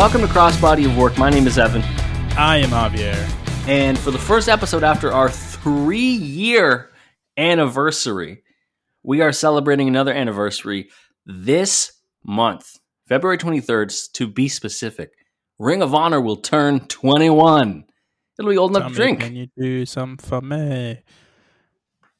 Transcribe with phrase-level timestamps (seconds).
[0.00, 1.18] Welcome to Crossbody of Work.
[1.18, 1.82] My name is Evan.
[2.34, 3.68] I am Javier.
[3.68, 6.90] And for the first episode after our three year
[7.36, 8.42] anniversary,
[9.02, 10.88] we are celebrating another anniversary
[11.26, 11.92] this
[12.24, 15.10] month, February 23rd, to be specific.
[15.58, 17.84] Ring of Honor will turn 21.
[18.38, 19.20] It'll be old enough Tell to drink.
[19.20, 21.02] Can you do something for me?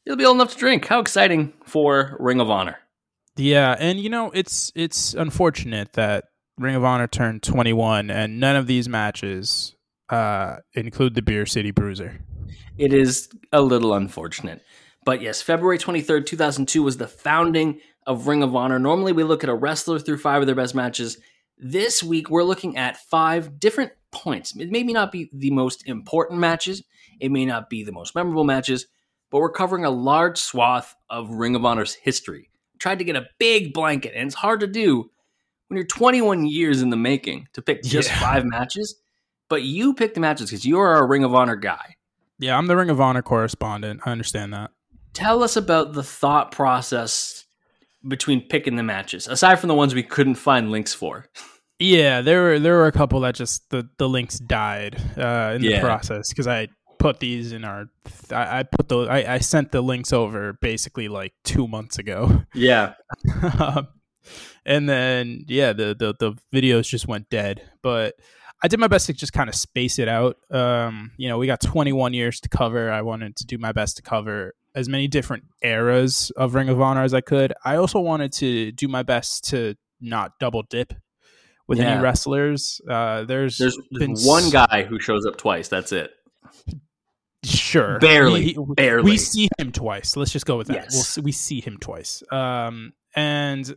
[0.04, 0.84] It'll be old enough to drink.
[0.84, 2.76] How exciting for Ring of Honor.
[3.36, 6.24] Yeah, and you know it's it's unfortunate that
[6.60, 9.74] Ring of Honor turned 21 and none of these matches
[10.10, 12.20] uh, include the Beer City Bruiser.
[12.76, 14.62] It is a little unfortunate.
[15.06, 18.78] But yes, February 23rd, 2002 was the founding of Ring of Honor.
[18.78, 21.16] Normally we look at a wrestler through five of their best matches.
[21.56, 24.54] This week we're looking at five different points.
[24.54, 26.82] It may not be the most important matches,
[27.20, 28.86] it may not be the most memorable matches,
[29.30, 32.50] but we're covering a large swath of Ring of Honor's history.
[32.78, 35.10] Tried to get a big blanket, and it's hard to do
[35.70, 38.18] when you're 21 years in the making to pick just Yeah.
[38.20, 38.96] five matches.
[39.48, 41.94] But you pick the matches because you are a Ring of Honor guy.
[42.40, 44.00] Yeah, I'm the Ring of Honor correspondent.
[44.04, 44.70] I understand that.
[45.12, 47.44] tell us about the thought process
[48.06, 51.26] between picking the matches aside from the ones we couldn't find links for
[51.80, 55.62] Yeah, there were there were a couple that just the the links died uh, in
[55.64, 55.76] Yeah.
[55.76, 56.68] the process because I
[57.00, 57.86] put these in our
[58.30, 62.42] I, I put those I, I sent the links over basically like two months ago.
[62.54, 62.94] yeah
[63.58, 63.88] Um,
[64.66, 67.62] and then yeah, the, the the videos just went dead.
[67.82, 68.14] But
[68.62, 70.36] I did my best to just kind of space it out.
[70.50, 72.90] Um, you know, we got 21 years to cover.
[72.90, 76.80] I wanted to do my best to cover as many different eras of Ring of
[76.80, 77.52] Honor as I could.
[77.64, 80.92] I also wanted to do my best to not double dip
[81.66, 81.92] with Yeah.
[81.94, 82.80] any wrestlers.
[82.88, 86.10] Uh, there's there's, been one s- guy who shows up twice that's it
[87.42, 89.10] Sure, Barely, We- we- barely.
[89.12, 90.14] We see him twice.
[90.14, 90.74] Let's just go with that.
[90.92, 91.16] Yes.
[91.16, 92.22] We'll, we see him twice.
[92.30, 93.74] Um, and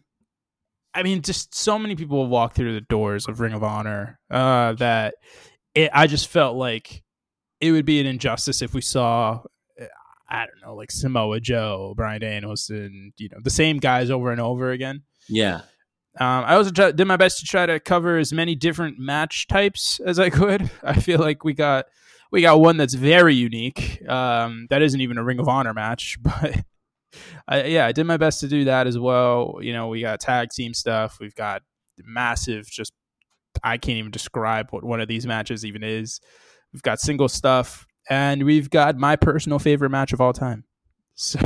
[0.96, 4.74] I mean, just so many people walk through the doors of Ring of Honor uh,
[4.74, 5.16] that
[5.74, 7.04] it, I just felt like
[7.60, 9.42] it would be an injustice if we saw,
[9.82, 9.86] uh,
[10.30, 14.42] I don't know, like Samoa Joe, Bryan Danielson, you know, the same guys over and
[14.42, 15.02] over again.
[15.30, 15.62] yeah
[16.20, 19.48] Um, I also try, did my best to try to cover as many different match
[19.48, 20.70] types as I could.
[20.84, 21.86] I feel like we got
[22.32, 24.08] we got one that's very unique.
[24.08, 26.66] Um, that isn't even a Ring of Honor match, but
[27.48, 29.60] I, yeah, I did my best to do that as well.
[29.62, 31.18] You know, we got tag team stuff.
[31.20, 31.62] We've got
[32.04, 32.92] massive, just
[33.64, 36.20] I can't even describe what one of these matches even is.
[36.74, 40.64] We've got single stuff, and we've got my personal favorite match of all time.
[41.16, 41.40] So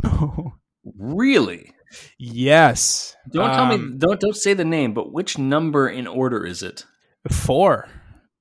[0.96, 1.72] really
[2.18, 6.46] yes, don't tell me Um, don't don't say the name but which number in order
[6.46, 6.86] is it
[7.30, 7.88] Four.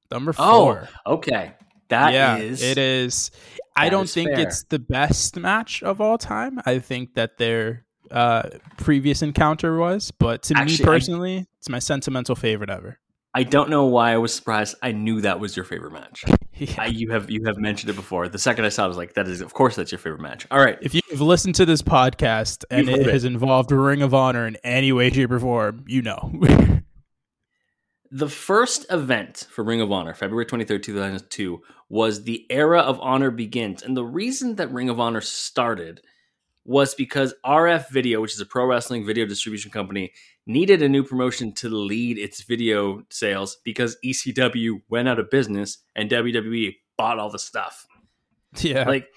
[0.09, 0.89] Number Oh, four.
[1.05, 1.55] okay
[1.89, 3.31] That is yeah, it is.
[3.75, 4.39] I that don't is think fair.
[4.47, 6.59] it's the best match of all time.
[6.65, 11.69] I think that their uh, previous encounter was, but to Actually, me I- personally, it's
[11.69, 12.99] my sentimental favorite ever.
[13.33, 16.73] I don't know why I was surprised I knew that was your favorite match Yeah.
[16.79, 18.97] I, you have you have mentioned it before the second I saw it I was
[18.97, 21.65] like that is of course that's your favorite match all right if you've listened to
[21.65, 23.13] this podcast and it it.
[23.13, 26.31] has involved Ring of Honor in any way, shape, or form, you know.
[28.11, 33.31] The first event for Ring of Honor, February 23rd, 2002, was the Era of Honor
[33.31, 33.83] Begins.
[33.83, 36.01] And the reason that Ring of Honor started
[36.63, 40.13] was because RF Video, which is a pro wrestling video distribution company,
[40.45, 45.79] needed a new promotion to lead its video sales because ECW went out of business
[45.95, 47.87] and WWE bought all the stuff.
[48.59, 48.87] yeah.
[48.87, 49.07] Like,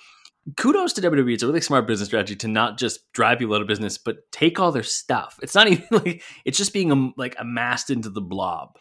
[0.57, 1.35] kudos to WWE.
[1.35, 4.31] It's a really smart business strategy to not just drive people out of business, but
[4.33, 5.39] take all their stuff.
[5.43, 8.77] It's not even like it's just being um, like amassed into the blob.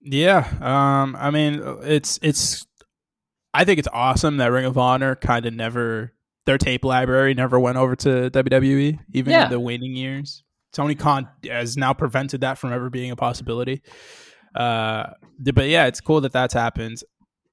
[0.00, 2.66] Yeah, um, I mean, it's it's.
[3.54, 6.12] I think it's awesome that Ring of Honor kind of never
[6.44, 9.44] their tape library never went over to WWE, even Yeah.
[9.44, 10.42] in the waning years.
[10.72, 13.80] Tony Khan has now prevented that from ever being a possibility.
[14.54, 15.04] Uh,
[15.38, 16.98] but yeah, it's cool that that's happened.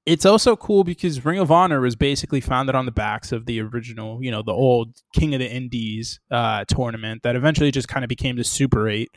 [0.04, 3.60] It's also cool because Ring of Honor was basically founded on the backs of the
[3.60, 8.04] original, you know, the old King of the Indies uh, tournament that eventually just kind
[8.04, 9.10] of became the Super Eight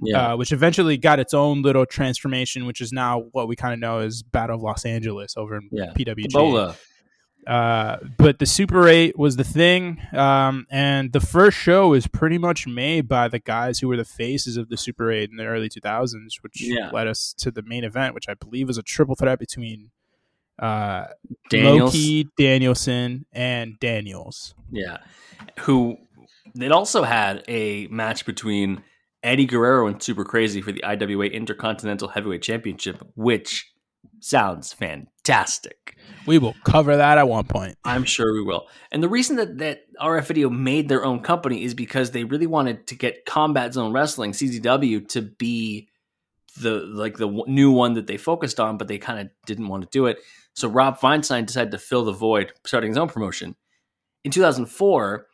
[0.00, 0.32] Yeah.
[0.32, 3.80] uh, which eventually got its own little transformation, which is now what we kind of
[3.80, 5.92] know as Battle of Los Angeles over in Yeah.
[5.94, 6.32] PWG.
[6.32, 6.74] Bola.
[7.46, 10.00] Uh, but the Super 8 was the thing.
[10.14, 14.04] Um, and the first show was pretty much made by the guys who were the
[14.06, 16.88] faces of the Super 8 in the early 2000s, which Yeah.
[16.90, 19.90] led us to the main event, which I believe was a triple threat between
[20.60, 21.06] uh,
[21.48, 21.80] Daniels.
[21.80, 24.54] Low Ki, Danielson, and Daniels.
[24.70, 24.98] Yeah.
[25.60, 25.96] Who
[26.60, 28.82] it also had a match between
[29.22, 33.72] Eddie Guerrero and Super Crazy for the IWA Intercontinental Heavyweight Championship, which
[34.20, 35.96] sounds fantastic.
[36.26, 37.76] We will cover that at one point.
[37.84, 38.68] I'm sure we will.
[38.90, 42.46] And the reason that, that RF Video made their own company is because they really
[42.46, 45.88] wanted to get Combat Zone Wrestling, CZW, to be
[46.60, 49.68] the like the w- new one that they focused on, but they kind of didn't
[49.68, 50.18] want to do it.
[50.54, 53.56] So Rob Feinstein decided to fill the void, starting his own promotion.
[54.24, 55.26] In 2004,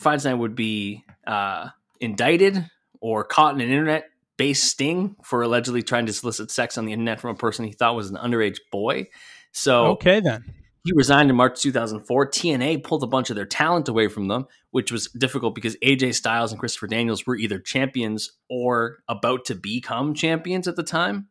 [0.00, 1.68] Feinstein would be uh,
[2.00, 2.64] indicted
[3.00, 7.20] or caught in an internet-based sting for allegedly trying to solicit sex on the internet
[7.20, 9.06] from a person he thought was an underage boy.
[9.52, 10.44] So Okay, then.
[10.84, 12.30] he resigned in March 2004.
[12.30, 16.14] TNA pulled a bunch of their talent away from them, which was difficult because AJ
[16.14, 21.28] Styles and Christopher Daniels were either champions or about to become champions at the time.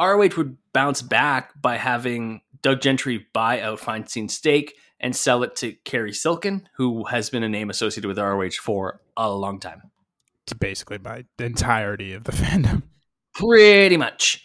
[0.00, 5.54] ROH would bounce back by having Doug Gentry buy out Feinstein's stake and sell it
[5.56, 9.90] to Cary Silkin, who has been a name associated with ROH for a long time.
[10.44, 12.82] It's basically my entirety of the fandom.
[13.34, 14.44] Pretty much.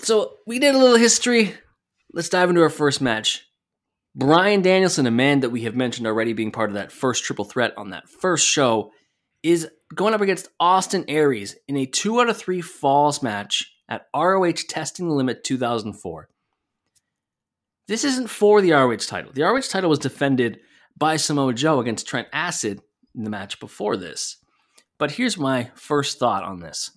[0.00, 1.54] So we did a little history.
[2.12, 3.46] Let's dive into our first match.
[4.16, 7.44] Bryan Danielson, a man that we have mentioned already being part of that first triple
[7.44, 8.90] threat on that first show,
[9.42, 14.06] is going up against Austin Aries in a two out of three falls match at
[14.14, 16.28] ROH Testing the Limit 2004.
[17.88, 19.32] This isn't for the ROH title.
[19.32, 20.60] The ROH title was defended
[20.96, 22.80] by Samoa Joe against Trent Acid
[23.16, 24.36] in the match before this.
[24.96, 26.92] But here's my first thought on this.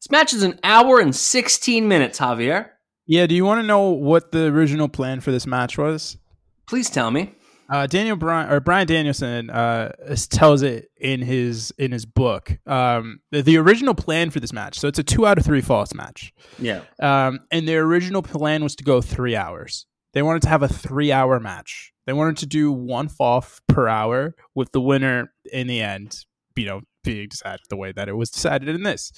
[0.00, 2.68] This match is an hour and 16 minutes, Javier.
[3.06, 6.18] Yeah, do you want to know what the original plan for this match was?
[6.66, 7.34] Please tell me.
[7.70, 9.92] Uh, Daniel Bryan or Bryan Danielson uh,
[10.30, 12.56] tells it in his in his book.
[12.66, 14.78] Um, the, the original plan for this match.
[14.78, 16.32] So it's a two out of three falls match.
[16.58, 16.82] Yeah.
[17.00, 19.86] Um, and their original plan was to go three hours.
[20.14, 21.92] They wanted to have a three hour match.
[22.06, 26.24] They wanted to do one fall per hour with the winner in the end,
[26.56, 29.12] you know, being decided the way that it was decided in this.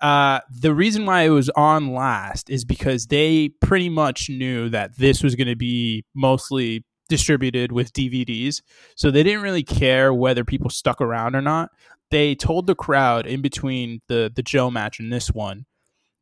[0.00, 4.96] Uh, the reason why it was on last is because they pretty much knew that
[4.96, 8.62] this was going to be mostly distributed with DVDs.
[8.94, 11.70] So they didn't really care whether people stuck around or not.
[12.10, 15.66] They told the crowd in between the the Joe match and this one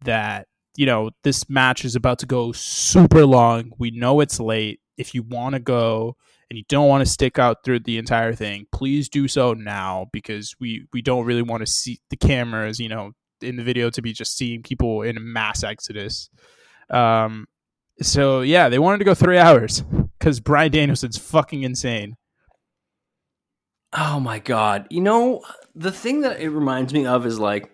[0.05, 3.70] that you know this match is about to go super long.
[3.79, 4.81] We know it's late.
[4.96, 6.17] If you want to go
[6.50, 10.06] and you don't want to stick out through the entire thing, please do so now
[10.12, 13.91] because we we don't really want to see the cameras, you know, in the video
[13.91, 16.29] to be just seeing people in a mass exodus.
[16.91, 17.46] Um,
[18.00, 19.82] so yeah, they wanted to go three hours
[20.28, 22.14] because Bryan Danielson's fucking insane.
[23.94, 24.86] Oh my god.
[24.90, 25.40] You know,
[25.75, 27.72] the thing that it reminds me of is like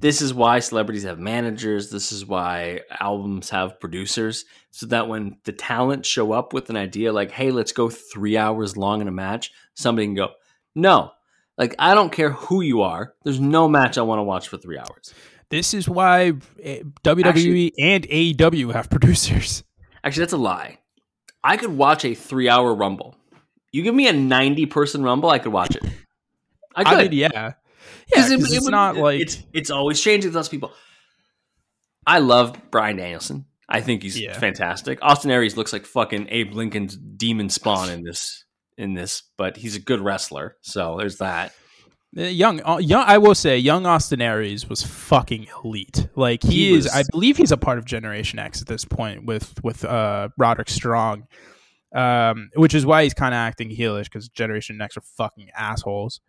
[0.00, 5.36] this is why celebrities have managers, this is why albums have producers so that when
[5.44, 9.08] the talent show up with an idea like, "Hey, let's go 3 hours long in
[9.08, 10.30] a match," somebody can go,
[10.74, 11.10] "No.
[11.58, 13.12] Like I don't care who you are.
[13.22, 15.12] There's no match I want to watch for 3 hours."
[15.50, 19.62] This is why eh, WWE Actually- and AEW have producers.
[20.02, 20.78] Actually, that's a lie.
[21.44, 23.16] I could watch a 3-hour rumble.
[23.72, 25.82] You give me a 90-person rumble, I could watch it.
[26.74, 26.92] I could.
[26.98, 27.52] I mean, yeah, yeah,
[28.14, 30.72] 'Cause it- 'cause it it's would- not like it's it's always changing with us people.
[32.06, 33.46] I love Bryan Danielson.
[33.68, 34.38] I think he's Yeah.
[34.38, 34.98] fantastic.
[35.02, 38.44] Austin Aries looks like fucking Abe Lincoln's demon spawn in this
[38.78, 40.56] in this, but he's a good wrestler.
[40.62, 41.52] So there's that.
[42.16, 43.04] Uh, young, uh, young.
[43.06, 46.08] I will say, young Austin Aries was fucking elite.
[46.14, 46.84] Like he, He is.
[46.84, 50.28] was- I believe he's a part of Generation X at this point with with uh,
[50.36, 51.26] Roderick Strong,
[51.94, 56.20] um, which is why he's kind of acting heelish because Generation X are fucking assholes.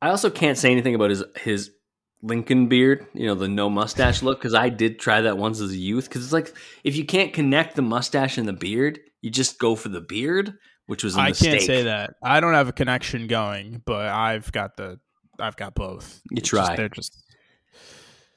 [0.00, 1.70] I also can't say anything about his his
[2.22, 5.72] Lincoln beard, you know, the no mustache look, because I did try that once as
[5.72, 6.08] a youth.
[6.08, 6.54] Because it's like
[6.84, 10.54] if you can't connect the mustache and the beard, you just go for the beard,
[10.86, 11.50] which was a I mistake.
[11.50, 12.14] can't say that.
[12.22, 15.00] I don't have a connection going, but I've got the.
[15.40, 16.20] I've got both.
[16.30, 16.76] You It's just- try.
[16.76, 17.16] they're just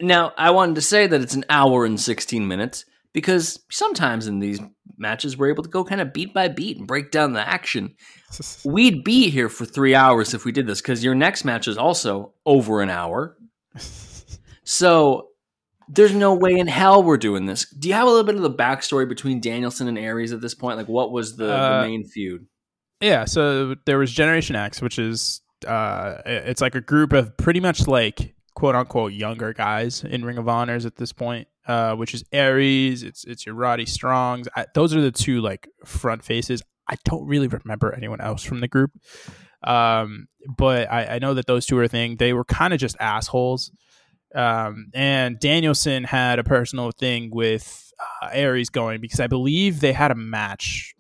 [0.02, 4.40] Now, I wanted to say that it's an hour and 16 minutes because sometimes in
[4.40, 4.60] these
[4.98, 7.96] matches we're able to go kind of beat by beat and break down the action.
[8.66, 11.78] We'd be here for three hours if we did this because your next match is
[11.78, 13.36] also over an hour.
[14.64, 15.30] So
[15.88, 17.66] there's no way in hell we're doing this.
[17.72, 20.54] Do you have a little bit of the backstory between Danielson and Aries at this
[20.54, 20.78] point?
[20.78, 22.46] Like, what was the, Uh, the main feud?
[23.02, 27.60] Yeah, so there was Generation X, which is uh, it's like a group of pretty
[27.60, 31.48] much like quote unquote younger guys in Ring of Honors at this point.
[31.68, 33.04] uh, which is Aries.
[33.04, 34.48] It's it's your Roddy Strongs.
[34.56, 36.64] I, those are the two like front faces.
[36.90, 38.92] I don't really remember anyone else from the group,
[39.64, 42.16] um, but I, I know that those two are a thing.
[42.18, 43.72] They were kind of just assholes.
[44.34, 47.92] Um, and Danielson had a personal thing with
[48.24, 50.96] uh, Aries going because I believe they had a match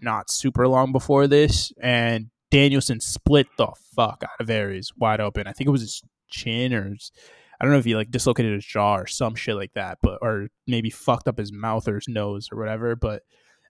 [0.00, 5.48] not super long before this, and Danielson split the fuck out of Aries wide open.
[5.48, 7.10] I think it was his chin or his,
[7.58, 10.20] I don't know if he like dislocated his jaw or some shit like that, but
[10.22, 12.94] or maybe fucked up his mouth or his nose or whatever.
[12.94, 13.24] But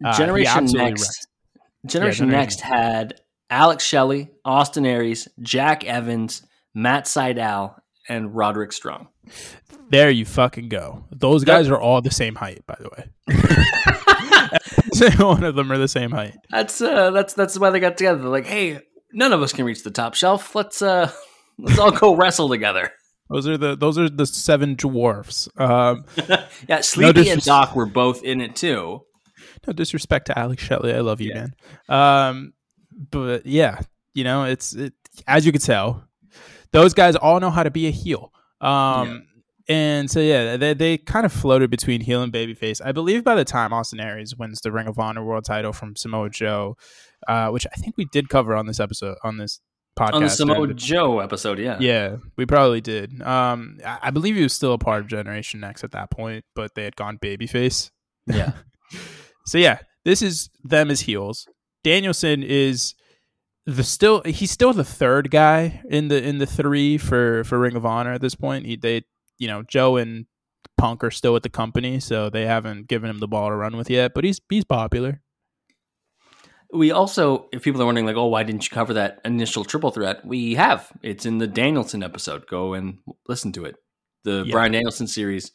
[0.04, 1.28] uh, Generation Next,
[1.86, 6.42] Generation yeah, Next had Alex Shelley, Austin Aries, Jack Evans,
[6.74, 9.08] Matt Sydal, and Roderick Strong.
[9.88, 11.04] There you fucking go.
[11.10, 11.76] Those guys yep.
[11.76, 14.23] are all the same height, by the way.
[15.18, 16.36] One of them are the same height.
[16.50, 18.18] That's uh, that's that's why they got together.
[18.18, 18.80] They're like, hey,
[19.12, 20.54] none of us can reach the top shelf.
[20.54, 21.10] Let's uh,
[21.58, 22.92] let's all go wrestle together.
[23.30, 25.48] Those are the those are the seven dwarfs.
[25.56, 26.04] Um,
[26.68, 29.02] yeah, Sleepy no and Doc were both in it too.
[29.66, 31.46] No disrespect to Alex Shelley, I love you, yeah.
[31.88, 32.28] man.
[32.28, 32.52] Um,
[33.10, 33.80] but yeah,
[34.12, 34.92] you know, it's it,
[35.26, 36.04] as you can tell,
[36.72, 38.32] those guys all know how to be a heel.
[38.60, 39.18] Um, yeah.
[39.68, 42.80] And so yeah, they they kind of floated between heel and babyface.
[42.84, 45.96] I believe by the time Austin Aries wins the Ring of Honor World Title from
[45.96, 46.76] Samoa Joe,
[47.26, 49.60] uh, which I think we did cover on this episode on this
[49.98, 51.58] podcast on the Samoa Joe episode.
[51.58, 53.22] Yeah, yeah, we probably did.
[53.22, 56.44] Um, I, I believe he was still a part of Generation Next at that point,
[56.54, 57.90] but they had gone babyface.
[58.26, 58.52] Yeah.
[59.46, 61.46] so yeah, this is them as heels.
[61.82, 62.94] Danielson is
[63.66, 67.76] the still he's still the third guy in the in the three for for Ring
[67.76, 68.66] of Honor at this point.
[68.66, 69.04] He they
[69.38, 70.26] you know, Joe and
[70.76, 73.76] Punk are still at the company, so they haven't given him the ball to run
[73.76, 74.12] with yet.
[74.14, 75.20] But he's he's popular.
[76.72, 79.92] We also, if people are wondering, like, oh, why didn't you cover that initial triple
[79.92, 80.24] threat?
[80.26, 80.90] We have.
[81.02, 82.48] It's in the Danielson episode.
[82.48, 82.98] Go and
[83.28, 83.76] listen to it.
[84.24, 84.52] The yeah.
[84.52, 85.52] Bryan Danielson series.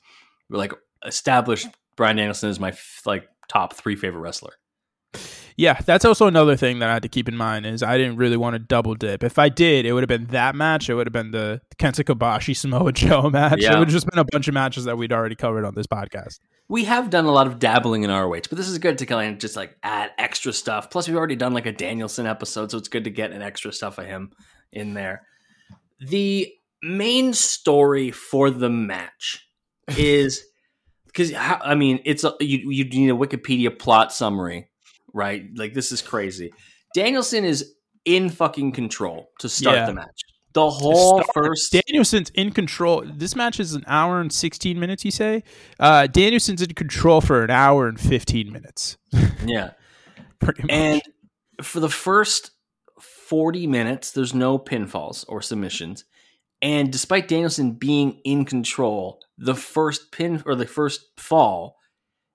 [0.50, 0.74] Like
[1.06, 2.74] established Bryan Danielson is my
[3.06, 4.54] like top three favorite wrestler.
[5.60, 8.16] Yeah, that's also another thing that I had to keep in mind is I didn't
[8.16, 9.26] really want to double dip.
[9.26, 10.90] If I did, it would have been that match.
[10.90, 13.60] It would have been the Kenta Kobashi Samoa Joe match.
[13.60, 13.76] Yeah.
[13.76, 15.86] It would have just been a bunch of matches that we'd already covered on this
[15.86, 16.40] podcast.
[16.70, 19.34] We have done a lot of dabbling in ROH, but this is good to kind
[19.34, 20.90] of just like add extra stuff.
[20.90, 23.74] Plus, we've already done like a Danielson episode, so it's good to get an extra
[23.74, 24.32] stuff of him
[24.72, 25.28] in there.
[26.00, 29.46] The main story for the match
[29.90, 30.42] is
[31.08, 34.70] because I mean it's a, you you need a Wikipedia plot summary
[35.14, 35.46] right?
[35.56, 36.52] Like this is crazy.
[36.94, 37.74] Danielson is
[38.06, 39.86] in fucking control to start yeah.
[39.86, 40.22] the match.
[40.54, 43.04] The whole first Danielson's in control.
[43.06, 45.06] This match is an hour and sixteen minutes.
[45.06, 45.44] You say
[45.80, 48.98] uh, Danielson's in control for an hour and fifteen minutes.
[49.46, 49.72] yeah,
[50.68, 51.04] and
[51.62, 52.52] for the first
[53.00, 56.06] forty minutes, there's no pinfalls or submissions.
[56.62, 61.78] And despite Danielson being in control, the first pin or the first fall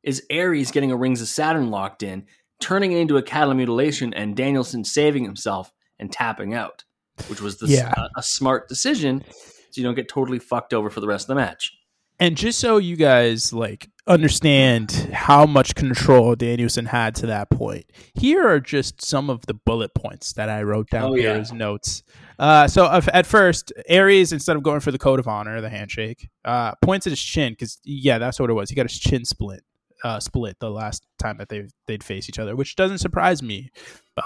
[0.03, 2.27] is Aries getting a Rings of Saturn locked in
[2.61, 6.85] turning it into a cattle mutilation and Danielson saving himself and tapping out,
[7.29, 7.93] which was the, yeah.
[7.97, 9.25] a, a smart decision
[9.71, 11.73] so you don't get totally fucked over for the rest of the match.
[12.21, 17.87] And just so you guys like understand how much control Danielson had to that point,
[18.15, 21.41] here are just some of the bullet points that I wrote down oh, here yeah.
[21.41, 22.05] as notes.
[22.39, 25.69] Uh, so uh, at first, Aries instead of going for the code of honor, the
[25.69, 28.71] handshake, uh, points at his chin because yeah, that's what it was.
[28.71, 29.65] He got his chin split
[30.05, 33.71] uh, split the last time that they they'd face each other, which doesn't surprise me.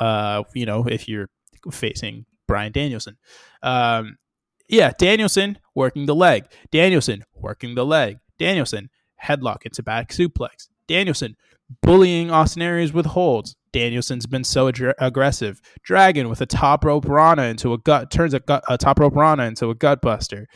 [0.01, 1.31] Uh, you know, if you're
[1.71, 3.17] facing Bryan Danielson,
[3.63, 4.19] um,
[4.69, 8.91] yeah, Danielson working the leg, Danielson working the leg, Danielson
[9.25, 11.37] headlock into back suplex, Danielson
[11.83, 13.55] bullying Austin Aries with holds.
[13.73, 15.61] Danielson's been so ag- aggressive.
[15.83, 19.15] Dragon with a top rope Rana into a gut turns a, gut, a top rope
[19.15, 20.47] Rana into a gut buster.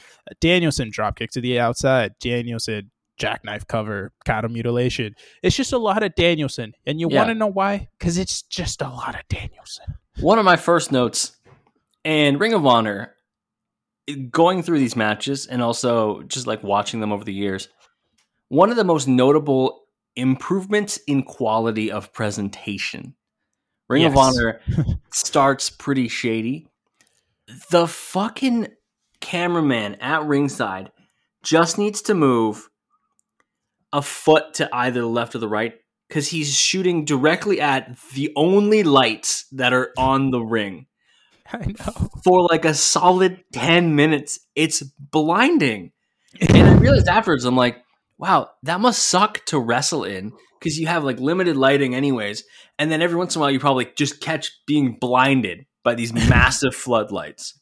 [0.40, 2.12] Danielson drop kick to the outside.
[2.20, 2.90] Danielson
[3.22, 5.14] jackknife cover, cattle mutilation.
[5.44, 6.74] It's just a lot of Danielson.
[6.84, 7.18] And you yeah.
[7.18, 7.88] want to know why?
[7.96, 9.94] Because it's just a lot of Danielson.
[10.20, 11.36] One of my first notes
[12.04, 13.14] and Ring of Honor,
[14.32, 17.68] going through these matches and also just like watching them over the years,
[18.48, 19.84] one of the most notable
[20.16, 23.14] improvements in quality of presentation.
[23.88, 24.10] Ring yes.
[24.10, 24.60] of Honor
[25.12, 26.66] starts pretty shady.
[27.70, 28.66] The fucking
[29.20, 30.90] cameraman at ringside
[31.44, 32.68] just needs to move
[33.92, 35.74] a foot to either the left or the right
[36.08, 40.86] because he's shooting directly at the only lights that are on the ring.
[41.52, 42.10] I know.
[42.22, 44.38] For like a solid 10 minutes.
[44.54, 45.92] It's blinding.
[46.40, 47.82] and I realized afterwards, I'm like,
[48.18, 52.44] wow, that must suck to wrestle in because you have like limited lighting, anyways.
[52.78, 56.12] And then every once in a while, you probably just catch being blinded by these
[56.28, 57.58] massive floodlights.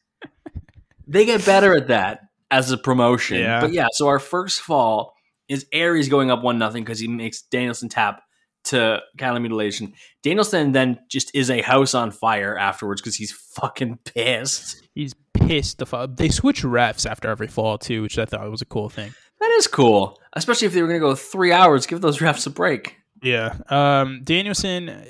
[1.07, 2.21] They get better at that
[2.51, 3.39] as a promotion.
[3.39, 3.61] Yeah.
[3.61, 5.15] But yeah, so our first fall
[5.51, 8.23] is Aries going up one nothing because he makes Danielson tap
[8.63, 9.93] to cattle mutilation.
[10.23, 14.83] Danielson then just is a house on fire afterwards because he's fucking pissed.
[14.95, 16.17] He's pissed the fuck.
[16.17, 19.13] They switch refs after every fall too, which I thought was a cool thing.
[19.41, 21.87] That is cool, especially if they were going to go three hours.
[21.87, 22.97] Give those refs a break.
[23.23, 23.57] Yeah.
[23.69, 25.05] Um, Danielson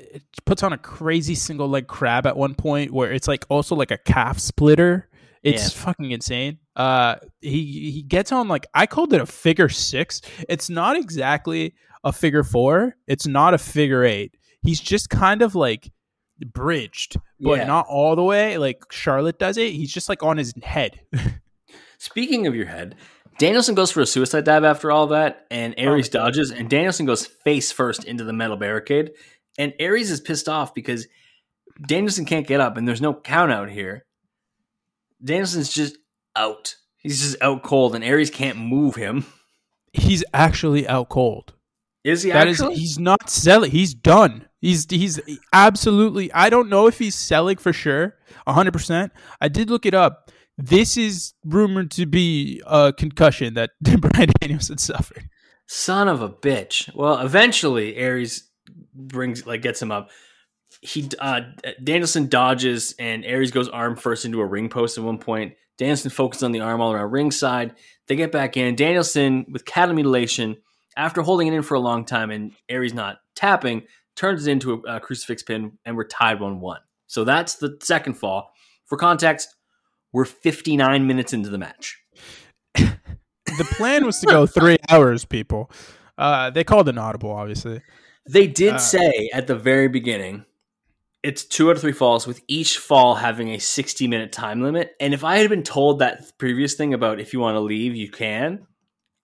[0.45, 3.91] puts on a crazy single leg crab at one point where it's like also like
[3.91, 5.07] a calf splitter.
[5.43, 5.83] It's Yeah.
[5.85, 6.59] fucking insane.
[6.75, 10.21] Uh, he he gets on like I called it a figure six.
[10.47, 12.95] It's not exactly a figure four.
[13.07, 14.35] It's not a figure eight.
[14.63, 15.91] He's just kind of like
[16.53, 17.65] bridged, but Yeah.
[17.65, 19.71] not all the way like Charlotte does it.
[19.73, 20.99] He's just like on his head.
[21.97, 22.95] Speaking of your head,
[23.37, 27.05] Danielson goes for a suicide dive after all that, and Aries Oh, dodges, and Danielson
[27.05, 29.11] goes face first into the metal barricade.
[29.57, 31.07] And Aries is pissed off because
[31.87, 34.05] Danielson can't get up, and there's no count out here.
[35.23, 35.97] Danielson's just
[36.35, 36.75] out.
[36.97, 39.25] He's just out cold, and Aries can't move him.
[39.93, 41.53] He's actually out cold.
[42.03, 42.75] Is he That is, actually?
[42.77, 43.71] he's not selling.
[43.71, 44.47] He's done.
[44.59, 45.19] He's he's
[45.53, 46.31] absolutely.
[46.33, 48.15] I don't know if he's selling for sure,
[48.47, 49.11] hundred percent.
[49.39, 50.31] I did look it up.
[50.57, 55.29] This is rumored to be a concussion that Bryan Danielson suffered.
[55.67, 56.93] Son of a bitch.
[56.95, 58.49] Well, eventually Aries
[58.93, 60.09] brings like gets him up.
[60.81, 61.41] He uh
[61.83, 65.53] Danielson dodges and Aries goes arm first into a ring post at one point.
[65.77, 67.75] Danielson focuses on the arm all around ringside.
[68.07, 68.75] They get back in.
[68.75, 70.57] Danielson with cattle mutilation
[70.95, 73.83] after holding it in for a long time and Aries not tapping
[74.15, 76.77] turns it into a, a crucifix pin and we're tied 1-1.
[77.07, 78.51] So that's the second fall.
[78.85, 79.55] For context,
[80.13, 81.97] we're 59 minutes into the match.
[83.57, 85.25] The plan was to go three hours.
[85.25, 85.69] People,
[86.17, 87.81] uh, they called an audible, obviously.
[88.29, 90.45] They did Uh, say at the very beginning,
[91.23, 94.93] it's two out of three falls, with each fall having a 60 minute time limit.
[94.99, 97.95] And if I had been told that previous thing about if you want to leave,
[97.95, 98.65] you can,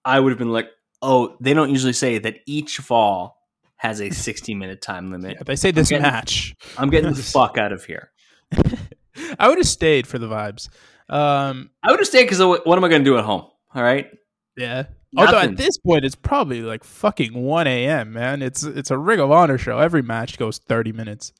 [0.04, 0.68] I would have been like,
[1.02, 3.36] oh, they don't usually say that each fall
[3.76, 5.38] has a 60 minute time limit.
[5.40, 6.54] If they say this getting- match.
[6.76, 8.10] I'm getting the fuck out of here.
[9.38, 10.68] I would have stayed for the vibes.
[11.08, 13.46] Um, I would have stayed because what am I going to do at home?
[13.74, 14.08] All right.
[14.56, 14.84] yeah.
[15.16, 18.12] Although at this point it's probably like fucking one a.m.
[18.12, 19.78] Man, it's it's a Ring of Honor show.
[19.78, 21.32] Every match goes thirty minutes.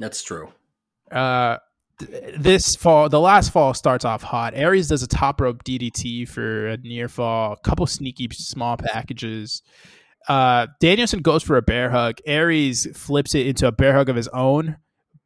[0.00, 0.52] That's true.
[1.12, 1.58] uh
[1.98, 4.54] th- this fall the last fall starts off hot.
[4.56, 9.62] Aries does a top rope ddt for a near fall a couple sneaky small packages.
[10.26, 12.16] Uh danielson goes for a bear hug.
[12.26, 14.78] Aries flips it into a bear hug of his own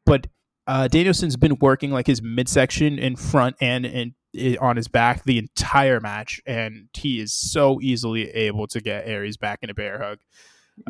[0.04, 0.26] but
[0.66, 4.14] uh danielson's been working like his midsection in front and in
[4.60, 9.36] on his back the entire match and he is so easily able to get aries
[9.36, 10.18] back in a bear hug.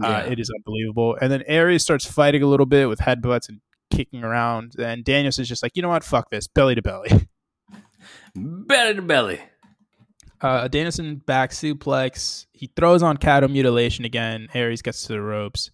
[0.02, 1.14] Uh, it is unbelievable.
[1.20, 4.74] And then Aries starts fighting a little bit with headbutts and kicking around.
[4.78, 6.04] And Danielson's just like, you know what?
[6.04, 6.46] Fuck this.
[6.46, 7.28] Belly to belly.
[8.34, 9.40] Belly to belly.
[10.40, 12.46] Uh, Danielson back suplex.
[12.52, 14.48] He throws on cattle mutilation again.
[14.52, 15.70] Aries gets to the ropes.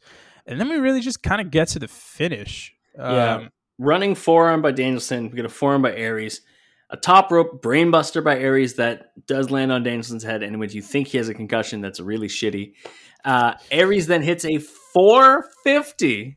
[0.46, 2.72] And then we really just kind of get to the finish.
[2.96, 3.34] Yeah.
[3.34, 5.30] Um, running forearm by Danielson.
[5.30, 6.42] We get a forearm by Aries.
[6.90, 10.82] A top rope brainbuster by Aries that does land on Danielson's head, and when you
[10.82, 12.74] think he has a concussion, that's really shitty.
[13.24, 16.36] Uh, Aries then hits a 450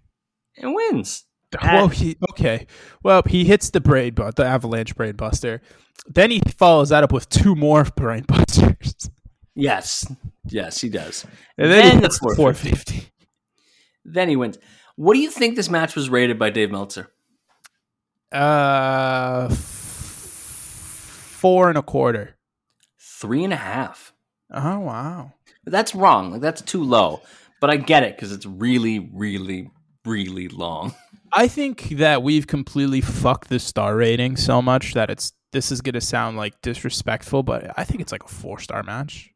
[0.58, 1.24] and wins.
[1.62, 2.68] Well, he, okay.
[3.04, 5.62] Well, he hits the brain, but the avalanche brain buster.
[6.08, 9.10] Then he follows that up with two more brain busters.
[9.56, 10.08] Yes,
[10.46, 11.26] yes, he does.
[11.58, 13.10] And then, Then he hits the 450.
[14.06, 14.58] Then he wins.
[14.96, 17.10] What do you think this match was rated by Dave Meltzer?
[18.32, 19.58] Uh, f-
[21.40, 22.36] four and a quarter.
[23.00, 24.14] Three and a half.
[24.52, 25.34] Oh wow.
[25.66, 26.32] That's wrong.
[26.32, 27.22] Like that's too low.
[27.62, 29.72] But I get it because it's really, really,
[30.06, 30.94] really long.
[31.36, 35.82] I think that we've completely fucked the star rating so much that it's this is
[35.82, 39.32] gonna sound like disrespectful, but I think it's like a four star match.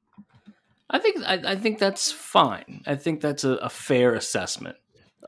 [0.89, 2.81] I think I, I think that's fine.
[2.87, 4.77] I think that's a, a fair assessment.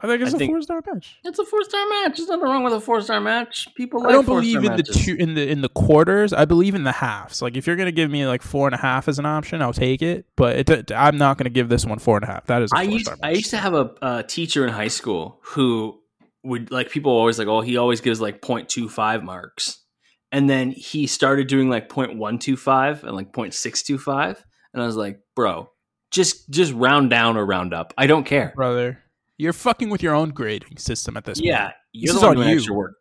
[0.02, 1.18] I think it's I a think- four star match.
[1.26, 2.18] It's a four star match.
[2.18, 3.68] There's nothing wrong with a four star match.
[3.76, 6.32] People like I don't believe in the two in the in the quarters.
[6.32, 7.42] I believe in the halves.
[7.42, 9.74] Like if you're gonna give me like four and a half as an option, I'll
[9.74, 10.26] take it.
[10.38, 12.46] But it, I'm not gonna give this one four and a half.
[12.46, 14.88] That is a I used star I used to have a, a teacher in high
[14.88, 16.00] school who
[16.44, 19.84] would like people always like oh he always gives like 0.25 marks
[20.32, 24.42] and then he started doing like 0.125 and like 0.625
[24.74, 25.70] and I was like bro
[26.12, 29.04] just just round down or round up I don't care brother.
[29.38, 31.74] You're fucking with your own grading system at this yeah point.
[31.94, 32.94] you're This the is on you.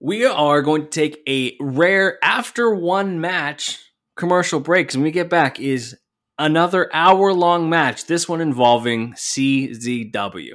[0.00, 3.78] we are going to take a rare after one match
[4.16, 5.96] commercial break 'cause when we get back is
[6.38, 10.54] another hour long match this one involving CZW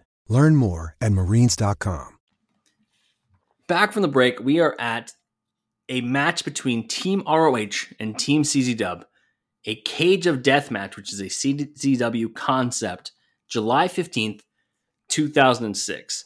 [0.31, 2.17] Learn more at marines.com.
[3.67, 5.11] Back from the break, we are at
[5.89, 9.03] a match between Team ROH and Team CZW,
[9.65, 13.11] a Cage of Death match, which is a CZW concept,
[13.49, 14.39] July 15th,
[15.09, 16.25] 2006.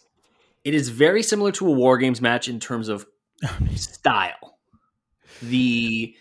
[0.63, 3.07] It is very similar to a War Games match in terms of
[3.75, 4.59] style.
[5.41, 6.15] The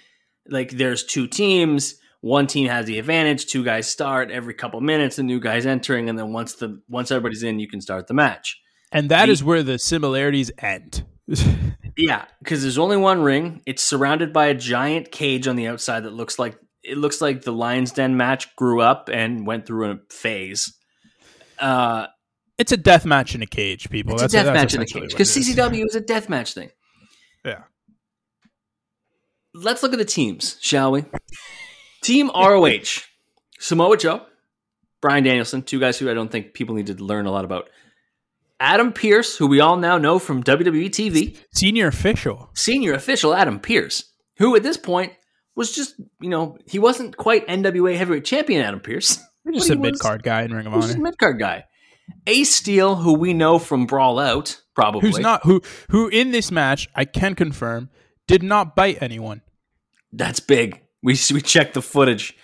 [0.49, 5.19] like there's two teams, one team has the advantage, two guys start every couple minutes,
[5.19, 8.15] a new guy's entering, and then once the once everybody's in, you can start the
[8.15, 8.59] match.
[8.91, 11.05] And that The- is where the similarities end.
[11.97, 13.63] Yeah, because there's only one ring.
[13.67, 17.43] It's surrounded by a giant cage on the outside that looks like it looks like
[17.43, 20.75] the Lions Den match grew up and went through a phase.
[21.61, 22.09] Uh,
[22.59, 24.15] it's a death match in a cage, people.
[24.15, 25.57] it's That's a death match in a cage because is.
[25.57, 26.71] CZW is a death match thing.
[27.45, 27.63] Yeah.
[29.55, 31.05] Let's look at the teams, shall we?
[32.05, 33.03] Team ROH,
[33.59, 34.27] Samoa Joe,
[35.01, 37.69] Bryan Danielson, two guys who I don't think people need to learn a lot about.
[38.61, 42.51] Adam Pearce, who we all now know from WWE TV, Senior official.
[42.55, 45.13] senior official Adam Pearce, who at this point
[45.57, 49.19] was just, you know, he wasn't quite NWA heavyweight champion Adam Pearce.
[49.53, 51.11] Just a mid card guy in Ring of He was just a Honor.
[51.11, 51.65] mid card guy.
[52.27, 55.03] Ace Steel, who we know from Brawl Out, probably.
[55.03, 57.91] Who's not who who in this match, I can confirm,
[58.27, 59.43] did not bite anyone.
[60.15, 60.81] That's big.
[61.05, 62.35] We we checked the footage.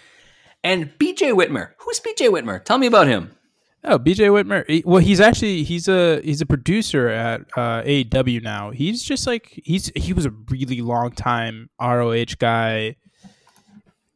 [0.62, 1.70] And BJ Whitmer.
[1.78, 2.62] Who's BJ Whitmer?
[2.62, 3.34] Tell me about him.
[3.82, 4.84] Oh, BJ Whitmer.
[4.84, 8.70] well, he's actually he's a he's a producer at uh, AEW now.
[8.70, 12.96] He's just like he's he was a really long time ROH guy.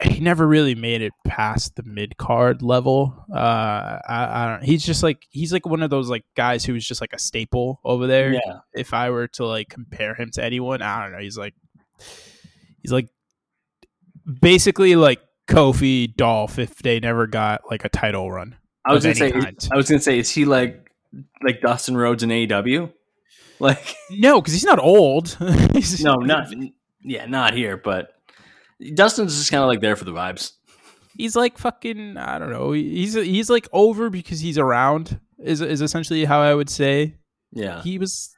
[0.03, 3.17] He never really made it past the mid card level.
[3.33, 4.63] Uh, I, I don't.
[4.63, 7.19] He's just like he's like one of those like guys who was just like a
[7.19, 8.35] staple over there.
[8.35, 8.59] Yeah.
[8.75, 11.21] If I were to like compare him to anyone, I don't know.
[11.21, 11.55] He's like
[12.83, 13.09] he's like
[14.41, 18.57] basically like Kofi Dolph if they never got like a title run.
[18.85, 19.69] I was gonna say kind.
[19.73, 20.91] I was gonna say, is he like
[21.43, 22.93] like Dustin Rhodes in AEW?
[23.61, 25.29] Like No, because he's not old.
[25.73, 26.49] He's- no, not
[27.03, 28.09] yeah, not here, but
[28.95, 30.53] Dustin's just kinda like there for the vibes.
[31.17, 32.17] He's like fucking.
[32.17, 32.73] I don't know.
[32.73, 35.21] He's he's like over because he's around.
[35.39, 37.15] Is is essentially how I would say.
[37.53, 37.81] Yeah.
[37.83, 38.35] He was.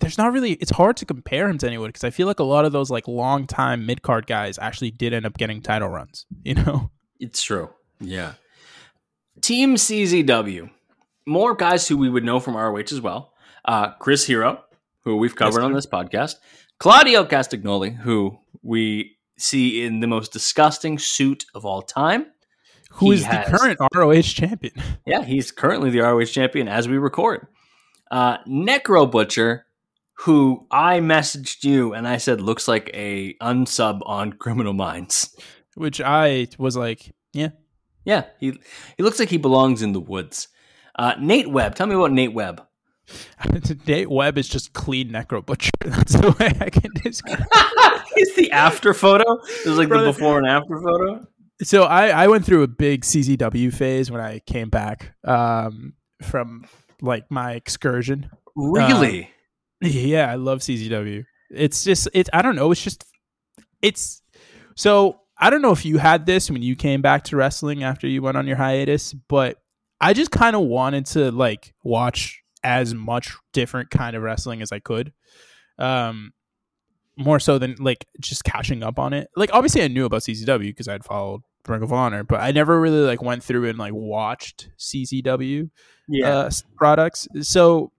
[0.00, 0.52] There's not really.
[0.54, 2.90] It's hard to compare him to anyone because I feel like a lot of those
[2.90, 6.26] like long time mid card guys actually did end up getting title runs.
[6.44, 6.90] You know.
[7.20, 7.70] It's true.
[8.00, 8.34] Yeah.
[9.40, 10.70] Team CZW.
[11.26, 13.32] More guys who we would know from ROH as well.
[13.64, 14.62] Uh, Chris Hero,
[15.04, 16.34] who we've covered on this podcast.
[16.78, 22.26] Claudio Castagnoli, who we see in the most disgusting suit of all time.
[22.90, 24.74] Who He is has- the current ROH champion?
[25.06, 27.46] Yeah, he's currently the ROH champion as we record.
[28.10, 29.66] Uh, Necro Butcher,
[30.18, 35.34] who I messaged you and I said looks like a unsub on Criminal Minds.
[35.74, 37.50] Which I was like, yeah.
[38.04, 38.58] Yeah, he
[38.96, 40.48] he looks like he belongs in the woods.
[40.96, 42.62] Uh, Nate Webb, tell me about Nate Webb.
[43.86, 45.70] Nate Webb is just clean necro butcher.
[45.84, 47.44] That's the way I can describe.
[48.14, 49.24] He's the after photo.
[49.64, 50.06] It was like Brother.
[50.06, 51.26] the before and after photo.
[51.62, 56.66] so I, I went through a big CZW phase when I came back um, from
[57.00, 58.30] like my excursion.
[58.54, 59.30] Really?
[59.80, 61.24] Yeah, I love CZW.
[61.50, 63.04] It's just it's I don't know, it's just
[63.82, 64.22] it's
[64.76, 68.06] so I don't know if you had this when you came back to wrestling after
[68.06, 69.58] you went on your hiatus, but
[70.00, 74.72] I just kind of wanted to like watch as much different kind of wrestling as
[74.72, 75.12] I could.
[75.78, 76.32] Um
[77.16, 79.28] more so than like just catching up on it.
[79.36, 82.80] Like obviously I knew about CZW because I'd followed Ring of Honor, but I never
[82.80, 85.70] really like went through and like watched CZW
[86.08, 86.28] yeah.
[86.28, 87.28] uh, products.
[87.40, 87.92] So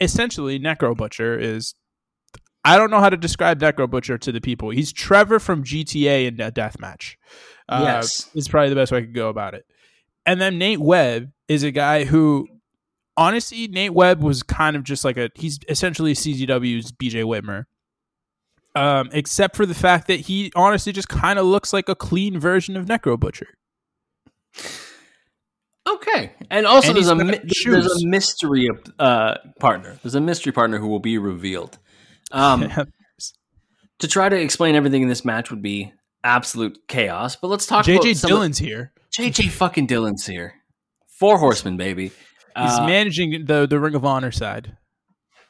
[0.00, 1.74] essentially, Necro Butcher is.
[2.64, 4.70] I don't know how to describe Necro Butcher to the people.
[4.70, 7.16] He's Trevor from GTA in a deathmatch.
[7.68, 8.30] Uh, Yes.
[8.34, 9.66] is probably the best way I could go about it.
[10.26, 12.46] And then Nate Webb is a guy who
[13.16, 17.64] honestly, Nate Webb was kind of just like a he's essentially CZW's BJ Whitmer.
[18.74, 22.38] Um, except for the fact that he honestly just kind of looks like a clean
[22.38, 23.48] version of Necro Butcher.
[25.88, 28.68] Okay, and also And there's a mi- there's a mystery
[28.98, 29.98] uh, partner.
[30.02, 31.78] There's a mystery partner who will be revealed.
[32.30, 32.70] Um,
[33.98, 35.92] to try to explain everything in this match would be
[36.24, 37.34] absolute chaos.
[37.36, 37.86] But let's talk.
[37.86, 38.92] about JJ some of- here.
[39.16, 40.54] JJ fucking Dillon's here.
[41.18, 42.04] Four horsemen, baby.
[42.56, 44.76] He's Uh, managing the the Ring of Honor side.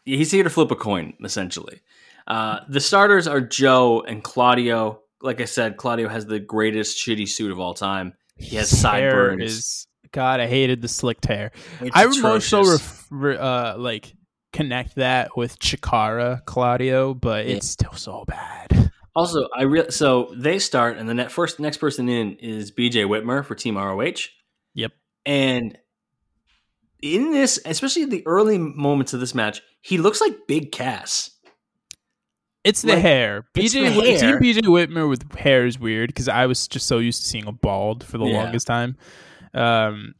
[0.04, 1.80] he's here to flip a coin, essentially.
[2.26, 5.00] Uh, the starters are Joe and Claudio.
[5.20, 8.14] Like I said, Claudio has the greatest shitty suit of all time.
[8.36, 9.42] He has sideburns.
[9.42, 11.50] Is God, I hated the slicked hair.
[11.80, 12.80] It's I would more so atrocious.
[12.82, 14.14] ref- re- uh, like
[14.52, 17.56] connect that with Chikara Claudio, but Yeah.
[17.56, 18.90] it's still so bad.
[19.14, 23.04] Also, I re- so they start, and the net first next person in is BJ
[23.04, 24.28] Whitmer for Team ROH.
[24.74, 24.92] Yep.
[25.26, 25.76] And
[27.02, 31.30] in this, especially in the early moments of this match, he looks like Big Cass.
[32.64, 33.44] It's the Like, hair.
[33.54, 34.38] BJ the hair.
[34.38, 37.46] Team BJ Whitmer with hair is weird because I was just so used to seeing
[37.46, 38.44] a bald for the Yeah.
[38.44, 38.96] longest time.
[39.54, 40.14] Um,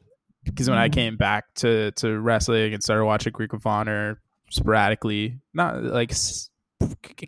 [0.45, 0.93] because when I Mm.
[0.93, 6.51] came back to to wrestling and started watching Greek of Honor sporadically, not like s-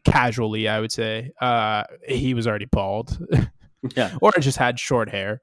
[0.05, 3.19] casually, I would say, uh, he was already bald,
[3.97, 4.17] Yeah.
[4.21, 5.43] or just had short hair.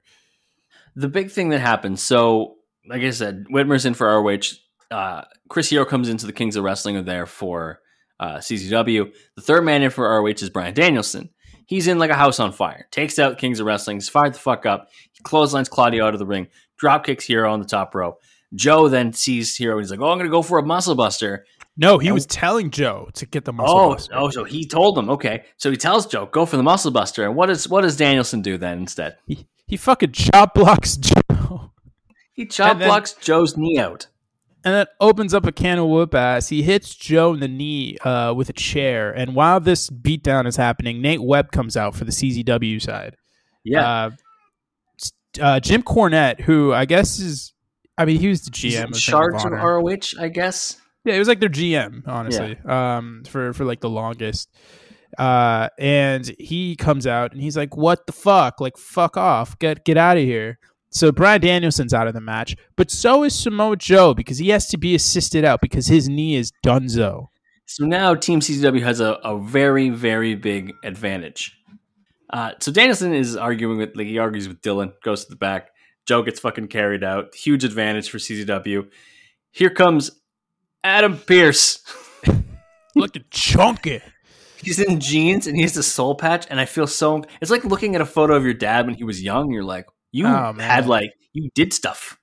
[0.96, 2.56] The big thing that happened, so
[2.88, 4.58] like I said, Whitmer's in for ROH.
[4.90, 7.80] Uh, Chris Hero comes into the Kings of Wrestling are there for
[8.20, 9.10] uh, CZW.
[9.36, 11.30] The third man in for ROH is Bryan Danielson.
[11.66, 12.86] He's in like a house on fire.
[12.90, 13.96] Takes out Kings of Wrestling.
[13.96, 14.88] He's fired the fuck up.
[15.12, 16.48] He clotheslines Claudio out of the ring.
[16.78, 18.16] Drop kicks Hero on the top row.
[18.54, 21.46] Joe then sees Hero and he's like, "Oh, I'm gonna go for a muscle buster."
[21.76, 24.12] No, he And- was telling Joe to get the muscle Oh, buster.
[24.14, 25.08] oh, so he told him.
[25.08, 27.96] Okay, so he tells Joe, "Go for the muscle buster." And what does what does
[27.96, 29.16] Danielson do then instead?
[29.26, 31.70] He, he fucking chop blocks Joe.
[32.34, 34.08] He chop then- blocks Joe's knee out.
[34.64, 36.48] And that opens up a can of whoop ass.
[36.48, 40.56] He hits Joe in the knee uh, with a chair, and while this beatdown is
[40.56, 43.16] happening, Nate Webb comes out for the CZW side.
[43.64, 44.10] Yeah, Uh,
[45.40, 47.52] uh, Jim Cornette, who I guess is,
[47.96, 50.78] I mean, he was the GM in charge of of ROH, I guess.
[51.04, 54.48] Yeah, it was like their GM, honestly, um, for for like the longest.
[55.18, 58.60] Uh, and he comes out and he's like, "What the fuck?
[58.60, 59.58] Like, fuck off!
[59.58, 60.58] Get get out of here!"
[60.92, 64.66] So Bryan Danielson's out of the match, but so is Samoa Joe because he has
[64.68, 67.28] to be assisted out because his knee is dunzo.
[67.64, 71.56] So now Team CZW has a, a very, very big advantage.
[72.28, 75.70] Uh, so Danielson is arguing with, like, he argues with Dillon, goes to the back.
[76.06, 77.34] Joe gets fucking carried out.
[77.34, 78.88] Huge advantage for CZW.
[79.50, 80.10] Here comes
[80.84, 81.82] Adam Pearce.
[82.94, 84.00] Looking chunky.
[84.58, 87.24] He's in jeans and he has a soul patch, and I feel so.
[87.40, 89.50] It's like looking at a photo of your dad when he was young.
[89.50, 92.18] You're like, you Oh, had like you did stuff.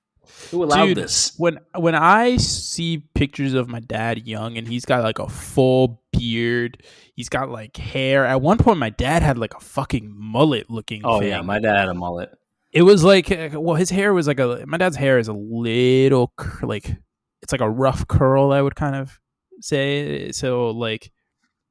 [0.50, 1.34] Who allowed Dude, this?
[1.36, 6.02] When when I see pictures of my dad young and he's got like a full
[6.12, 6.82] beard,
[7.14, 8.24] he's got like hair.
[8.24, 11.02] At one point, my dad had like a fucking mullet looking.
[11.04, 11.28] Oh thing.
[11.28, 12.30] yeah, my dad had a mullet.
[12.72, 14.64] it was like well, his hair was like a.
[14.66, 16.96] My dad's hair is a little like
[17.42, 18.52] it's like a rough curl.
[18.52, 19.18] I would kind of
[19.60, 20.70] say so.
[20.70, 21.12] Like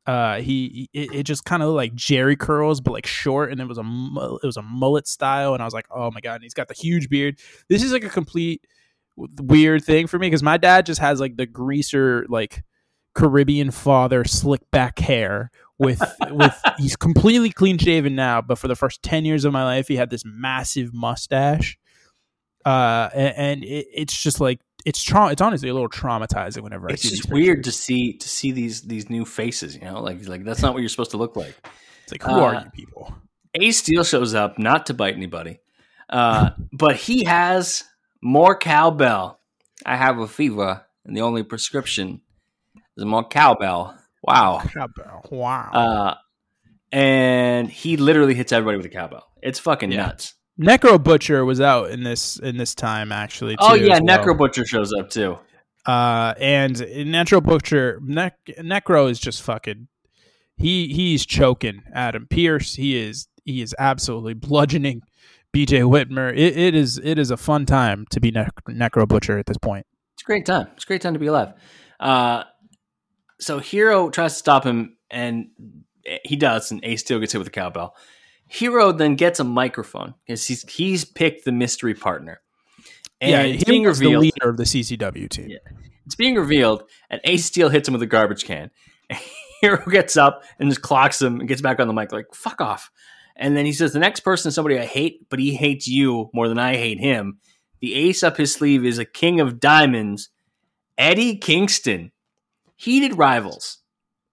[0.09, 3.67] uh, he it, it just kind of like Jerry curls, but like short, and it
[3.67, 3.83] was a
[4.41, 6.67] it was a mullet style, and I was like, oh my god, and he's got
[6.67, 7.37] the huge beard.
[7.67, 8.65] This is like a complete
[9.15, 12.63] weird thing for me because my dad just has like the greaser like
[13.13, 18.75] Caribbean father slick back hair with with he's completely clean shaven now, but for the
[18.75, 21.77] first ten years of my life, he had this massive mustache.
[22.65, 24.59] Uh, and, and it, it's just like
[24.89, 28.17] it's tra- It's honestly a little traumatizing whenever It's I see just weird to see
[28.17, 29.75] to see these these new faces.
[29.75, 31.55] You know, like like that's not what you're supposed to look like.
[32.03, 33.15] It's like who are uh, you people?
[33.55, 35.59] Ace Steel shows up not to bite anybody,
[36.09, 37.83] uh, but he has
[38.21, 39.39] more cowbell.
[39.85, 42.21] I have a fever, and the only prescription
[42.97, 43.95] is more cowbell.
[44.23, 44.61] Wow.
[45.31, 45.69] Wow.
[45.71, 46.15] Uh,
[46.91, 49.25] and he literally hits everybody with a cowbell.
[49.41, 50.07] It's fucking Yeah.
[50.07, 50.33] nuts.
[50.59, 53.55] Necro Butcher was out in this in this time actually.
[53.59, 54.17] Oh yeah, well.
[54.17, 55.37] Necro Butcher shows up too.
[55.85, 59.87] Uh, and Necro Butcher, Nec- Necro is just fucking.
[60.57, 62.75] He he's choking Adam Pearce.
[62.75, 65.01] He is he is absolutely bludgeoning
[65.53, 66.31] BJ Whitmer.
[66.31, 69.57] It, it is it is a fun time to be Nec- Necro Butcher at this
[69.57, 69.85] point.
[70.15, 70.67] It's a great time.
[70.75, 71.53] It's a great time to be alive.
[71.99, 72.43] Uh,
[73.39, 75.47] so Hero tries to stop him, and
[76.25, 77.95] he does, and Ace Steel gets hit with a cowbell.
[78.51, 82.41] Hero then gets a microphone because he's he's picked the mystery partner,
[83.21, 84.23] and yeah, it's he being was the revealed.
[84.23, 85.49] leader of the CZW team.
[85.49, 85.57] Yeah.
[86.07, 88.71] It's being revealed, and Ace Steel hits him with a garbage can.
[89.61, 92.59] Hero gets up and just clocks him and gets back on the mic like "fuck
[92.59, 92.89] off,"
[93.35, 96.31] and then he says, "The next person is somebody I hate, but he hates you
[96.33, 97.37] more than I hate him."
[97.81, 100.29] The ace up his sleeve is a king of diamonds,
[100.97, 102.11] Eddie Kingston,
[102.75, 103.77] heated rivals,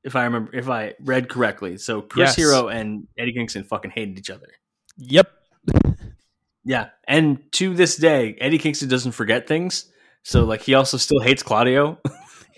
[0.07, 1.77] if I remember, if I read correctly.
[1.77, 2.37] So Chris Yes.
[2.37, 4.47] Hero and Eddie Kingston fucking hated each other.
[4.97, 5.29] Yep.
[6.65, 9.91] Yeah, and to this day, Eddie Kingston doesn't forget things.
[10.23, 11.99] So like he also still hates Claudio.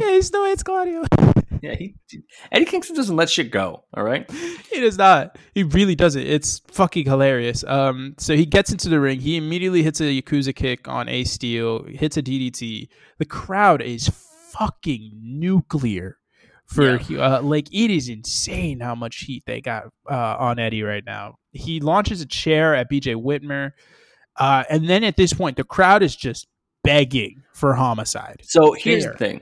[0.01, 1.03] Yeah, he still hates Claudio.
[1.61, 1.97] yeah, he
[2.53, 3.83] Eddie Kingston doesn't let shit go.
[3.93, 4.31] All right.
[4.71, 5.37] he does not.
[5.57, 6.23] He really doesn't.
[6.23, 7.65] It's fucking hilarious.
[7.65, 9.19] Um, so he gets into the ring.
[9.19, 12.87] He immediately hits a Yakuza kick on Ace Steel, hits a DDT.
[13.19, 14.09] The crowd is
[14.53, 16.18] fucking nuclear.
[16.69, 21.05] For uh, like, it is insane how much heat they got uh, on Eddie right
[21.05, 21.37] now.
[21.53, 23.73] He launches a chair at BJ Whitmer,
[24.37, 26.47] uh, and then at this point, the crowd is just
[26.85, 28.43] begging for homicide.
[28.45, 29.41] So here's the thing.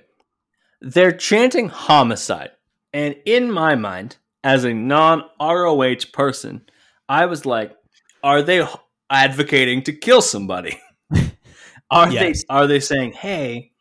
[0.81, 2.51] They're chanting homicide.
[2.93, 6.63] And in my mind, as a non ROH person,
[7.09, 7.75] I was like,
[8.23, 8.67] are they
[9.11, 10.81] advocating to kill somebody?
[11.91, 12.45] are Yes.
[12.45, 13.73] they are they saying, "Hey,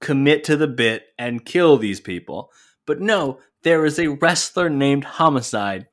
[0.00, 2.52] commit to the bit and kill these people?"
[2.86, 5.86] But no, there is a wrestler named Homicide.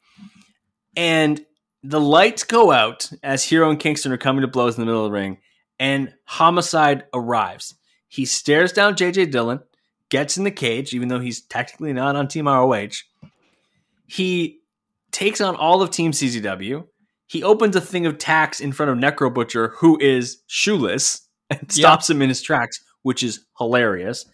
[0.95, 1.45] And
[1.83, 5.05] the lights go out as Hero and Kingston are coming to blows in the middle
[5.05, 5.37] of the ring,
[5.79, 7.75] and Homicide arrives.
[8.07, 9.59] He stares down JJ Dillon,
[10.09, 12.89] gets in the cage, even though he's technically not on Team ROH.
[14.07, 14.59] He
[15.11, 16.87] takes on all of Team CZW.
[17.27, 21.71] He opens a thing of tacks in front of Necro Butcher, who is shoeless, and
[21.71, 24.25] stops him in his tracks, which is hilarious.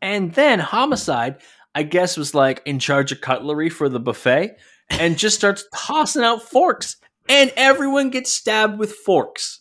[0.00, 1.40] And then Homicide,
[1.74, 4.56] I guess, was like in charge of cutlery for the buffet
[4.90, 6.96] and just starts tossing out forks.
[7.28, 9.60] And everyone gets stabbed with forks.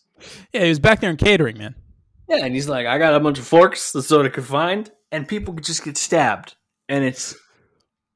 [0.51, 1.75] Yeah, he was back there in catering, man.
[2.27, 4.89] Yeah, and he's like, I got a bunch of forks, that's what I could find.
[5.11, 6.55] And people could just get stabbed.
[6.87, 7.35] And it's,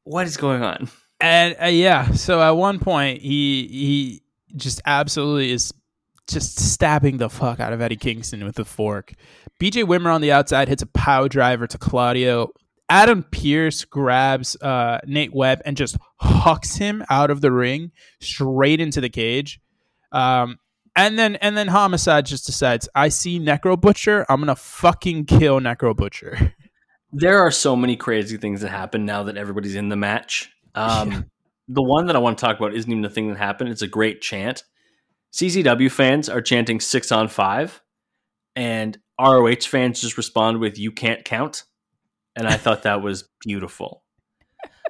[0.04, 0.90] what is going on?
[1.20, 4.22] And uh, yeah, so at one point he he
[4.56, 5.74] just absolutely is
[6.28, 9.14] just stabbing the fuck out of Eddie Kingston with a fork.
[9.60, 12.52] BJ Whitmer on the outside hits a power driver to Claudio.
[12.90, 18.80] Adam Pearce grabs uh, Nate Webb and just hucks him out of the ring straight
[18.80, 19.60] into the cage.
[20.12, 20.60] Um,
[20.96, 25.60] and then and then Homicide just decides, I see Necro Butcher, I'm gonna fucking kill
[25.60, 26.54] Necro Butcher.
[27.18, 30.52] There are so many crazy things that happen now that everybody's in the match.
[30.74, 31.30] Um,
[31.70, 33.70] The one that I want to talk about isn't even the thing that happened.
[33.70, 34.64] It's a great chant.
[35.32, 37.82] CZW fans are chanting six on five,
[38.54, 41.64] and ROH fans just respond with "You can't count,"
[42.36, 44.04] and I thought that was beautiful.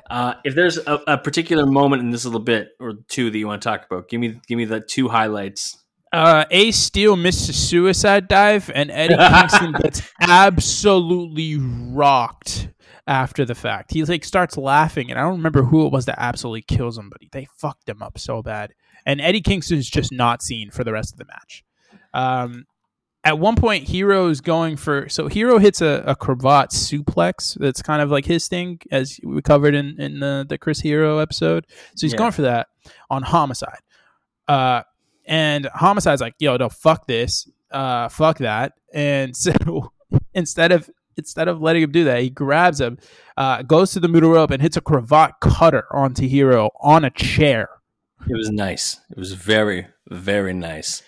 [0.10, 3.48] Uh, if there's a, a particular moment in this little bit or two that you
[3.48, 5.84] want to talk about, give me give me the two highlights.
[6.14, 12.70] uh, Ace Steel missed a suicide dive, and Eddie Kingston gets absolutely rocked
[13.08, 13.94] after the fact.
[13.94, 17.10] He like starts laughing, and I don't remember who it was that absolutely kills him,
[17.10, 18.74] but they fucked him up so bad.
[19.06, 21.64] And Eddie Kingston is just not seen for the rest of the match.
[22.14, 22.66] Um,
[23.26, 27.58] at one point, Hero's going for so Hero hits a, a cravat suplex.
[27.60, 31.18] That's kind of like his thing, as we covered in in the, the Chris Hero
[31.18, 31.66] episode.
[31.96, 32.18] So he's Yeah.
[32.20, 32.68] going for that
[33.10, 33.80] on Homicide.
[34.48, 34.84] Uh,
[35.26, 39.92] and Homicide's like, "Yo, no, fuck this, uh, fuck that." And so
[40.34, 42.98] instead of instead of letting him do that, he grabs him,
[43.38, 47.10] uh, goes to the middle rope, and hits a cravat cutter onto Hero on a
[47.10, 47.70] chair.
[48.30, 49.00] It was nice.
[49.12, 51.02] It was very, very nice.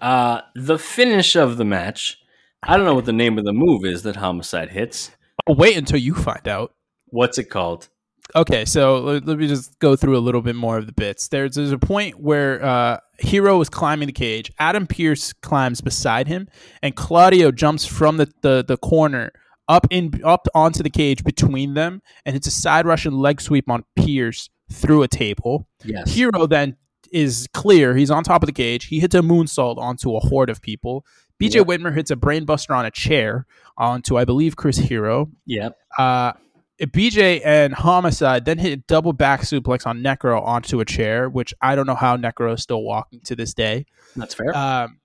[0.00, 2.18] Uh, the finish of the match.
[2.62, 5.10] I don't know what the name of the move is that Homicide hits.
[5.46, 6.74] I'll wait until you find out.
[7.06, 7.88] What's it called?
[8.36, 11.28] Okay, so let, let me just go through a little bit more of the bits.
[11.28, 14.52] There's there's a point where uh, Hero is climbing the cage.
[14.58, 16.48] Adam Pearce climbs beside him,
[16.82, 19.32] and Claudio jumps from the, the, the corner
[19.68, 23.70] up in up onto the cage between them, and it's a side Russian leg sweep
[23.70, 25.66] on Pearce through a table.
[25.84, 26.12] Yes.
[26.12, 26.76] Hero then
[27.12, 27.96] is clear.
[27.96, 28.86] He's on top of the cage.
[28.86, 31.04] He hits a moonsault onto a horde of people.
[31.40, 31.66] BJ Yep.
[31.66, 35.30] Whitmer hits a brainbuster on a chair onto, I believe, Chris Hero.
[35.46, 35.76] Yep.
[35.96, 36.32] Uh,
[36.80, 41.52] BJ and Homicide then hit a double back suplex on Necro onto a chair, which
[41.60, 43.86] I don't know how Necro is still walking to this day.
[44.16, 44.56] That's fair.
[44.56, 44.98] Um,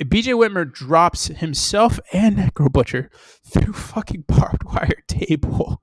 [0.00, 3.10] BJ Whitmer drops himself and Necro Butcher
[3.44, 5.82] through fucking barbed wire table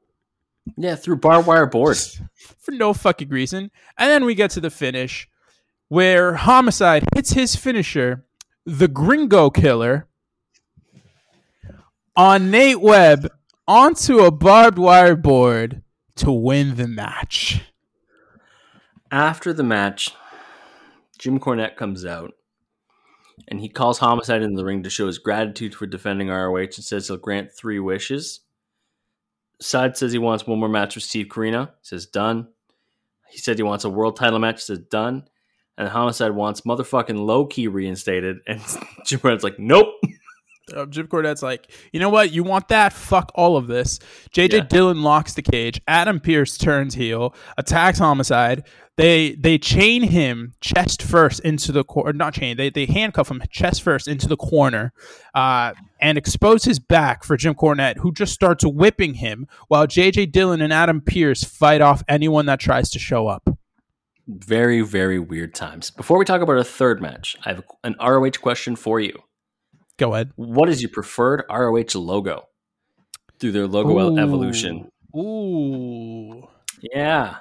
[0.77, 1.97] yeah, through barbed wire board.
[2.59, 3.71] for no fucking reason.
[3.97, 5.27] And then we get to the finish
[5.91, 8.23] where Homicide hits his finisher,
[8.65, 10.07] the Gringo Killer,
[12.15, 13.27] on Nate Webb
[13.67, 15.81] onto a barbed wire board
[16.15, 17.63] to win the match.
[19.11, 20.11] After the match,
[21.19, 22.35] Jim Cornette comes out
[23.49, 26.73] and he calls Homicide into the ring to show his gratitude for defending ROH and
[26.75, 28.39] says he'll grant three wishes.
[29.59, 31.71] Side says he wants one more match with Steve Corino.
[31.81, 32.47] Says done.
[33.29, 34.63] He said he wants a world title match.
[34.63, 35.25] Says done.
[35.77, 38.39] And Homicide wants motherfucking Low Ki reinstated.
[38.47, 38.59] And
[39.05, 39.87] Jim Cornette's like, nope.
[40.75, 42.31] Uh, Jim Cornette's like, you know what?
[42.31, 42.93] You want that?
[42.93, 43.99] Fuck all of this.
[44.33, 44.59] JJ Yeah.
[44.61, 45.81] Dillon locks the cage.
[45.87, 48.63] Adam Pearce turns heel, attacks Homicide.
[48.97, 52.13] They they chain him chest first into the corner.
[52.13, 52.57] Not chain.
[52.57, 54.93] They they handcuff him chest first into the corner,
[55.33, 60.31] uh, and expose his back for Jim Cornette, who just starts whipping him while JJ
[60.31, 63.50] Dillon and Adam Pearce fight off anyone that tries to show up.
[64.39, 65.89] Very, very weird times.
[65.91, 69.13] Before we talk about our third match, I have an ROH question for you.
[69.97, 70.31] Go ahead.
[70.35, 72.47] What is your preferred ROH logo
[73.39, 74.17] through their logo Ooh.
[74.17, 74.89] evolution?
[75.15, 76.47] Ooh.
[76.93, 77.37] Yeah.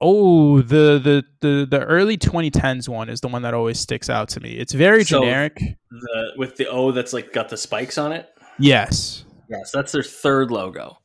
[0.00, 4.30] Oh, the, the the the early 2010s one is the one that always sticks out
[4.30, 4.52] to me.
[4.52, 5.58] It's very So- generic.
[5.90, 8.26] The with the O that's like got the spikes on it.
[8.58, 9.24] Yes.
[9.50, 10.96] Yes, that's their third logo.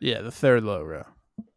[0.00, 1.06] Yeah, the third logo.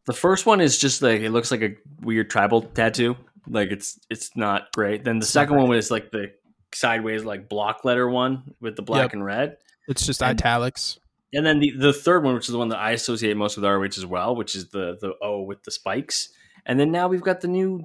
[0.05, 3.15] The first one is just like it looks like a weird tribal tattoo.
[3.47, 5.03] Like it's it's not great.
[5.03, 6.31] Then the second one is like the
[6.73, 9.13] sideways like block letter one with the black Yep.
[9.13, 9.57] and red.
[9.87, 10.99] It's just And- italics.
[11.33, 13.65] And then the, the third one, which is the one that I associate most with
[13.65, 16.29] ROH as well, which is the the O with the spikes.
[16.65, 17.83] And then now we've got the new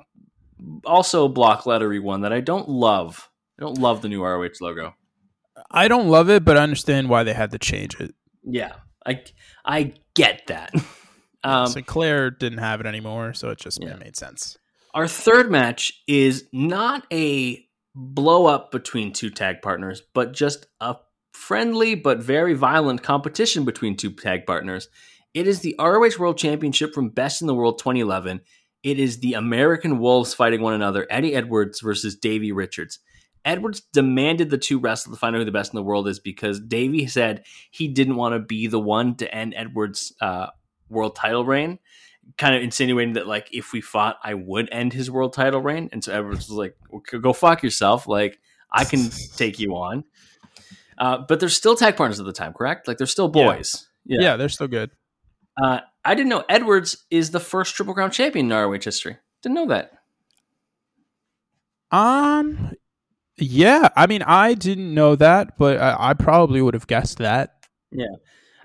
[0.84, 3.28] also block lettery one that I don't love.
[3.58, 4.94] I don't love the new ROH logo.
[5.70, 8.14] I don't love it, but I understand why they had to change it.
[8.44, 8.72] Yeah.
[9.06, 9.22] I
[9.64, 10.72] I get that.
[11.42, 13.96] Um, Sinclair didn't have it anymore, so it just Yeah.
[13.96, 14.58] made sense.
[14.94, 17.64] Our third match is not a
[17.94, 20.96] blow up between two tag partners, but just a
[21.32, 24.88] friendly but very violent competition between two tag partners.
[25.32, 28.40] It is the ROH World Championship from Best in the World 2011.
[28.82, 32.98] It is the American Wolves fighting one another, Eddie Edwards versus Davey Richards.
[33.44, 36.18] Edwards demanded the two wrestle to find out who the best in the world is
[36.18, 40.48] because Davey said he didn't want to be the one to end Edwards' uh,
[40.90, 41.78] world title reign
[42.38, 45.88] kind of insinuating that like if we fought, I would end his world title reign.
[45.92, 48.06] And so Edwards was like, "Well, "Go fuck yourself!
[48.06, 48.38] Like
[48.70, 50.04] I can take you on."
[50.98, 52.86] Uh, but they're still tag partners at the time, correct?
[52.86, 53.44] Like they're still Yeah.
[53.46, 53.86] boys.
[54.04, 54.90] Yeah, they're still good.
[55.62, 59.16] Uh, I didn't know Edwards is the first Triple Crown champion in ROH history.
[59.42, 59.92] Didn't know that.
[61.90, 62.72] Um,
[63.36, 63.88] yeah.
[63.96, 67.66] I mean, I didn't know that, but I, I probably would have guessed that.
[67.90, 68.06] Yeah.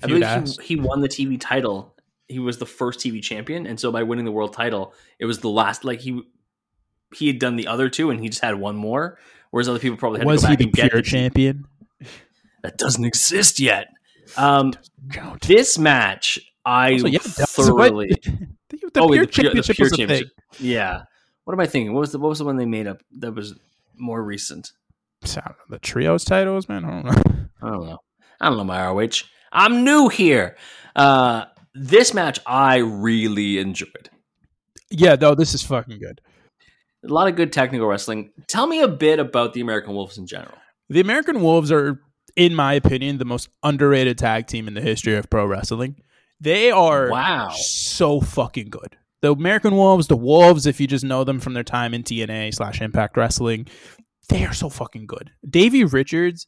[0.03, 1.94] I believe he, he won the TV title.
[2.27, 5.39] He was the first TV champion, and so by winning the world title, it was
[5.39, 5.83] the last.
[5.83, 6.21] Like he
[7.15, 9.19] he had done the other two, and he just had one more.
[9.51, 11.65] Whereas other people probably had Was to go he back the and pure the champion?
[12.63, 13.87] that doesn't exist yet.
[14.37, 14.73] Um,
[15.11, 15.41] Count.
[15.47, 18.11] this match, I Also, yeah, thoroughly.
[18.67, 20.09] The, the oh, wait, the pure, the pure championship.
[20.09, 20.67] thing.
[20.67, 21.03] Yeah.
[21.43, 21.93] What am I thinking?
[21.93, 23.53] What was the what was the one they made up that was
[23.95, 24.71] more recent?
[25.21, 26.83] The trios titles, man.
[26.83, 27.47] I don't know.
[27.61, 27.97] I don't know.
[28.41, 29.23] I don't know my ROH.
[29.51, 30.57] I'm new here.
[30.95, 31.45] Uh,
[31.75, 34.09] this match I really enjoyed.
[34.89, 36.21] yeah, no, this is fucking good.
[37.03, 38.31] A lot of good technical wrestling.
[38.47, 40.55] Tell me a bit about the American Wolves in general.
[40.89, 42.01] The American Wolves are,
[42.35, 45.97] in my opinion, the most underrated tag team in the history of pro wrestling.
[46.39, 47.49] They are Wow.
[47.55, 48.97] so fucking good.
[49.21, 52.53] The American Wolves, the Wolves, if you just know them from their time in TNA
[52.53, 53.67] slash Impact Wrestling,
[54.29, 55.31] they are so fucking good.
[55.47, 56.47] Davey Richards,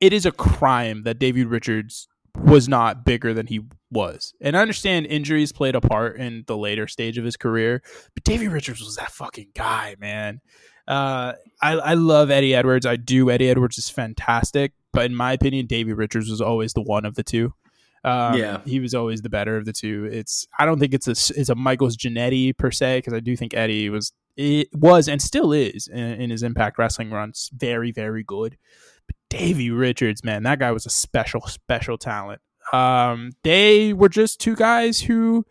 [0.00, 3.60] it is a crime that Davey Richards was not bigger than he
[3.90, 4.34] was.
[4.40, 7.82] And I understand injuries played a part in the later stage of his career,
[8.14, 10.40] but Davy Richards was that fucking guy, man.
[10.88, 12.86] Uh, I, I love Eddie Edwards.
[12.86, 13.30] I do.
[13.30, 17.14] Eddie Edwards is fantastic, but in my opinion, Davy Richards was always the one of
[17.14, 17.54] the two.
[18.02, 18.60] Um, Yeah.
[18.64, 20.08] he was always the better of the two.
[20.10, 23.36] It's I don't think it's a it's a Michaels Jannetty per se because I do
[23.36, 27.92] think Eddie was it was and still is in, in his Impact Wrestling runs very
[27.92, 28.56] very good.
[29.30, 32.40] But Davey Richards, man, that guy was a special special talent.
[32.72, 35.44] Um, they were just two guys who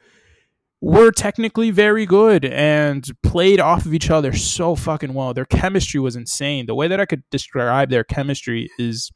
[0.82, 5.34] were technically very good and played off of each other so fucking well.
[5.34, 6.67] Their chemistry was insane.
[6.67, 9.11] The way that I could describe their chemistry is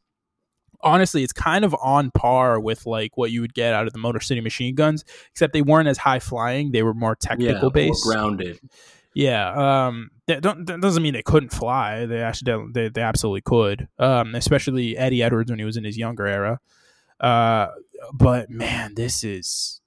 [0.82, 3.99] honestly, it's kind of on par with like what you would get out of the
[3.99, 6.72] Motor City Machine Guns, except they weren't as high flying.
[6.72, 8.03] They were more technical more based.
[8.03, 8.59] grounded.
[9.16, 12.05] Yeah, um, that, that doesn't mean they couldn't fly.
[12.05, 13.88] They actually they, they absolutely could.
[13.99, 16.59] Um, especially Eddie Edwards when he was in his younger era.
[17.20, 17.68] Uh,
[18.14, 19.82] but man, this is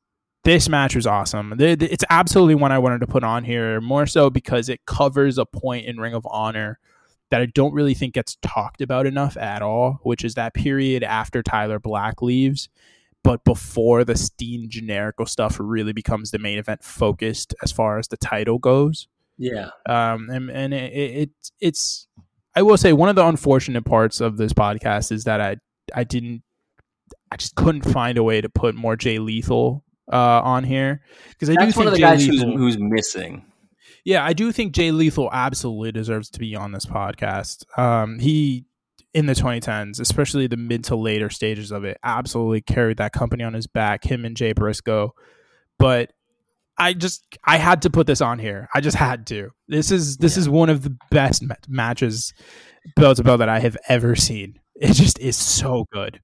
[0.44, 1.54] this match was awesome.
[1.58, 5.44] It's absolutely one I wanted to put on here, more so because it covers a
[5.44, 6.78] point in Ring of Honor
[7.30, 11.02] that I don't really think gets talked about enough at all, which is that period
[11.02, 12.68] after Tyler Black leaves,
[13.24, 18.06] but before the Steen Generico stuff really becomes the main event focused as far as
[18.06, 19.08] the title goes
[19.38, 19.70] Yeah.
[19.86, 21.30] um, and and it, it
[21.60, 22.08] it's
[22.54, 25.56] I will say one of the unfortunate parts of this podcast is that I
[25.94, 26.42] I didn't
[27.30, 31.50] I just couldn't find a way to put more Jay Lethal uh, on here because
[31.50, 33.44] I do think one of the Jay guys who's, who's missing.
[34.04, 37.64] yeah I do think Jay Lethal absolutely deserves to be on this podcast.
[37.78, 38.64] Um, he
[39.12, 43.44] in the 2010s, especially the mid to later stages of it, absolutely carried that company
[43.44, 45.14] on his back, him and Jay Briscoe.
[45.78, 46.12] But
[46.78, 48.68] I just I had to put this on here.
[48.74, 49.50] I just had to.
[49.68, 52.34] This is this is one of the best ma- matches
[52.96, 54.58] bell to bell that I have ever seen.
[54.74, 56.20] It just is so good.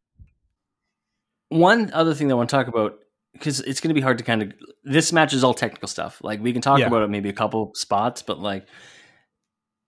[1.48, 2.98] One other thing that I want to talk about
[3.32, 4.52] because it's going to be hard to kind of
[4.84, 6.20] this match is all technical stuff.
[6.22, 6.86] Like we can talk Yeah.
[6.86, 8.66] about it maybe a couple spots, but like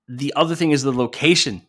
[0.09, 1.67] the other thing is the location.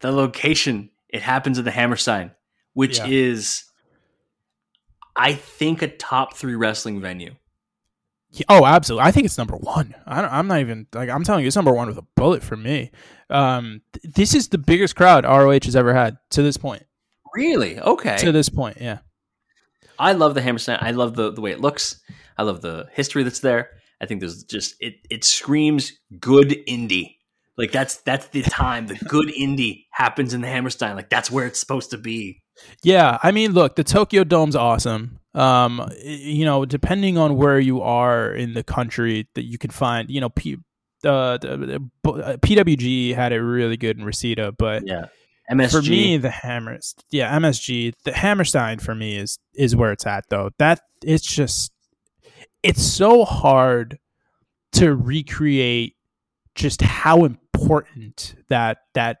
[0.00, 0.90] The location.
[1.08, 2.32] It happens at the Hammerstein,
[2.72, 3.06] which Yeah.
[3.08, 3.64] is
[5.16, 7.36] I think a top 3 wrestling venue.
[8.34, 9.06] Yeah, Oh, absolutely.
[9.06, 9.94] I think it's number one.
[10.06, 12.42] I don't, I'm not even like I'm telling you, it's number one with a bullet
[12.42, 12.90] for me.
[13.30, 16.82] Um, th- this is the biggest crowd ROH has ever had to this point.
[17.34, 17.78] Really?
[17.78, 18.16] Okay.
[18.18, 18.98] To this point, yeah.
[19.98, 20.78] I love the Hammerstein.
[20.80, 22.00] I love the, the way it looks.
[22.36, 23.70] I love the history that's there.
[24.00, 27.16] I think there's just it it screams good indie.
[27.56, 30.96] Like that's that's the time the good indie happens in the Hammerstein.
[30.96, 32.42] Like that's where it's supposed to be.
[32.82, 35.20] Yeah, I mean, look, the Tokyo Dome's awesome.
[35.34, 40.08] Um, you know, depending on where you are in the country, that you can find,
[40.08, 40.56] you know, P,
[41.04, 41.56] uh, the,
[42.04, 45.06] the, uh, PWG had it really good in Reseda, but Yeah.
[45.50, 45.70] MSG.
[45.72, 50.24] for me, the Hammers, yeah, MSG, the Hammerstein for me is is where it's at
[50.30, 50.50] though.
[50.58, 51.70] That it's just,
[52.62, 53.98] it's so hard
[54.72, 55.96] to recreate
[56.54, 59.18] just how important that that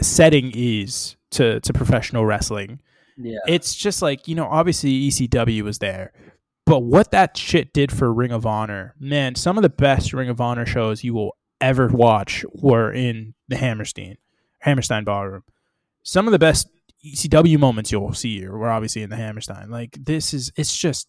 [0.00, 2.80] setting is to to professional wrestling
[3.16, 3.38] yeah.
[3.46, 6.12] it's just like you know obviously ecw was there
[6.64, 10.28] but what that shit did for ring of honor man some of the best ring
[10.28, 14.16] of honor shows you will ever watch were in the hammerstein
[14.66, 15.44] hammerstein ballroom.
[16.02, 16.68] Some of the best
[17.04, 19.70] ecw moments you'll see here were obviously in the hammerstein.
[19.70, 21.08] Like this is it's just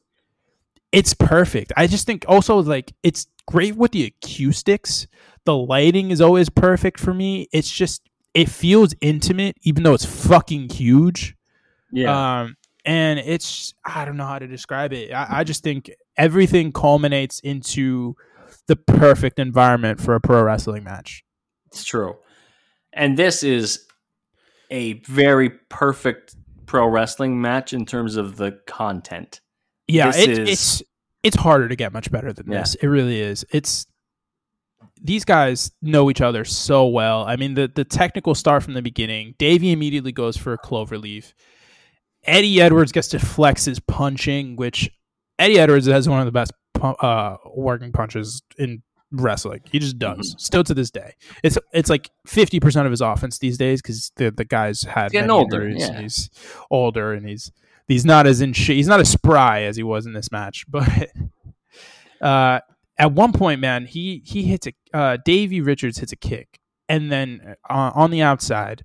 [0.91, 1.73] it's perfect.
[1.75, 5.07] I just think also like it's great with the acoustics.
[5.45, 7.47] The lighting is always perfect for me.
[7.51, 8.01] It's just
[8.33, 11.35] it feels intimate even though it's fucking huge
[11.91, 12.41] yeah.
[12.41, 15.11] um, and it's I don't know how to describe it.
[15.13, 18.15] I, I just think everything culminates into
[18.67, 21.23] the perfect environment for a pro wrestling match.
[21.67, 22.15] it's true.
[22.93, 23.85] And this is
[24.71, 26.35] a very perfect
[26.65, 29.39] pro wrestling match in terms of the content.
[29.87, 30.83] Yeah, it, is- it's
[31.23, 32.59] it's harder to get much better than Yeah.
[32.59, 32.75] this.
[32.75, 33.45] It really is.
[33.51, 33.85] It's
[35.01, 37.23] these guys know each other so well.
[37.25, 39.35] I mean, the the technical start from the beginning.
[39.37, 41.33] Davey immediately goes for a clover leaf.
[42.23, 44.89] Eddie Edwards gets to flex his punching, which
[45.39, 46.51] Eddie Edwards has one of the best
[46.81, 49.61] uh, working punches in wrestling.
[49.71, 51.13] He just does, still to this day.
[51.43, 55.11] It's it's like fifty percent of his offense these days because the the guy's had
[55.11, 56.01] getting older, and yeah.
[56.01, 56.29] he's
[56.69, 57.51] older and he's
[57.87, 60.65] he's not as in sh- he's not as spry as he was in this match,
[60.69, 61.09] but
[62.21, 62.59] uh,
[62.97, 66.59] at one point, man, he he hits a uh, Davey Richards hits a kick,
[66.89, 68.83] and then uh, on the outside,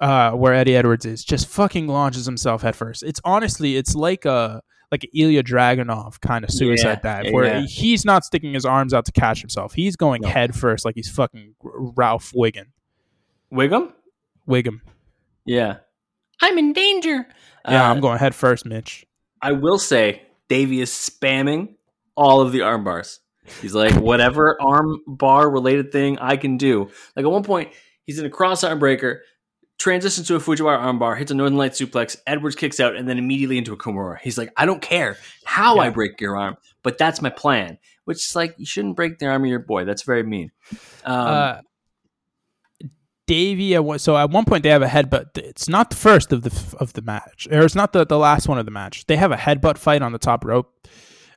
[0.00, 3.02] uh, where Eddie Edwards is, just fucking launches himself head first.
[3.02, 7.30] It's honestly, it's like a like an Ilya Dragunov kind of suicide Yeah, dive, yeah,
[7.32, 7.66] where yeah.
[7.66, 9.74] he's not sticking his arms out to catch himself.
[9.74, 10.28] He's going No.
[10.28, 12.68] head first, like he's fucking Ralph Wiggum.
[13.52, 13.92] Wiggum?
[14.48, 14.80] Wiggum.
[15.44, 15.78] Yeah.
[16.40, 17.26] I'm in danger.
[17.68, 19.04] Yeah, Uh, I'm going head first, Mitch.
[19.42, 21.74] I will say Davey is spamming
[22.16, 23.20] all of the arm bars.
[23.60, 26.90] He's like, whatever arm bar related thing I can do.
[27.16, 27.72] Like at one point,
[28.04, 29.22] he's in a cross arm breaker,
[29.78, 33.18] transitions to a Fujiwara armbar, hits a Northern Light suplex, Edwards kicks out, and then
[33.18, 34.18] immediately into a Kimura.
[34.20, 37.78] He's like, I don't care how I break your arm, but that's my plan.
[38.04, 39.84] Which is like, you shouldn't break the arm of your boy.
[39.84, 40.50] That's very mean.
[41.04, 41.60] Um, uh,
[43.26, 45.36] Davey, so at one point they have a headbutt.
[45.36, 48.48] It's not the first of the of the match, or it's not the, the last
[48.48, 49.04] one of the match.
[49.06, 50.72] They have a headbutt fight on the top rope,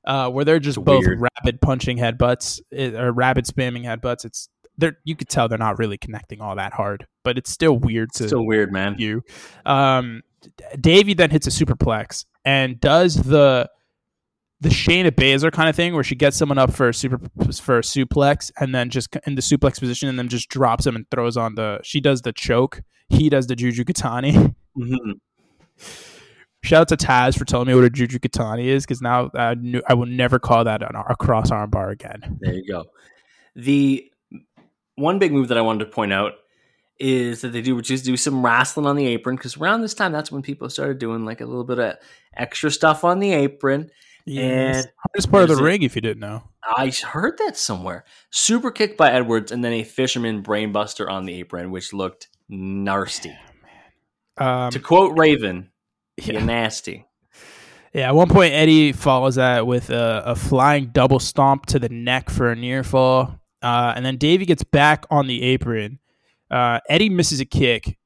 [0.05, 1.19] uh, where they're just It's both weird.
[1.19, 4.23] rapid punching headbutts eh, or rapid spamming headbutts.
[4.23, 4.47] It's
[4.77, 8.11] they're you could tell they're not really connecting all that hard, but it's still weird
[8.13, 8.95] to still weird, man.
[8.97, 9.23] you.
[9.65, 10.21] Um,
[10.79, 13.69] Davey then hits a superplex and does the
[14.61, 17.19] the Shayna Baszler kind of thing where she gets someone up for a super
[17.61, 20.95] for a suplex and then just in the suplex position and then just drops him
[20.95, 21.79] and throws on the.
[21.83, 22.81] She does the choke.
[23.09, 24.55] He does the Juji Gatame.
[24.77, 25.19] Mhm.
[26.63, 29.55] Shout out to Taz for telling me what a Juji Gatame is because now I
[29.55, 32.37] knew I will never call that an, a cross arm bar again.
[32.39, 32.85] There you go.
[33.55, 34.10] The
[34.95, 36.33] one big move that I wanted to point out
[36.99, 40.11] is that they do just do some wrestling on the apron because around this time
[40.11, 41.95] that's when people started doing like a little bit of
[42.35, 43.89] extra stuff on the apron.
[44.25, 44.85] Yes.
[44.85, 46.43] And hardest part of the ring if you didn't know.
[46.63, 48.05] I heard that somewhere.
[48.29, 53.35] Super kick by Edwards and then a fisherman brainbuster on the apron, which looked nasty.
[54.37, 55.71] Um, to quote Raven,
[56.17, 56.43] yeah.
[56.43, 57.07] Nasty."
[57.93, 61.89] Yeah, at one point Eddie follows that with a, a flying double stomp to the
[61.89, 65.99] neck for a near fall, uh, and then Davey gets back on the apron.
[66.49, 67.97] Uh, Eddie misses a kick,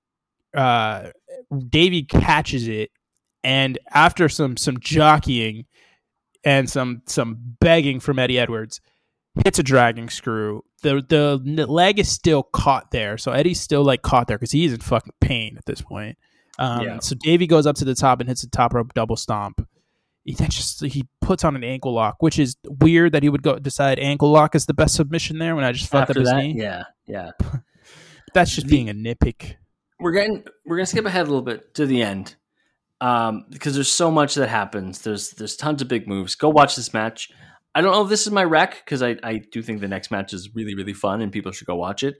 [0.56, 1.10] uh,
[1.70, 2.92] Davey catches it,
[3.44, 5.66] and after some some jockeying
[6.44, 8.82] and some some begging from Eddie Edwards,
[9.44, 10.64] hits a dragon screw.
[10.84, 14.74] The the leg is still caught there, so Eddie's still like caught there because he's
[14.74, 16.18] in fucking pain at this point.
[16.60, 17.00] Um, Yeah.
[17.00, 19.68] So Davey goes up to the top and hits the top rope double stomp.
[20.26, 23.44] He then just he puts on an ankle lock, which is weird that he would
[23.44, 26.26] go decide ankle lock is the best submission there when I just fucked After up
[26.26, 26.56] his that, knee.
[26.58, 27.30] yeah, yeah.
[28.34, 29.54] That's just being a nitpick.
[30.00, 32.36] we're getting we're gonna skip ahead a little bit to the end
[33.02, 35.02] um, because there's so much that happens.
[35.02, 36.34] There's there's tons of big moves.
[36.36, 37.30] Go watch this match.
[37.76, 40.10] I don't know if this is my rec because I, I do think the next
[40.10, 42.16] match is really really fun and people should go watch it.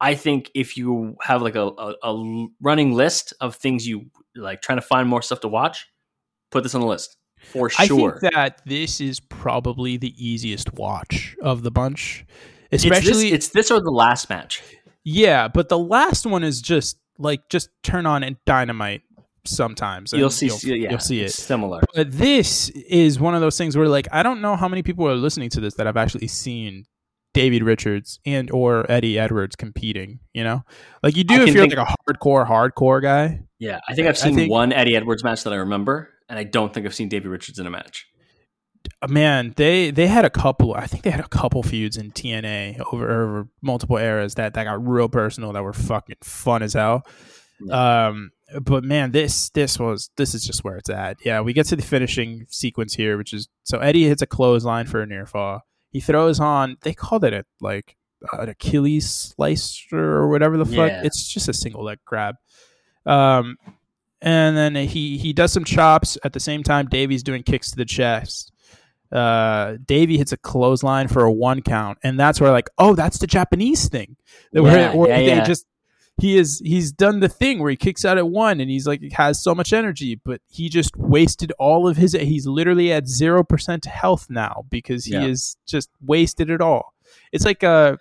[0.00, 4.62] I think if you have like a, a, a running list of things you like
[4.62, 5.86] trying to find more stuff to watch,
[6.50, 7.82] put this on the list for sure.
[7.82, 7.88] I
[8.20, 12.24] think that this is probably the easiest watch of the bunch.
[12.70, 14.62] it's, this, Especially it's this or the last match.
[15.04, 19.02] Yeah, but the last one is just like just turn on and dynamite
[19.44, 20.12] sometimes.
[20.12, 21.32] You'll see, you'll, yeah, you'll see it.
[21.32, 21.80] similar.
[21.94, 25.06] But this is one of those things where like I don't know how many people
[25.08, 26.84] are listening to this that I've actually seen
[27.34, 30.62] David Richards and or Eddie Edwards competing, you know?
[31.02, 33.40] Like you do I if you're think- like a hardcore hardcore guy.
[33.58, 36.44] Yeah, I think I've seen think- one Eddie Edwards match that I remember, and I
[36.44, 38.06] don't think I've seen Davey Richards in a match.
[39.02, 42.10] Uh, Man, they they had a couple I think they had a couple feuds in
[42.10, 46.72] TNA over over multiple eras that that got real personal that were fucking fun as
[46.72, 47.02] hell.
[47.70, 48.30] Um
[48.62, 51.18] but man, this this was this is just where it's at.
[51.22, 54.86] Yeah, we get to the finishing sequence here, which is so Eddie hits a clothesline
[54.86, 55.60] for a near fall.
[55.90, 57.98] He throws on they called it a like
[58.32, 60.88] an Achilles slicer or whatever the fuck.
[60.88, 61.02] Yeah.
[61.04, 62.36] It's just a single leg grab.
[63.04, 63.58] Um
[64.22, 67.76] and then he he does some chops at the same time Davey's doing kicks to
[67.76, 68.52] the chest.
[69.10, 73.18] Uh Davey hits a clothesline for a one count, and that's where like, oh, that's
[73.18, 74.16] the Japanese thing.
[74.52, 75.44] That Yeah, where yeah, they yeah.
[75.44, 75.66] just
[76.20, 79.02] he is he's done the thing where he kicks out at one and he's like
[79.12, 83.42] has so much energy, but he just wasted all of his he's literally at zero
[83.42, 86.94] percent health now because he is just wasted it all.
[87.32, 87.96] It's like uh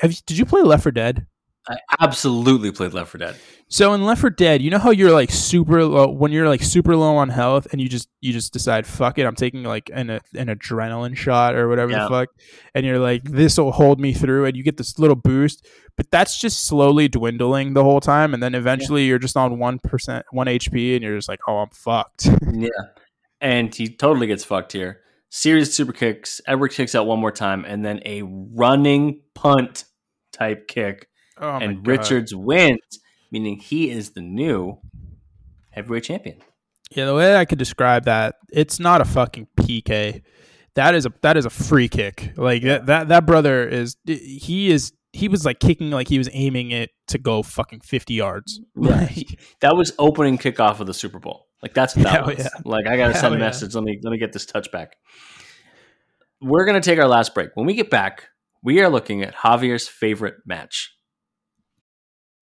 [0.00, 1.26] have you, did you play Left 4 Dead?
[1.68, 3.36] I absolutely played Left 4 Dead.
[3.68, 6.62] So in Left 4 Dead, you know how you're like super low when you're like
[6.62, 9.90] super low on health, and you just you just decide, fuck it, I'm taking like
[9.92, 12.04] an an adrenaline shot or whatever Yeah.
[12.04, 12.28] the fuck,
[12.74, 16.10] and you're like, this will hold me through, and you get this little boost, but
[16.10, 20.26] that's just slowly dwindling the whole time, and then eventually you're just on one percent,
[20.32, 22.28] one HP, and you're just like, oh, I'm fucked.
[22.52, 22.68] Yeah.
[23.40, 25.00] And he totally gets fucked here.
[25.28, 26.40] Series super kicks.
[26.46, 29.84] Edward kicks out one more time, and then a running punt
[30.32, 31.08] type kick.
[31.38, 31.86] Oh my and God.
[31.86, 34.78] Richards wins, meaning he is the new
[35.70, 36.38] heavyweight champion.
[36.90, 40.22] Yeah, the way I could describe that, it's not a fucking PK.
[40.74, 42.32] That is a that is a free kick.
[42.36, 46.28] Like that that that brother is he is he was like kicking like he was
[46.32, 48.60] aiming it to go fucking 50 yards.
[48.74, 51.46] Like, That was opening kickoff of the Super Bowl.
[51.62, 52.38] Like that's what that Hell was.
[52.38, 52.48] yeah.
[52.64, 53.44] Like I gotta send a yeah.
[53.44, 53.74] message.
[53.74, 54.88] Let me let me get this touchback.
[56.40, 57.50] We're gonna take our last break.
[57.54, 58.28] When we get back,
[58.62, 60.93] we are looking at Javier's favorite match.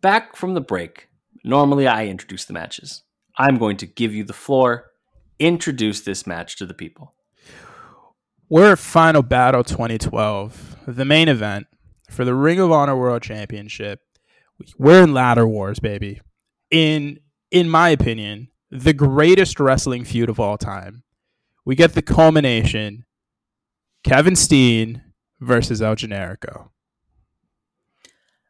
[0.00, 1.08] Back from the break.
[1.44, 3.02] Normally I introduce the matches.
[3.36, 4.90] I'm going to give you the floor.
[5.38, 7.14] Introduce this match to the people.
[8.48, 11.66] We're at Final Battle 2012, the main event
[12.10, 14.00] for the Ring of Honor World Championship.
[14.78, 16.20] We're in ladder wars, baby.
[16.70, 17.20] In
[17.50, 21.02] in my opinion, the greatest wrestling feud of all time.
[21.64, 23.04] We get the culmination:
[24.02, 25.02] Kevin Steen
[25.40, 26.70] versus El Generico.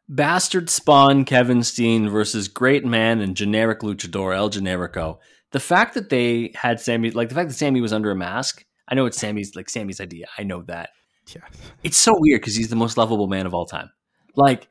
[0.09, 5.19] Bastard Spawn Kevin Steen versus Great Man and generic luchador El Generico.
[5.51, 8.65] The fact that they had Sami, like the fact that Sami was under a mask,
[8.87, 10.27] I know it's Sami's like Sami's idea.
[10.37, 10.89] I know that.
[11.33, 11.41] Yeah.
[11.83, 13.91] It's so weird because he's the most lovable man of all time.
[14.35, 14.67] Like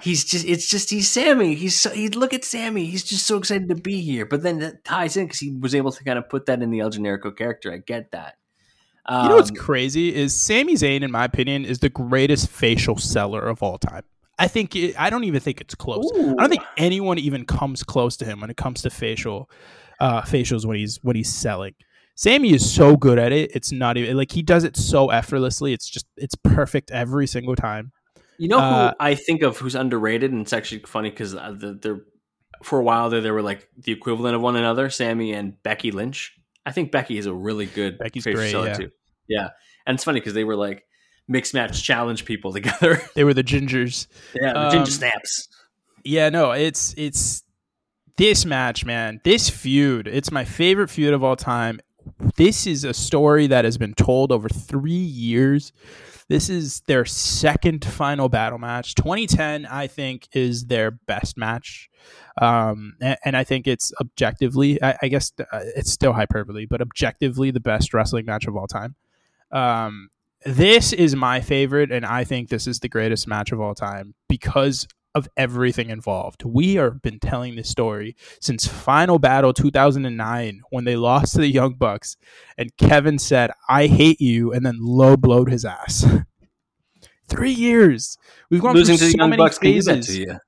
[0.00, 1.54] he's just it's just he's Sami.
[1.54, 2.86] He's so, he look at Sami.
[2.86, 4.26] He's just so excited to be here.
[4.26, 6.70] But then that ties in because he was able to kind of put that in
[6.70, 7.72] the El Generico character.
[7.72, 8.38] I get that.
[9.08, 12.96] You know what's Um, crazy is Sami Zayn, in my opinion, is the greatest facial
[12.96, 14.02] seller of all time.
[14.38, 16.10] I think it, I don't even think it's close.
[16.14, 19.48] I don't think anyone even comes close to him when it comes to facial
[20.00, 21.74] uh, facials when he's when he's selling.
[22.16, 23.50] Sami is so good at it.
[23.54, 25.72] It's not even like he does it so effortlessly.
[25.72, 27.92] It's just it's perfect every single time.
[28.38, 31.32] You know who Uh, I think of who's underrated, and it's actually funny because
[31.80, 32.02] they're
[32.62, 35.90] for a while there they were like the equivalent of one another, Sami and Becky
[35.90, 36.32] Lynch.
[36.66, 38.74] I think Becky is a really good Becky's great, yeah.
[38.74, 38.90] too.
[39.28, 39.50] Yeah,
[39.86, 40.84] and it's funny because they were like
[41.28, 43.00] mixed match challenge people together.
[43.14, 44.06] They were the gingers.
[44.34, 45.48] yeah, the Um, ginger snaps.
[46.04, 47.42] Yeah, no, it's it's
[48.16, 49.20] this match, man.
[49.24, 51.80] This feud, it's my favorite feud of all time.
[52.36, 55.72] This is a story that has been told over 3 years.
[56.28, 58.94] This is their second final battle match.
[58.94, 61.88] 2010, I think, is their best match.
[62.40, 66.80] Um, and, and I think it's objectively, I, I guess uh, it's still hyperbole, but
[66.82, 68.94] objectively the best wrestling match of all time.
[69.50, 70.08] Um,
[70.44, 74.14] this is my favorite, and I think this is the greatest match of all time
[74.28, 76.44] because of everything involved.
[76.44, 81.48] We have been telling this story since Final Battle 2009 when they lost to the
[81.48, 82.16] Young Bucks,
[82.58, 86.04] and Kevin said, "I hate you," and then low blowed his ass.
[87.28, 88.18] Three years.
[88.50, 90.38] We've gone Losing through the so Young many Bucks can do that phases.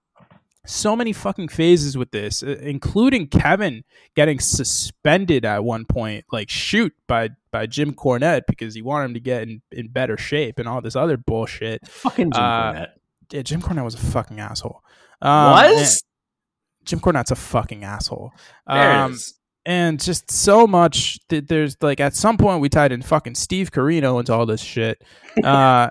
[0.66, 6.50] So many fucking phases with this, uh, including Kevin getting suspended at one point, like
[6.50, 10.58] shoot by by Jim Cornette because he wanted him to get in, in better shape
[10.58, 11.86] and all this other bullshit.
[11.88, 12.88] Fucking Jim Uh, Cornette.
[13.32, 14.82] Yeah, Jim Cornette was a fucking asshole.
[15.22, 15.66] Um, Was?
[15.78, 18.32] and Jim Cornette's a fucking asshole.
[18.66, 19.16] Um,
[19.64, 23.72] and just so much that there's like at some point we tied in fucking Steve
[23.72, 25.02] Corino into all this shit.
[25.44, 25.90] Uh,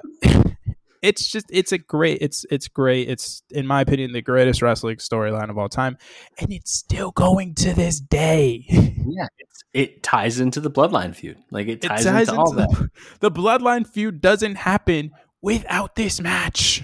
[1.05, 3.07] it's just it's a great it's it's great.
[3.09, 5.97] It's in my opinion the greatest wrestling storyline of all time,
[6.39, 8.65] and it's still going to this day.
[9.07, 11.37] Yeah, it's, it ties into the Bloodline feud.
[11.51, 12.89] Like it It ties, ties into all into that.
[13.19, 16.81] the, the bloodline feud doesn't happen without this match.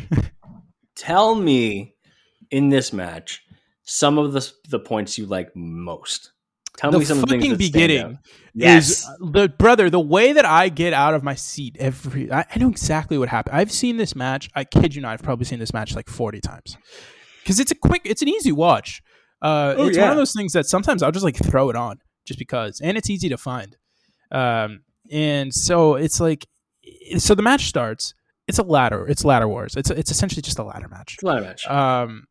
[0.95, 1.95] Tell me
[2.51, 3.43] in this match
[3.83, 6.31] some of the the points you like most.
[6.77, 8.19] Tell the me some the fucking beginning.
[8.53, 8.89] Yes.
[8.89, 12.59] is the brother the way that i get out of my seat every I, I
[12.59, 13.55] know exactly what happened.
[13.55, 16.41] I've seen this match i kid you not i've probably seen this match like 40
[16.41, 16.77] times.
[17.43, 19.01] Because it's a quick it's an easy watch.
[19.41, 21.99] Uh Oh, it's one of those things that sometimes i'll just like throw it on
[22.25, 23.77] just because and it's easy to find.
[24.31, 26.45] Um and so it's like
[27.17, 28.13] so the match starts
[28.47, 29.75] it's a ladder it's ladder wars.
[29.77, 31.13] It's it's essentially just a ladder match.
[31.15, 31.67] It's a ladder match.
[31.67, 32.25] um,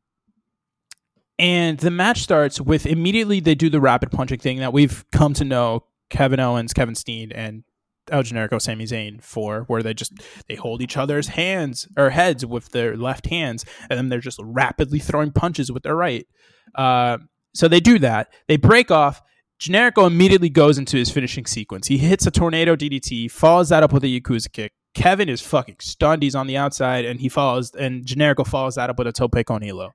[1.41, 5.32] and the match starts with immediately they do the rapid punching thing that we've come
[5.34, 7.64] to know Kevin Owens, Kevin Steen, and
[8.11, 10.12] El Generico, Sami Zayn for, where they just
[10.49, 14.38] they hold each other's hands or heads with their left hands, and then they're just
[14.43, 16.26] rapidly throwing punches with their right.
[16.74, 17.16] Uh,
[17.55, 18.28] so they do that.
[18.47, 19.22] They break off.
[19.59, 21.86] Generico immediately goes into his finishing sequence.
[21.86, 24.72] He hits a tornado DDT, follows that up with a Yakuza kick.
[24.93, 26.22] Kevin is fucking stunned.
[26.22, 29.43] He's on the outside, and he falls, and Generico follows that up with a tope
[29.47, 29.95] con hilo.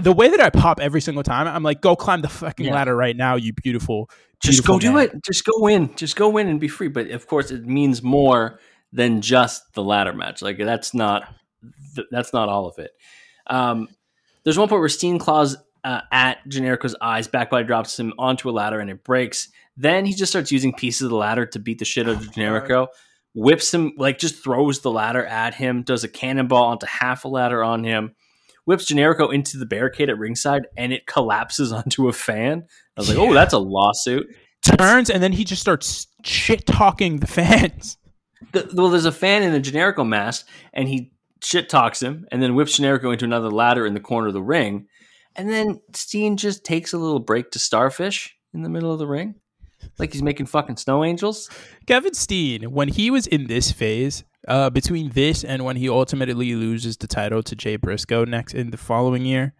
[0.00, 2.74] The way that I pop every single time, I'm like, go climb the fucking Yeah.
[2.74, 4.08] ladder right now, you beautiful.
[4.42, 5.24] just go beautiful do man." it.
[5.24, 5.94] Just go in.
[5.96, 6.88] Just go in and be free.
[6.88, 8.58] But of course, it means more
[8.92, 10.40] than just the ladder match.
[10.42, 11.32] Like that's not
[12.10, 12.90] that's not all of it.
[13.46, 13.88] Um,
[14.44, 18.52] there's one point where Steen claws uh, at Generico's eyes, backbody drops him onto a
[18.52, 19.48] ladder, and it breaks.
[19.76, 22.30] Then he just starts using pieces of the ladder to beat the shit out of
[22.32, 22.88] Generico.
[23.34, 27.28] Whips him, like just throws the ladder at him, does a cannonball onto half a
[27.28, 28.14] ladder on him,
[28.64, 32.64] whips Generico into the barricade at ringside, and it collapses onto a fan.
[32.96, 34.26] I was like, oh, that's a lawsuit.
[34.78, 37.98] turns, and then he just starts shit talking the fans.
[38.50, 42.42] The, well, there's a fan in a Generico mask, and he shit talks him, and
[42.42, 44.88] then whips Generico into another ladder in the corner of the ring,
[45.36, 49.06] and then Steen just takes a little break to Starfish in the middle of the
[49.06, 49.36] ring,
[49.96, 51.48] like he's making fucking snow angels.
[51.86, 56.54] Kevin Steen, when he was in this phase, uh, between this and when he ultimately
[56.54, 59.54] loses the title to Jay Briscoe next in the following year,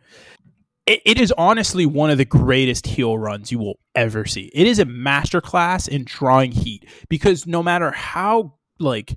[0.86, 4.50] it, it is honestly one of the greatest heel runs you will ever see.
[4.54, 9.16] It is a masterclass in drawing heat because no matter how like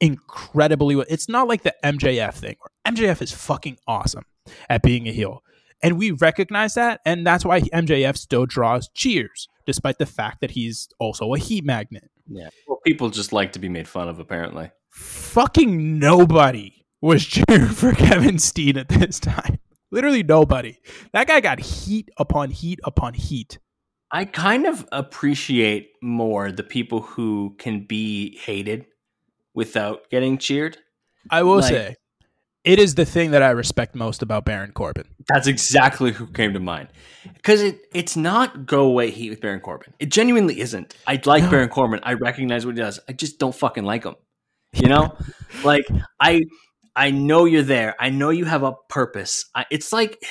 [0.00, 2.56] incredibly, it's not like the MJF thing.
[2.86, 4.24] MJF is fucking awesome
[4.68, 5.42] at being a heel.
[5.82, 10.52] And we recognize that, and that's why MJF still draws cheers, despite the fact that
[10.52, 12.08] he's also a heat magnet.
[12.28, 14.70] Yeah, well, people just like to be made fun of, apparently.
[14.92, 19.58] Fucking nobody was cheering for Kevin Steen at this time.
[19.90, 20.78] Literally nobody.
[21.12, 23.58] That guy got heat upon heat upon heat.
[24.10, 28.86] I kind of appreciate more the people who can be hated
[29.54, 30.76] without getting cheered.
[31.30, 31.96] I will Like- say,
[32.64, 35.04] it is the thing that I respect most about Baron Corbin.
[35.28, 36.88] That's exactly who came to mind.
[37.34, 39.92] Because it it's not go away heat with Baron Corbin.
[39.98, 40.94] It genuinely isn't.
[41.06, 41.50] I like No.
[41.50, 42.00] Baron Corbin.
[42.02, 43.00] I recognize what he does.
[43.08, 44.14] I just don't fucking like him.
[44.72, 45.16] You know,
[45.64, 45.86] like
[46.20, 46.42] I
[46.96, 47.94] I know you're there.
[48.00, 49.46] I know you have a purpose.
[49.54, 50.24] I, it's like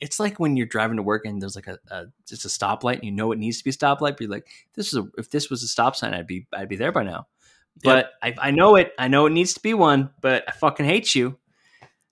[0.00, 2.96] it's like when you're driving to work and there's like a, a it's a stoplight
[2.96, 4.12] and you know it needs to be a stoplight.
[4.12, 6.68] But you're like, this is a if this was a stop sign, I'd be I'd
[6.68, 7.28] be there by now.
[7.82, 8.92] But I, I know it.
[8.98, 10.10] I know it needs to be one.
[10.20, 11.38] But I fucking hate you.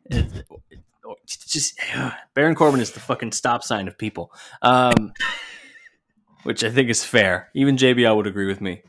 [0.07, 0.45] It-
[1.24, 1.78] it's just
[2.35, 5.12] Baron Corbin is the fucking stop sign of people, um,
[6.45, 7.51] which I think is fair.
[7.55, 8.83] Even JBL would agree with me.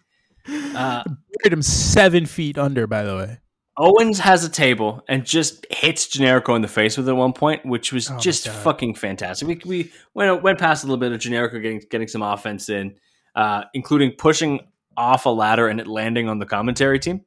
[0.48, 3.38] Uh, Buried him seven feet under, by the way.
[3.76, 7.34] Owens has a table and just hits Generico in the face with it at one
[7.34, 9.48] point, which was Oh just fucking fantastic.
[9.48, 12.96] We, we went went past a little bit of Generico getting getting some offense in,
[13.36, 14.60] uh, including pushing
[14.96, 17.22] off a ladder and it landing on the commentary team.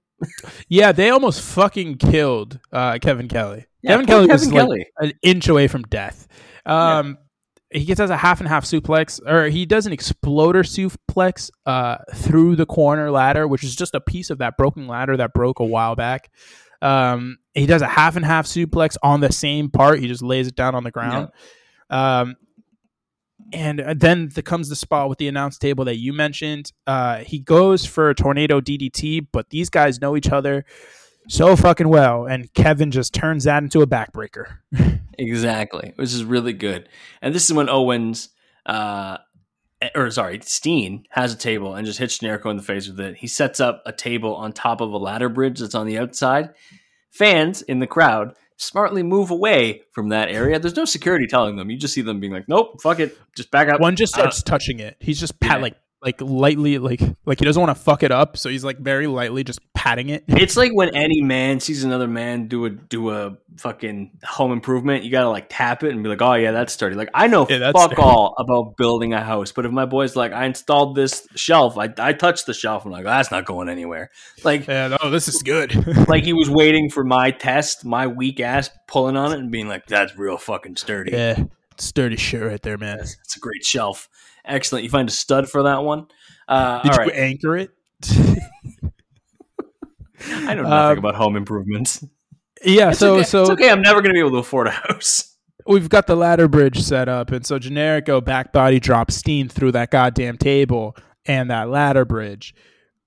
[0.68, 3.66] Yeah, they almost fucking killed uh, Kevin Kelly.
[3.82, 6.28] Yeah, Kevin Kelly was Kevin like an inch away from death.
[6.64, 7.18] Um,
[7.70, 11.96] He gets as a half and half suplex, or he does an exploder suplex uh,
[12.14, 15.58] through the corner ladder, which is just a piece of that broken ladder that broke
[15.58, 16.30] a while back.
[16.80, 19.98] Um, he does a half and half suplex on the same part.
[19.98, 21.30] He just lays it down on the ground.
[21.90, 22.36] Um,
[23.52, 26.72] and then there comes the spot with the announce table that you mentioned.
[26.86, 30.64] Uh, he goes for a tornado DDT, but these guys know each other
[31.28, 34.58] so fucking well, and Kevin just turns that into a backbreaker.
[35.18, 36.90] Exactly, which is really good.
[37.22, 38.28] And this is when Owens,
[38.66, 39.16] uh,
[39.94, 43.16] or sorry, Steen has a table and just hits Generico in the face with it.
[43.16, 46.50] He sets up a table on top of a ladder bridge that's on the outside.
[47.10, 50.58] Fans in the crowd smartly move away from that area.
[50.58, 51.70] There's no security telling them.
[51.70, 54.20] You just see them being like, "Nope, fuck it, just back up." One just Uh,
[54.20, 54.98] starts touching it.
[55.00, 55.62] He's just pat yeah.
[55.62, 58.78] like like lightly like like he doesn't want to fuck it up, so he's like
[58.78, 60.24] very lightly just patting it.
[60.28, 65.04] It's like when any man sees another man do a do a fucking home improvement,
[65.04, 67.46] you gotta like tap it and be like, "Oh yeah, that's sturdy." Like I know
[67.48, 68.02] Yeah, fuck sturdy.
[68.02, 71.92] all about building a house, but if my boy's like, "I installed this shelf," I
[71.98, 74.10] I touched the shelf, I'm like, oh, "That's not going anywhere."
[74.44, 75.74] Like And oh, this is good.
[76.08, 79.68] like he was waiting for my test, my weak ass pulling on it and being
[79.68, 81.44] like, "That's real fucking sturdy." yeah,
[81.78, 82.98] sturdy shit right there, man.
[83.00, 84.08] It's a great shelf.
[84.46, 84.84] Excellent.
[84.84, 86.06] You find a stud for that one.
[86.48, 87.70] Uh, Did all you anchor it?
[90.28, 92.04] I know nothing Um, about home improvements.
[92.64, 92.90] yeah.
[92.90, 93.24] It's so okay.
[93.24, 93.70] so it's okay.
[93.70, 95.36] I'm never going to be able to afford a house.
[95.66, 99.72] we've got the ladder bridge set up, and so Generico back body drops Steen through
[99.72, 102.54] that goddamn table and that ladder bridge.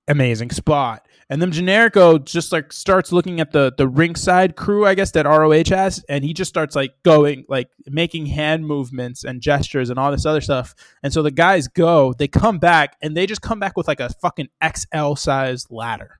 [0.07, 1.05] Amazing spot.
[1.29, 5.27] And then Generico just like starts looking at the the ringside crew, I guess that
[5.27, 9.99] ROH has, and he just starts like going, like making hand movements and gestures and
[9.99, 10.73] all this other stuff.
[11.03, 13.99] And so the guys go, they come back, and they just come back with like
[13.99, 16.19] a fucking XL sized ladder.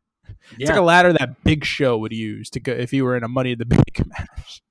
[0.57, 3.24] It's like a ladder that Big Show would use to go if he were in
[3.24, 4.62] a Money in the Bank match.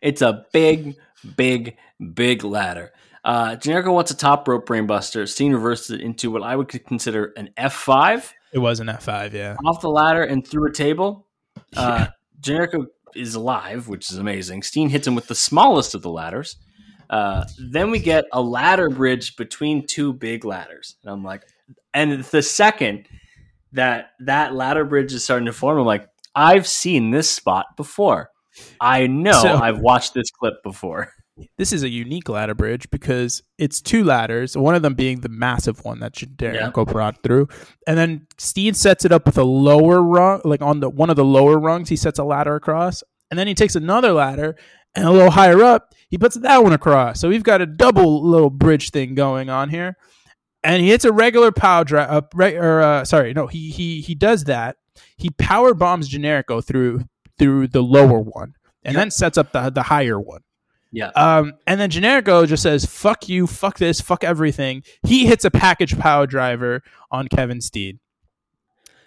[0.00, 0.96] It's a big,
[1.36, 1.76] big,
[2.14, 2.92] big ladder.
[3.24, 5.28] Uh, Generico wants a top rope brainbuster.
[5.28, 9.54] Steen reverses it into what I would consider an F5 It was an F5, yeah.
[9.66, 11.26] off the ladder and through a table.
[11.76, 12.06] Uh,
[12.40, 14.62] Generico is alive, which is amazing.
[14.62, 16.56] Steen hits him with the smallest of the ladders.
[17.10, 20.96] Uh, then we get a ladder bridge between two big ladders.
[21.02, 21.44] And I'm like,
[21.92, 23.06] and the second
[23.72, 28.30] that that ladder bridge is starting to form, I'm like, I've seen this spot before.
[28.80, 31.12] I know So- I've watched this clip before.
[31.58, 35.28] This is a unique ladder bridge because it's two ladders, one of them being the
[35.28, 37.48] massive one that Generico brought through.
[37.86, 41.16] And then Steen sets it up with a lower rung, like on the one of
[41.16, 43.02] the lower rungs, he sets a ladder across.
[43.30, 44.56] And then he takes another ladder
[44.94, 47.20] and a little higher up, he puts that one across.
[47.20, 49.96] So we've got a double little bridge thing going on here.
[50.64, 54.00] And he hits a regular power drive, uh, re- or uh, sorry, no, he he
[54.00, 54.76] he does that.
[55.18, 57.04] He power bombs Generico through
[57.38, 59.00] through the lower one, and Yep.
[59.00, 60.40] then sets up the the higher one.
[60.96, 61.08] Yeah.
[61.08, 64.82] Um, and then Generico just says, fuck you, fuck this, fuck everything.
[65.02, 67.98] He hits a package power driver on Kevin Steed.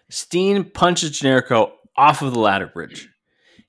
[0.07, 3.09] Steen punches Generico off of the ladder bridge.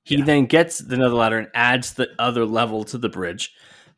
[0.02, 3.54] He then gets another ladder and adds the other level to the bridge.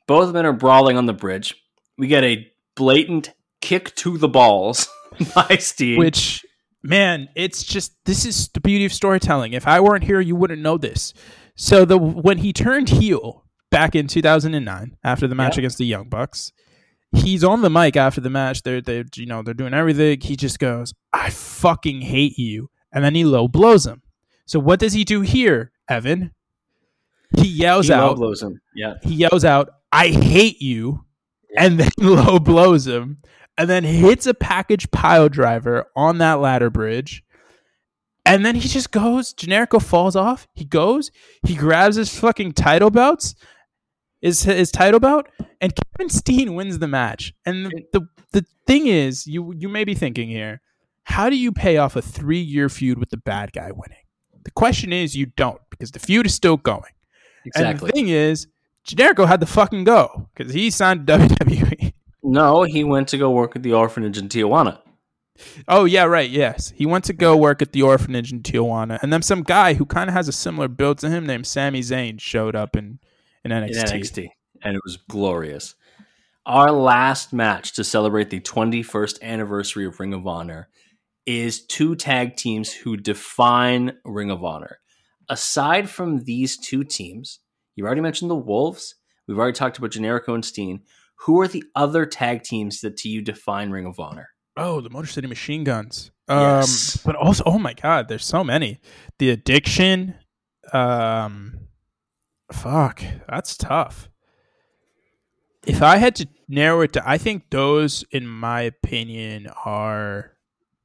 [0.06, 1.56] Both men are brawling on the bridge.
[1.98, 4.88] We get a blatant kick to the balls
[5.34, 5.98] by Steen.
[5.98, 6.46] Which,
[6.80, 9.52] man, it's just, this is the beauty of storytelling.
[9.52, 11.12] If I weren't here, you wouldn't know this.
[11.56, 13.41] So the when he turned heel
[13.72, 15.62] back in 2009 after the match Yeah.
[15.62, 16.52] against the Young Bucks,
[17.10, 18.62] he's on the mic after the match.
[18.62, 20.20] They're, they you know, they're doing everything.
[20.20, 22.70] He just goes, I fucking hate you.
[22.92, 24.02] And then he low blows him.
[24.46, 26.32] So what does he do here, Evan?
[27.36, 28.60] He yells he low out, blows him.
[28.74, 28.94] Yeah.
[29.02, 31.04] he yells out, I hate you,
[31.56, 33.18] and then low blows him,
[33.56, 37.24] and then hits a package pile driver on that ladder bridge.
[38.24, 40.46] And then he just goes, Generico falls off.
[40.54, 41.10] He goes,
[41.42, 43.34] he grabs his fucking title belts,
[44.22, 45.26] his, his title belt,
[45.60, 47.34] and Kevin Steen wins the match.
[47.44, 50.62] And the, the, the thing is, you you may be thinking here,
[51.04, 53.98] how do you pay off a three year feud with the bad guy winning?
[54.44, 56.92] The question is, you don't, because the feud is still going.
[57.44, 57.70] Exactly.
[57.70, 58.46] And the thing is,
[58.86, 61.92] Generico had to fucking go because he signed WWE.
[62.22, 64.78] no, he went to go work at the orphanage in Tijuana.
[65.66, 66.28] Oh yeah, right.
[66.28, 69.74] Yes, he went to go work at the orphanage in Tijuana, and then some guy
[69.74, 73.00] who kind of has a similar build to him named Sami Zayn showed up in
[73.44, 73.70] in NXT.
[73.94, 74.28] in NXT,
[74.62, 75.74] and it was glorious.
[76.44, 80.68] Our last match to celebrate the 21st anniversary of Ring of Honor
[81.24, 84.78] is two tag teams who define Ring of Honor.
[85.28, 87.38] Aside from these two teams,
[87.76, 88.96] you already mentioned the Wolves.
[89.28, 90.82] We've already talked about Generico and Steen.
[91.20, 94.30] Who are the other tag teams that to you define Ring of Honor?
[94.56, 96.10] Oh, the Motor City Machine Guns.
[96.28, 96.98] Um, Yes.
[97.06, 98.80] but also, oh my God, there's so many.
[99.20, 100.16] The Addiction.
[100.72, 101.61] Um,
[102.52, 104.08] fuck, that's tough.
[105.66, 110.32] If I had to narrow it to, I think those, in my opinion, are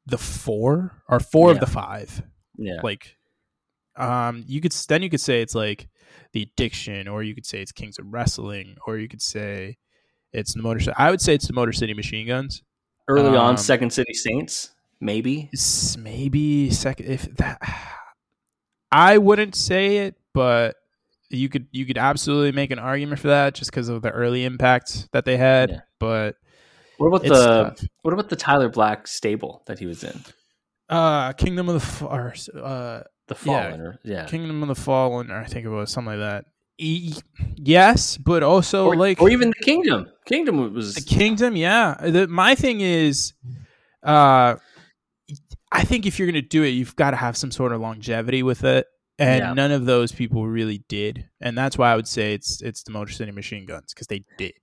[0.05, 2.21] the four, are four of the five.
[2.57, 2.79] Yeah.
[2.81, 3.15] like
[3.97, 5.87] um you could then you could say it's like
[6.33, 9.77] the addiction or you could say it's kings of wrestling or you could say
[10.33, 12.63] it's the motor i would say it's the motor city machine guns
[13.07, 15.49] Early on, um, Second City Saints, maybe.
[15.97, 17.61] Maybe second if that
[18.91, 20.75] i wouldn't say it but
[21.29, 24.45] you could you could absolutely make an argument for that just because of the early
[24.45, 25.79] impact that they had Yeah.
[25.99, 26.35] but
[26.97, 27.83] What about the tough.
[28.03, 30.19] what about the Tyler Black stable that he was in?
[30.89, 33.35] uh kingdom of the or, uh The Yeah.
[33.35, 36.45] Fallen, or yeah, kingdom of the fallen or i think it was something like that
[36.77, 37.13] e-
[37.57, 40.07] yes but also or, like or even the Kingdom.
[40.25, 41.95] Kingdom was The kingdom, yeah.
[42.01, 43.33] The, my thing is,
[44.03, 44.55] uh,
[45.71, 48.43] I think if you're gonna do it, you've got to have some sort of longevity
[48.43, 48.87] with it,
[49.19, 49.53] and Yeah.
[49.53, 52.91] none of those people really did, and that's why I would say it's it's the
[52.91, 54.53] Motor City Machine Guns because they did.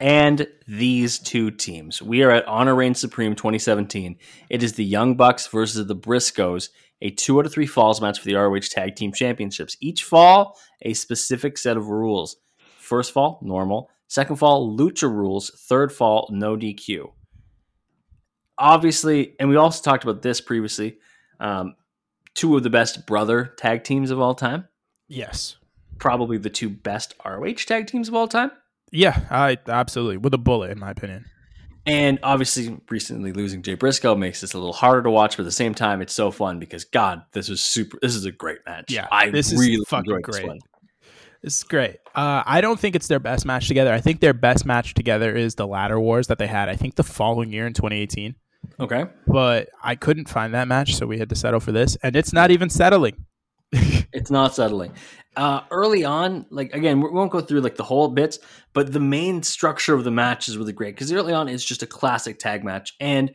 [0.00, 2.02] and these two teams.
[2.02, 4.16] We are at Honor Reign Supreme 2017.
[4.50, 8.18] It is the Young Bucks versus the Briscoes, a two out of three falls match
[8.18, 9.76] for the ROH Tag Team Championships.
[9.80, 12.36] Each fall, a specific set of rules.
[12.78, 13.90] First fall, normal.
[14.08, 15.50] Second fall, lucha rules.
[15.68, 17.12] Third fall, no DQ.
[18.58, 20.98] Obviously, and we also talked about this previously.
[21.40, 21.74] Um,
[22.34, 24.68] two of the best brother tag teams of all time.
[25.08, 25.56] Yes.
[25.98, 28.50] Probably the two best ROH tag teams of all time.
[28.90, 31.24] Yeah, I absolutely with a bullet in my opinion.
[31.84, 35.46] And obviously, recently losing Jay Briscoe makes this a little harder to watch, but at
[35.46, 37.98] the same time, it's so fun because God, this was super.
[38.00, 38.92] This is a great match.
[38.92, 40.46] Yeah, I this is really fucking enjoyed this great.
[40.46, 40.58] one.
[41.42, 41.96] This is great.
[42.14, 43.92] Uh, I don't think it's their best match together.
[43.92, 46.68] I think their best match together is the Ladder Wars that they had.
[46.68, 48.36] I think the following year in 2018.
[48.80, 52.16] Okay, but I couldn't find that match, so we had to settle for this, and
[52.16, 53.24] it's not even settling.
[53.72, 54.92] it's not settling.
[55.34, 58.38] Uh, early on, like again, we won't go through like the whole bits,
[58.72, 61.82] but the main structure of the match is really great because early on it's just
[61.82, 63.32] a classic tag match and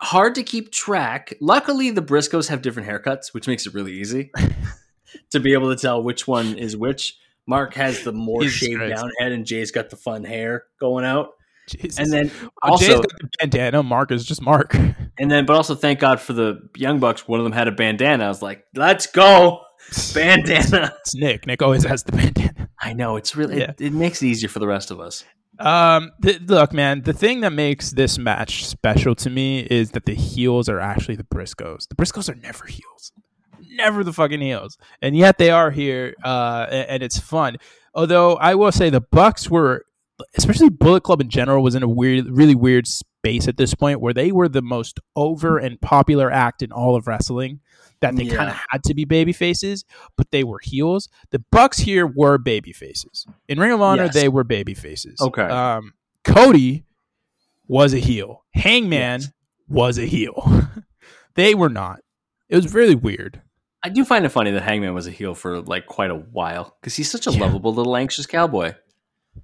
[0.00, 1.34] hard to keep track.
[1.40, 4.32] Luckily, the Briscoes have different haircuts, which makes it really easy
[5.30, 7.16] to be able to tell which one is which.
[7.46, 8.96] Mark has the more Jesus shaved Christ.
[8.96, 11.30] down head, and Jay's got the fun hair going out.
[11.68, 11.98] Jesus.
[11.98, 12.30] And then
[12.62, 13.82] Oh, Jay's also, got the bandana.
[13.82, 14.74] Mark is just Mark.
[15.18, 17.28] and then, but also, thank God for the Young Bucks.
[17.28, 18.24] One of them had a bandana.
[18.24, 19.60] I was like, "Let's go,
[20.14, 21.46] bandana!" It's Nick.
[21.46, 22.68] Nick always has the bandana.
[22.80, 23.70] I know it's really Yeah.
[23.70, 25.24] it, it makes it easier for the rest of us.
[25.58, 27.02] Um, th- look, man.
[27.02, 31.16] The thing that makes this match special to me is that the heels are actually
[31.16, 31.88] the Briscoes.
[31.88, 33.12] The Briscoes are never heels,
[33.70, 36.14] never the fucking heels, and yet they are here.
[36.24, 37.56] Uh, a- and it's fun.
[37.94, 39.84] Although I will say the Bucks were,
[40.36, 44.00] especially Bullet Club in general, was in a weird, really weird space at this point
[44.00, 47.60] where they were the most over and popular act in all of wrestling.
[48.00, 48.36] That they Yeah.
[48.36, 49.84] kind of had to be baby faces,
[50.16, 51.08] but they were heels.
[51.30, 53.26] The Bucks here were baby faces.
[53.48, 54.14] In Ring of Honor, Yes.
[54.14, 55.20] they were baby faces.
[55.20, 55.42] Okay.
[55.42, 56.84] Um, Cody
[57.66, 58.44] was a heel.
[58.54, 59.30] Hangman Yes.
[59.68, 60.68] was a heel.
[61.34, 62.00] they were not.
[62.48, 63.42] It was really weird.
[63.82, 66.76] I do find it funny that Hangman was a heel for like quite a while
[66.80, 67.40] because he's such a Yeah.
[67.40, 68.74] lovable little anxious cowboy.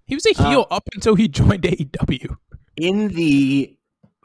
[0.07, 2.36] He was a Uh, heel up until he joined AEW.
[2.76, 3.76] In the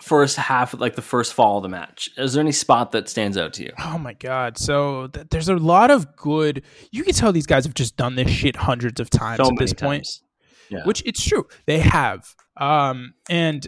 [0.01, 3.37] first half, like the first fall of the match, is there any spot that stands
[3.37, 3.71] out to you?
[3.83, 4.57] Oh my god!
[4.57, 6.63] So th- there's a lot of good.
[6.91, 9.57] You can tell these guys have just done this shit hundreds of times So at
[9.59, 10.07] this point.
[10.71, 10.85] Yeah.
[10.85, 13.67] which it's true they have um and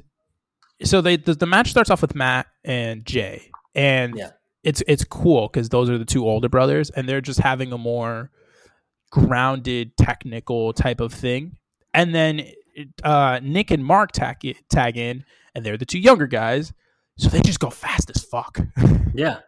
[0.83, 4.29] so they the, the match starts off with matt and jay and Yeah.
[4.63, 7.77] it's it's cool because those are the two older brothers and they're just having a
[7.79, 8.29] more
[9.09, 11.57] grounded technical type of thing
[11.93, 12.45] and then
[13.03, 14.37] uh nick and mark tag,
[14.69, 15.23] tag in
[15.53, 16.73] and they're the two younger guys
[17.17, 18.59] So they just go fast as fuck.
[19.13, 19.39] Yeah.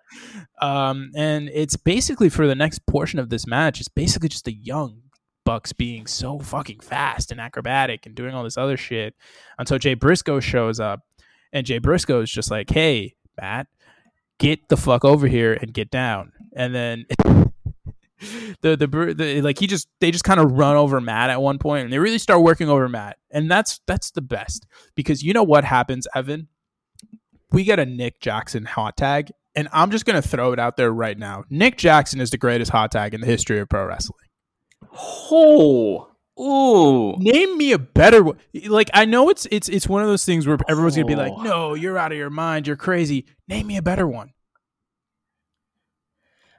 [0.62, 4.52] Um, and it's basically for the next portion of this match, it's basically just the
[4.54, 5.04] young
[5.46, 9.16] Bucks being so fucking fast and acrobatic and doing all this other shit
[9.58, 11.00] until Jay Briscoe shows up.
[11.54, 13.68] And Jay Briscoe is just like, hey, Matt,
[14.38, 16.34] get the fuck over here and get down.
[16.56, 17.06] And then
[18.62, 21.58] the, the the like he just they just kind of run over Matt at one
[21.58, 23.18] point and they really start working over Matt.
[23.32, 24.66] And that's that's the best
[24.96, 26.48] because you know what happens, Evan?
[27.52, 30.78] We get a Nick Jackson hot tag and I'm just going to throw it out
[30.78, 31.44] there right now.
[31.50, 34.28] Nick Jackson is the greatest hot tag in the history of pro wrestling.
[34.92, 36.10] Oh.
[36.40, 37.16] Ooh.
[37.18, 38.38] Name me a better one.
[38.68, 41.32] Like I know it's it's it's one of those things where everyone's gonna be like,
[41.36, 41.44] Oh.
[41.44, 42.66] "No, you're out of your mind.
[42.66, 44.32] You're crazy." Name me a better one.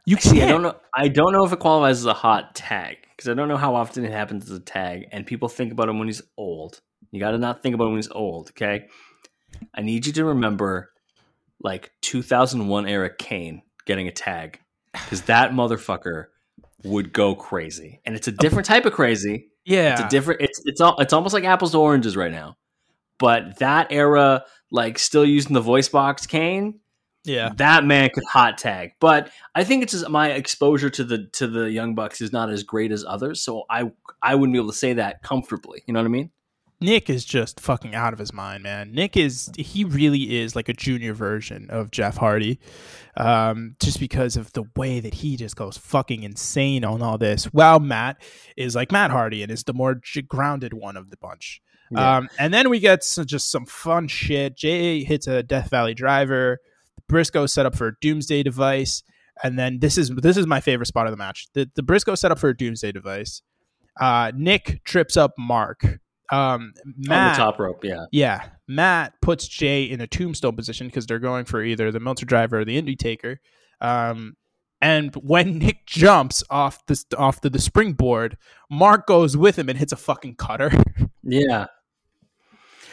[0.06, 0.76] You See, I don't know.
[0.94, 3.74] I don't know if it qualifies as a hot tag because I don't know how
[3.74, 6.80] often it happens as a tag, and people think about him when he's old.
[7.10, 8.50] You got to not think about him when he's old.
[8.50, 8.88] Okay.
[9.74, 10.90] I need you to remember,
[11.62, 14.60] like 2001 era Kane getting a tag
[14.92, 16.26] because that motherfucker
[16.84, 19.48] would go crazy, and it's a different type of crazy.
[19.64, 20.42] Yeah, It's a different.
[20.42, 21.00] It's it's all.
[21.00, 22.56] It's almost like apples to oranges right now.
[23.18, 26.80] But that era, like still using the voice box Kane,
[27.24, 27.50] yeah.
[27.56, 28.92] that man could hot tag.
[29.00, 32.50] But I think it's just my exposure to the to the Young Bucks is not
[32.50, 33.90] as great as others, so I
[34.22, 35.82] I wouldn't be able to say that comfortably.
[35.86, 36.30] You know what I mean?
[36.80, 38.92] Nick is just fucking out of his mind, man.
[38.92, 42.58] Nick is he really is like a junior version of Jeff Hardy,
[43.16, 47.46] um, just because of the way that he just goes fucking insane on all this.
[47.46, 48.20] While Matt
[48.56, 51.62] is like Matt Hardy and is the more j- grounded one of the bunch.
[51.90, 52.16] Yeah.
[52.16, 54.56] Um, and then we get some, just some fun shit.
[54.56, 56.60] Jay hits a Death Valley driver.
[57.08, 59.02] Briscoe set up for a Doomsday device,
[59.42, 61.46] and then this is this is my favorite spot of the match.
[61.52, 63.42] The the Briscoe set up for a Doomsday device.
[64.00, 65.84] Uh, Nick trips up Mark.
[66.32, 68.06] Um, On Matt, the top rope, yeah.
[68.10, 72.26] yeah, Matt puts Jay in a tombstone position because they're going for either the Meltzer
[72.26, 73.40] driver or the Indy Taker.
[73.80, 74.34] Um,
[74.80, 78.36] and when Nick jumps off the off the, the springboard,
[78.70, 80.70] Mark goes with him and hits a fucking cutter.
[81.26, 81.68] Yeah.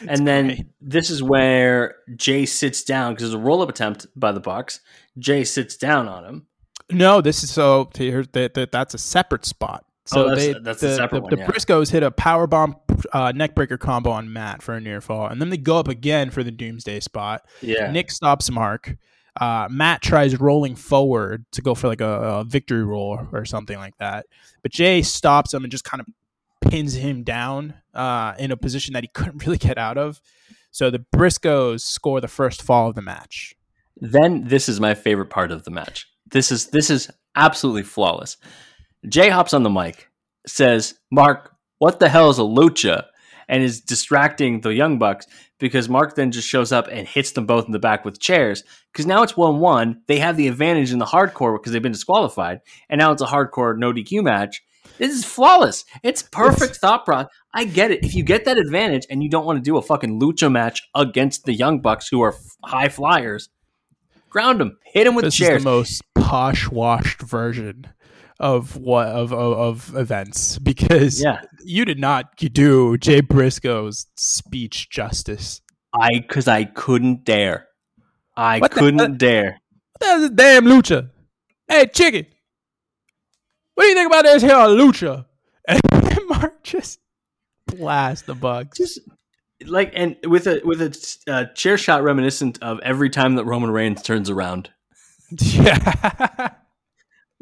[0.08, 0.66] And then great.
[0.80, 4.80] this is where Jay sits down because there's a roll up attempt by the Bucks.
[5.18, 6.46] Jay sits down on him.
[6.90, 9.84] no, this is so here that, that that's a separate spot.
[10.04, 11.46] So Oh, that's- they, that's a the, separate the, one, the yeah.
[11.46, 12.76] Briscoes hit a power bomb
[13.12, 16.30] uh, neckbreaker combo on Matt for a near fall, and then they go up again
[16.30, 17.46] for the Doomsday spot.
[17.60, 17.90] Yeah.
[17.92, 18.96] Nick stops Mark.
[19.40, 23.78] Uh, Matt tries rolling forward to go for like a, a victory roll or something
[23.78, 24.26] like that,
[24.62, 26.06] but Jay stops him and just kind of
[26.62, 30.20] pins him down uh, in a position that he couldn't really get out of.
[30.70, 33.54] So the Briscoes score the first fall of the match.
[33.96, 36.08] Then this is my favorite part of the match.
[36.30, 38.38] This is this is absolutely flawless.
[39.06, 40.08] Jay hops on the mic,
[40.46, 43.04] says, "Mark, what the hell is a lucha?"
[43.48, 45.26] and is distracting the Young Bucks
[45.58, 48.64] because Mark then just shows up and hits them both in the back with chairs.
[48.90, 50.00] Because now it's one one.
[50.08, 53.26] They have the advantage in the hardcore because they've been disqualified, and now it's a
[53.26, 54.62] hardcore no DQ match.
[54.98, 55.84] This is flawless.
[56.02, 57.32] It's perfect thought process.
[57.54, 58.04] I get it.
[58.04, 60.82] If you get that advantage and you don't want to do a fucking lucha match
[60.94, 63.48] against the Young Bucks, who are f- high flyers,
[64.30, 65.58] ground them, hit them with this chairs.
[65.58, 67.86] is the most posh washed version
[68.40, 71.42] of what of, of of events because Yeah.
[71.64, 75.60] you did not do Jay Briscoe's speech justice.
[75.94, 77.68] I because I couldn't dare.
[78.36, 79.08] I What couldn't hell?
[79.16, 79.58] dare.
[80.00, 81.10] That's the this damn lucha?
[81.68, 82.26] Hey, chicken,
[83.74, 85.26] what do you think about this here lucha?
[85.68, 85.80] And
[86.28, 87.00] Mark just
[87.66, 88.78] blast the Bucks.
[88.78, 88.98] Just
[89.64, 93.70] like and with a with a uh, chair shot reminiscent of every time that Roman
[93.70, 94.70] Reigns turns around.
[95.38, 96.50] yeah,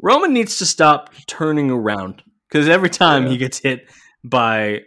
[0.01, 3.89] Roman needs to stop turning around because every time he gets hit
[4.23, 4.81] by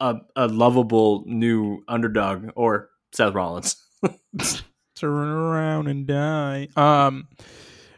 [0.00, 3.76] a, a lovable new underdog or Seth Rollins.
[4.94, 6.68] turn around and die.
[6.76, 7.28] Um,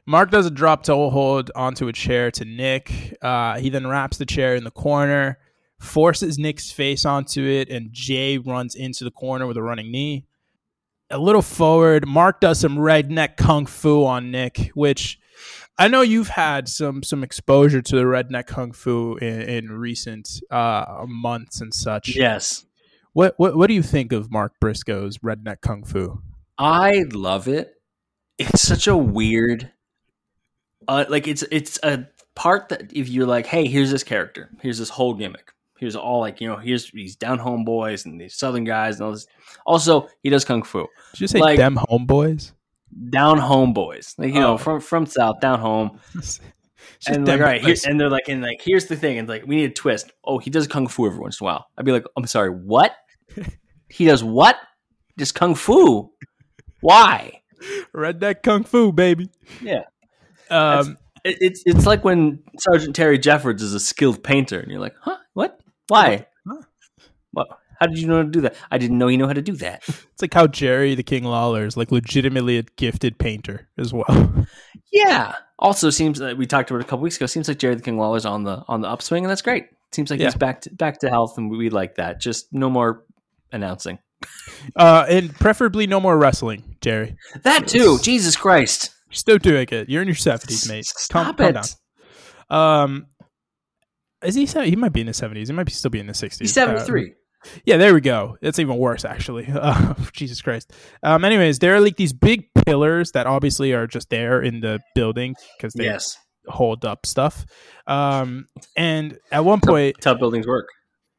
[0.06, 3.16] Mark does a drop toe hold onto a chair to Nick.
[3.22, 5.38] Uh, he then wraps the chair in the corner,
[5.78, 10.26] forces Nick's face onto it, and Jay runs into the corner with a running knee.
[11.10, 15.18] A little forward, Mark does some redneck kung fu on Nick, which
[15.78, 20.40] I know you've had some some exposure to the redneck kung fu in, in recent
[20.50, 22.16] uh, months and such.
[22.16, 22.64] yes,
[23.12, 26.22] What, what what do you think of Mark Briscoe's redneck kung fu?
[26.58, 27.74] I love it.
[28.38, 29.70] It's such a weird,
[30.88, 34.78] uh, like it's it's a part that if you're like, hey, here's this character, here's
[34.78, 38.34] this whole gimmick, here's all like you know, here's these down home boys and these
[38.34, 39.26] southern guys and all this.
[39.66, 40.86] Also, he does kung fu.
[41.12, 42.52] Did you say Like- them homeboys?
[43.08, 44.42] Down home boys, like you Oh.
[44.42, 45.98] know, from from south down home,
[47.06, 49.56] and like right, here, and they're like, and like here's the thing, and like we
[49.56, 50.12] need a twist.
[50.24, 51.66] Oh, he does kung fu every once in a while.
[51.78, 52.94] I'd be like, I'm sorry, what?
[53.88, 54.56] he does what?
[55.18, 56.10] Just kung fu.
[56.82, 57.40] Why?
[57.94, 59.30] Redneck kung fu, baby.
[59.62, 59.84] Yeah.
[60.52, 64.80] Um, It, it's it's like when Sergeant Terry Jeffords is a skilled painter, and you're
[64.80, 65.18] like, huh?
[65.34, 65.60] What?
[65.88, 66.26] Why?
[66.48, 66.62] Huh?
[67.32, 67.48] What?
[67.78, 68.54] How did you know how to do that?
[68.70, 69.82] I didn't know you know how to do that.
[69.88, 74.46] it's like how Jerry the King Lawler is like legitimately a gifted painter as well.
[74.92, 75.34] yeah.
[75.58, 77.26] Also, seems that we talked about it a couple weeks ago.
[77.26, 79.66] Seems like Jerry the King Lawler's on the on the upswing, and that's great.
[79.92, 82.20] Seems like he's back to back to health, and we like that.
[82.20, 83.04] Just no more
[83.52, 83.98] announcing
[84.74, 87.16] Uh, and preferably no more wrestling, Jerry.
[87.42, 87.98] that too.
[88.02, 88.90] Jesus Christ!
[89.12, 89.88] Still doing it.
[89.88, 90.86] You're in your seventies, mate.
[90.86, 91.52] Stop calm it.
[91.52, 91.64] down.
[92.50, 93.06] Um,
[94.22, 94.46] is he?
[94.46, 95.48] He might be in the seventies.
[95.48, 96.48] He might be still be in the sixties.
[96.48, 97.14] He's seventy three.
[97.64, 98.36] Yeah, there we go.
[98.40, 99.48] That's even worse, actually.
[99.48, 100.72] Uh, Jesus Christ.
[101.02, 104.80] Um, anyways, there are like these big pillars that obviously are just there in the
[104.94, 106.16] building because they yes,
[106.46, 107.44] hold up stuff.
[107.86, 110.68] Um, and at one point, how buildings work.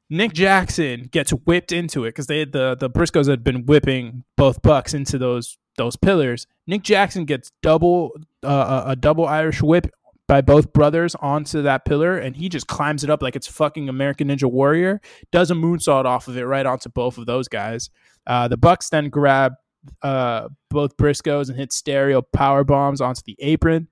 [0.10, 4.62] Nick Jackson gets whipped into it because they the the Briscoes had been whipping both
[4.62, 6.46] Bucks into those those pillars.
[6.68, 8.12] Nick Jackson gets double
[8.44, 9.88] uh, a a double Irish whip
[10.28, 13.90] by both brothers onto that pillar, and he just climbs it up like it's fucking
[13.90, 15.02] American Ninja Warrior.
[15.32, 17.90] Does a moonsault off of it right onto both of those guys.
[18.26, 19.54] Uh, the Bucks then grab
[20.02, 23.90] uh, both Briscoes and hit stereo power bombs onto the apron.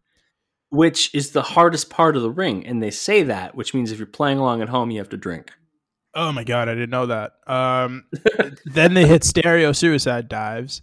[0.69, 3.97] Which is the hardest part of the ring, and they say that, which means if
[3.97, 5.51] you're playing along at home, you have to drink.
[6.13, 7.33] Oh my god, I didn't know that.
[7.45, 8.05] Um,
[8.65, 10.81] then they hit stereo suicide dives.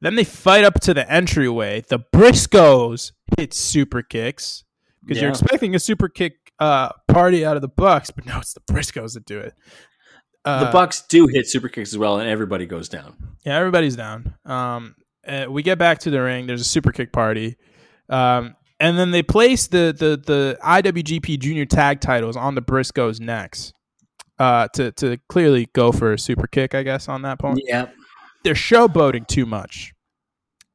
[0.00, 1.82] Then they fight up to the entryway.
[1.88, 4.64] The Briscoes hit super kicks
[5.04, 8.54] because you're expecting a super kick uh, party out of the Bucks, but no, it's
[8.54, 9.54] the Briscoes that do it.
[10.44, 13.16] Uh, the Bucks do hit super kicks as well, and everybody goes down.
[13.44, 14.34] Yeah, everybody's down.
[14.44, 14.94] Um,
[15.26, 16.46] uh, we get back to the ring.
[16.46, 17.56] There's a super kick party,
[18.08, 23.18] um, and then they place the the the IWGP Junior Tag titles on the Briscoes'
[23.18, 23.72] necks
[24.38, 26.74] uh, to to clearly go for a super kick.
[26.76, 27.88] I guess on that point, Yeah,
[28.46, 29.92] they're showboating too much.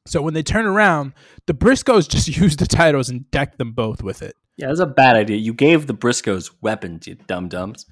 [0.05, 1.13] So when they turn around,
[1.47, 4.35] the Briscoes just use the titles and deck them both with it.
[4.57, 5.37] yeah, that's a bad idea.
[5.37, 7.85] You gave the Briscoes weapons, you dum dums.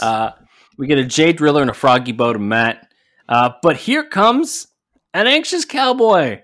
[0.00, 0.30] Uh,
[0.78, 2.90] we get a Jay Driller and a Froggy Bow to Matt,
[3.28, 4.68] uh, but here comes
[5.12, 6.40] an anxious cowboy.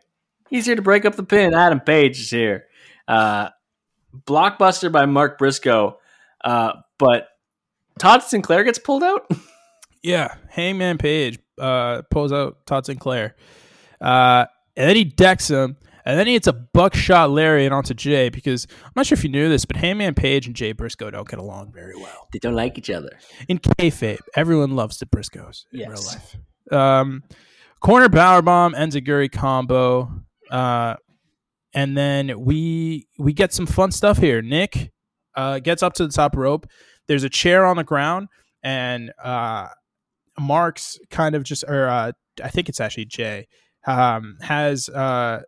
[0.51, 1.55] He's here to break up the pin.
[1.55, 2.67] Adam Page is here.
[3.09, 3.49] Uh,
[4.27, 5.99] blockbuster by Mark Briscoe,
[6.45, 7.29] uh, but
[7.99, 9.27] Todd Sinclair gets pulled out.
[10.07, 13.37] Yeah, Hangman Page uh, pulls out Todd Sinclair,
[14.01, 18.29] uh, and then he decks him, and then he hits a buckshot lariat onto Jay
[18.29, 21.29] because I'm not sure if you knew this, but Hangman Page and Jay Briscoe don't
[21.29, 22.29] get along very well.
[22.33, 23.11] they don't like each other.
[23.49, 25.89] In kayfabe, everyone loves the Briscoes in Yes.
[25.91, 26.37] real life.
[26.73, 27.23] Um,
[27.81, 30.11] corner powerbomb enziguri combo,
[30.51, 30.97] uh,
[31.75, 34.41] and then we we get some fun stuff here.
[34.43, 34.91] Nick
[35.37, 36.67] uh, gets up to the top rope.
[37.09, 38.29] There's a chair on the ground,
[38.63, 39.69] and uh,
[40.39, 42.13] Marks kind of just, or uh,
[42.43, 43.47] I think it's actually Jay,
[43.87, 45.43] um, has uh,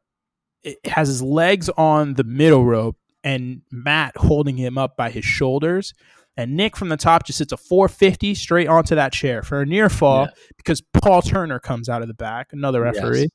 [0.85, 5.93] has his legs on the middle rope, and Matt holding him up by his shoulders.
[6.39, 9.67] And Nick from the top just hits a 450 straight onto that chair for a
[9.67, 12.97] near fall because Paul Turner comes out of the back, another Yes.
[12.97, 13.29] referee.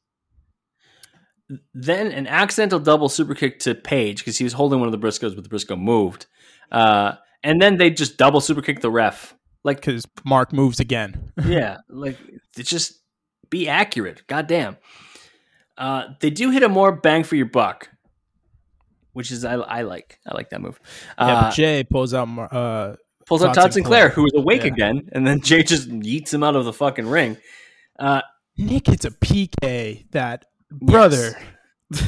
[1.73, 4.99] Then an accidental double super kick to Page because he was holding one of the
[4.99, 6.27] Briscoes, but the Briscoe moved.
[6.71, 7.13] Uh,
[7.43, 9.35] and then they just double super kick the ref.
[9.63, 11.31] Like, Because Mark moves again.
[11.45, 12.17] yeah, like
[12.57, 12.99] it's just
[13.49, 14.23] be accurate.
[14.27, 14.77] Goddamn.
[15.77, 17.89] Uh, they do hit a more bang for your buck,
[19.13, 20.19] which is I, I like.
[20.27, 20.79] I like that move.
[21.17, 22.27] yeah, Uh, but Jay pulls out.
[22.51, 24.09] Uh, pulls out Todd Todd Sinclair, Sinclair.
[24.09, 24.67] who is awake Yeah.
[24.73, 27.37] again, and then Jay just yeets him out of the fucking ring.
[27.99, 28.21] Uh,
[28.57, 31.35] Nick hits a PK that brother.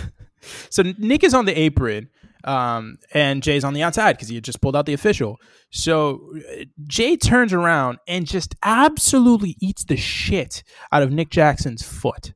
[0.69, 2.09] so Nick is on the apron,
[2.43, 5.37] um, and Jay's on the outside because he had just pulled out the official.
[5.71, 11.83] So uh, Jay turns around and just absolutely eats the shit out of Nick Jackson's
[11.83, 12.33] foot.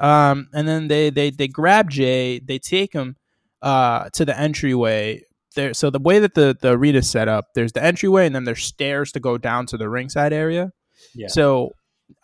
[0.00, 3.16] Um, and then they they they grab Jay, they take him
[3.62, 5.22] uh, to the entryway.
[5.56, 8.44] There, so the way that the the arena's set up, there's the entryway, and then
[8.44, 10.72] there's stairs to go down to the ringside area.
[11.14, 11.28] Yeah.
[11.28, 11.72] So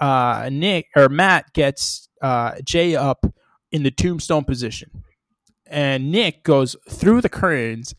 [0.01, 3.27] uh, Nick or Matt gets uh, Jay up
[3.73, 4.91] in the tombstone position,
[5.69, 7.95] and Nick goes through the curtains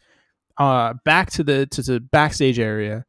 [0.57, 3.05] uh, back to the to the backstage area,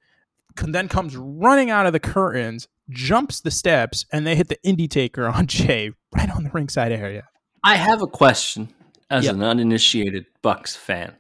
[0.63, 4.91] then comes running out of the curtains, jumps the steps, and they hit the indie
[4.91, 7.29] taker on Jay right on the ringside area.
[7.65, 8.69] I have a question
[9.11, 9.33] as Yeah.
[9.33, 11.15] an uninitiated Bucks fan.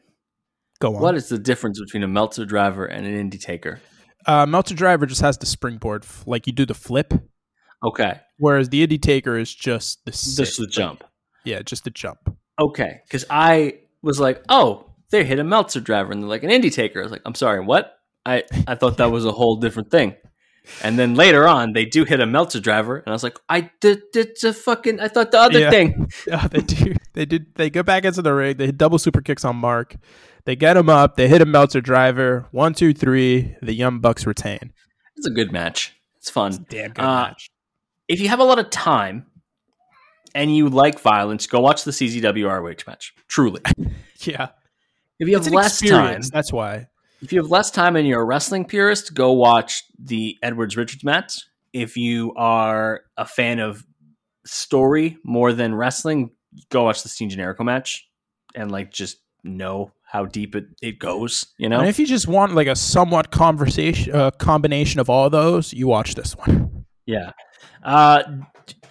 [0.80, 1.02] Go on.
[1.02, 3.80] What is the difference between a Meltzer driver and an indie taker?
[4.26, 7.14] uh, Meltzer Driver just has the springboard, like you do the flip,
[7.82, 11.04] Okay, whereas the indie taker is just the sit, just the like- jump.
[11.44, 12.36] yeah, just the jump.
[12.58, 16.50] Okay, because I was like, oh, they hit a Meltzer driver, and they're like an
[16.50, 17.00] indie taker.
[17.00, 17.94] I was like, I'm sorry, what?
[18.26, 20.14] I I thought that was a whole different thing.
[20.82, 23.70] And then later on, they do hit a Meltzer driver, and I was like, I
[23.80, 25.70] did, did the fucking, I thought the other Yeah.
[25.70, 26.10] thing.
[26.26, 26.94] Yeah, they do.
[27.14, 27.54] They did.
[27.54, 28.56] They go back into the ring.
[28.58, 29.96] They hit double super kicks on Mark.
[30.44, 31.16] They get him up.
[31.16, 32.46] They hit a Meltzer driver.
[32.50, 33.56] One, two, three.
[33.62, 34.72] The Young Bucks retain.
[35.16, 35.94] It's a good match.
[36.18, 36.66] It's fun.
[36.68, 37.48] Damn good Uh, match.
[38.08, 39.26] If you have a lot of time
[40.34, 43.14] and you like violence, go watch the CZW ROH match.
[43.28, 43.60] Truly.
[44.20, 44.48] Yeah,
[45.20, 46.22] If you have less time.
[46.32, 46.88] That's why.
[47.22, 51.04] if you have less time and you're a wrestling purist, go watch the Edwards Richards
[51.04, 51.40] match.
[51.72, 53.86] If you are a fan of
[54.44, 56.30] story more than wrestling,
[56.70, 58.08] go watch the Steen Generico match
[58.56, 61.46] and like just know how deep it, it goes.
[61.58, 65.30] You know, And if you just want like a somewhat conversation, uh, combination of all
[65.30, 66.86] those, you watch this one.
[67.06, 67.32] yeah.
[67.84, 68.22] Uh,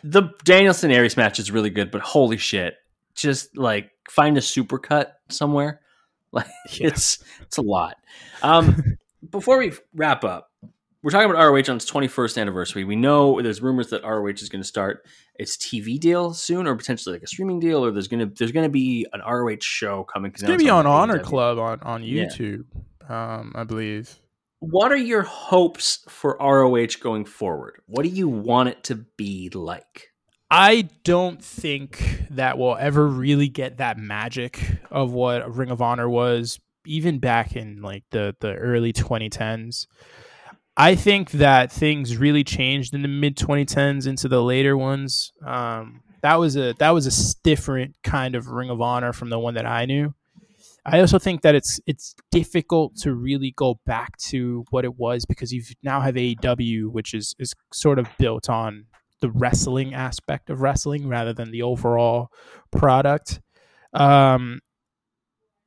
[0.04, 2.76] the Danielson Aries match is really good, but holy shit,
[3.16, 5.82] just like find a supercut somewhere.
[6.34, 6.88] Like Yeah.
[6.88, 7.96] it's it's a lot.
[8.44, 8.98] Um,
[9.32, 10.52] before we wrap up,
[11.02, 12.84] we're talking about ROH on its 21st anniversary.
[12.84, 15.06] We know there's rumors that ROH is going to start
[15.36, 18.52] its TV deal soon, or potentially like a streaming deal, or there's going to there's
[18.52, 20.32] to be an ROH show coming.
[20.34, 22.26] It's gonna be on Honor Club on on Yeah.
[22.26, 22.66] YouTube,
[23.10, 24.14] um, I believe.
[24.60, 27.82] What are your hopes for ROH going forward?
[27.86, 30.10] What do you want it to be like?
[30.50, 34.60] I don't think that we'll ever really get that magic
[34.90, 39.88] of what Ring of Honor was, even back in like the the early 2010s.
[40.78, 45.34] I think that things really changed in the mid 2010s into the later ones.
[45.46, 49.40] Um, that was a that was a different kind of Ring of Honor from the
[49.40, 50.14] one that I knew.
[50.90, 55.26] I also think that it's it's difficult to really go back to what it was
[55.26, 58.86] because you now have AEW, which is is sort of built on
[59.20, 62.30] the wrestling aspect of wrestling rather than the overall
[62.72, 63.42] product.
[63.94, 64.62] Um,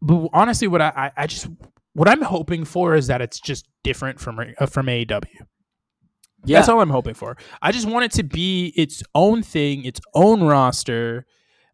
[0.01, 1.48] but honestly, what I, I, I just
[1.92, 5.24] what I'm hoping for is that it's just different from uh, from AEW.
[6.47, 6.59] Yeah.
[6.59, 7.36] That's all I'm hoping for.
[7.60, 11.26] I just want it to be its own thing, its own roster.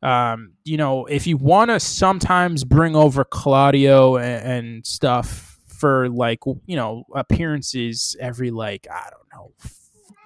[0.07, 6.09] Um, you know, if you want to sometimes bring over Claudio and, and stuff for
[6.09, 9.53] like you know appearances every like I don't know,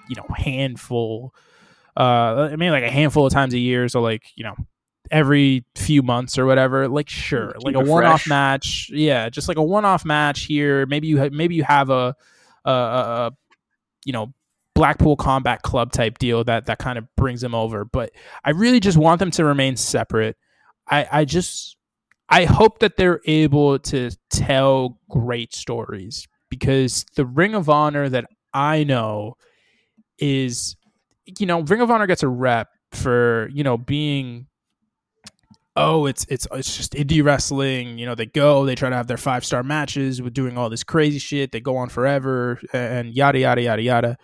[0.08, 1.34] you know handful.
[1.96, 4.54] Uh, I mean like a handful of times a year, so like you know
[5.10, 6.86] every few months or whatever.
[6.86, 8.28] Like sure, Keep like a one-off fresh.
[8.28, 8.90] match.
[8.92, 10.84] Yeah, just like a one-off match here.
[10.86, 12.14] Maybe you ha- maybe you have a
[12.64, 13.30] a, a, a
[14.04, 14.32] you know
[14.80, 17.84] Blackpool Combat Club type deal that that kind of brings them over.
[17.84, 18.12] But
[18.46, 20.38] I really just want them to remain separate.
[20.88, 21.76] I I just
[22.30, 28.24] I hope that they're able to tell great stories because the Ring of Honor that
[28.54, 29.34] I know
[30.18, 30.76] is
[31.26, 34.46] you know Ring of Honor gets a rep for you know being
[35.76, 39.08] oh it's it's it's just indie wrestling you know they go they try to have
[39.08, 43.14] their five star matches with doing all this crazy shit they go on forever and
[43.14, 44.18] yada yada yada yada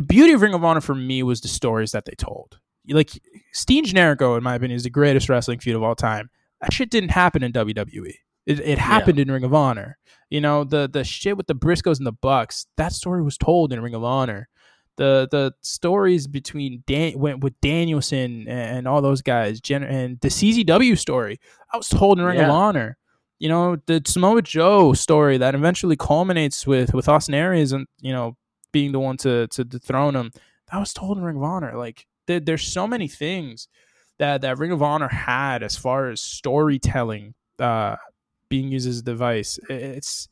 [0.00, 2.58] the beauty of ring of honor for me was the stories that they told.
[2.88, 3.10] Like
[3.52, 6.30] Steen Generico in my opinion is the greatest wrestling feud of all time.
[6.62, 8.14] That shit didn't happen in WWE
[8.46, 9.98] it, it happened in Ring of Honor.
[10.28, 13.72] You know the the shit with the Briscoes and the Bucks that story was told
[13.72, 14.48] in Ring of Honor.
[14.96, 20.28] The the stories between Dan went with Danielson and all those guys, Jen, and the
[20.28, 21.40] CZW story.
[21.72, 22.96] I was told in Ring of Honor.
[23.38, 28.12] You know the Samoa Joe story that eventually culminates with with Austin Aries and you
[28.12, 28.36] know
[28.72, 30.30] being the one to to dethrone him.
[30.70, 31.76] That was told in Ring of Honor.
[31.76, 33.68] Like there, there's so many things
[34.18, 37.96] that that Ring of Honor had as far as storytelling uh,
[38.48, 39.58] being used as a device.
[39.68, 40.28] It's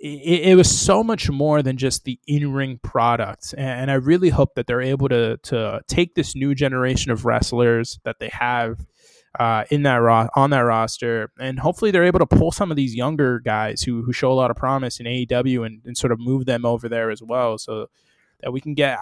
[0.00, 4.54] it, it was so much more than just the in-ring product and i really hope
[4.54, 8.86] that they're able to to take this new generation of wrestlers that they have
[9.38, 11.30] uh, in that ro- on that roster.
[11.38, 14.34] And hopefully they're able to pull some of these younger guys who who show a
[14.34, 17.58] lot of promise in AEW and, and sort of move them over there as well
[17.58, 17.88] so
[18.40, 18.98] that we can get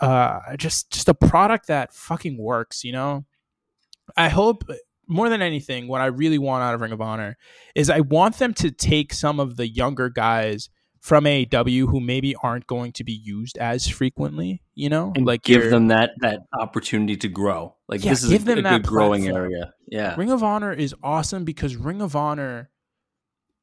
[0.00, 3.24] uh, just just a product that fucking works you know?
[4.16, 4.64] I hope
[5.10, 7.36] more than anything, what I really want out of Ring of Honor
[7.74, 10.70] is I want them to take some of the younger guys
[11.00, 15.42] from AEW who maybe aren't going to be used as frequently, you know, and like
[15.42, 17.74] give them that that opportunity to grow.
[17.88, 19.44] Like Yeah, this is give a, them a that good growing platform.
[19.44, 19.74] area.
[19.88, 22.70] Yeah, Ring of Honor is awesome because Ring of Honor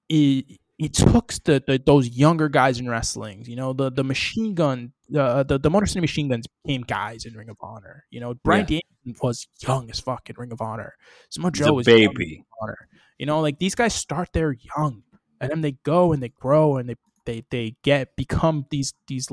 [0.09, 0.45] it
[0.80, 3.43] it took the, the those younger guys in wrestling.
[3.47, 7.26] You know, the the machine gun, the the, the Motor City Machine Guns became guys
[7.26, 8.05] in Ring of Honor.
[8.09, 10.95] You know, Bryan Danielson was young as fuck in Ring of Honor.
[11.30, 12.43] Samoa Joe a was baby.
[12.61, 12.88] Honor.
[13.18, 15.03] You know, like these guys start there young,
[15.41, 16.95] and then they go and they grow and they
[17.28, 19.30] they they get become these these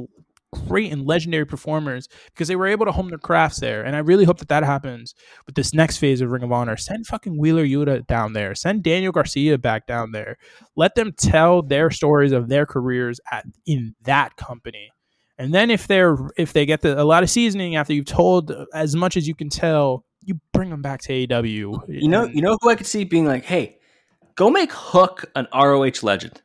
[0.68, 3.82] great and legendary performers because they were able to hone their crafts there.
[3.82, 5.14] And I really hope that that happens
[5.46, 6.76] with this next phase of Ring of Honor.
[6.76, 8.54] Send fucking Wheeler Yuta down there.
[8.54, 10.36] Send Daniel Garcia back down there.
[10.76, 14.90] Let them tell their stories of their careers at in that company.
[15.38, 18.54] And then if they're if they get the, a lot of seasoning after you've told
[18.72, 21.88] as much as you can tell, you bring them back to AEW.
[21.88, 23.78] You know, you know who I could see being like, "Hey,
[24.36, 26.42] go make Hook an ROH legend.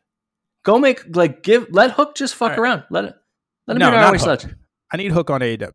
[0.64, 2.70] Go make like give let Hook just fuck All right.
[2.70, 2.84] around.
[2.90, 3.16] Let it
[3.68, 4.56] let him No, be an not ROH legend.
[4.92, 5.70] I need Hook on AEW.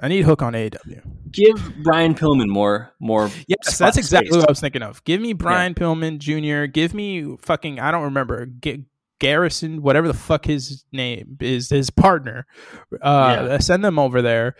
[0.00, 1.02] I need Hook on AEW.
[1.30, 3.30] Give Brian Pillman more more.
[3.46, 4.40] Yes, spot that's exactly space.
[4.40, 5.02] what I was thinking of.
[5.04, 6.66] Give me Brian Pillman Jr.
[6.66, 8.84] Give me fucking I don't remember G-
[9.20, 12.46] Garrison, whatever the fuck his name is, his partner.
[13.00, 13.58] Uh, Yeah.
[13.58, 14.56] Send them over there.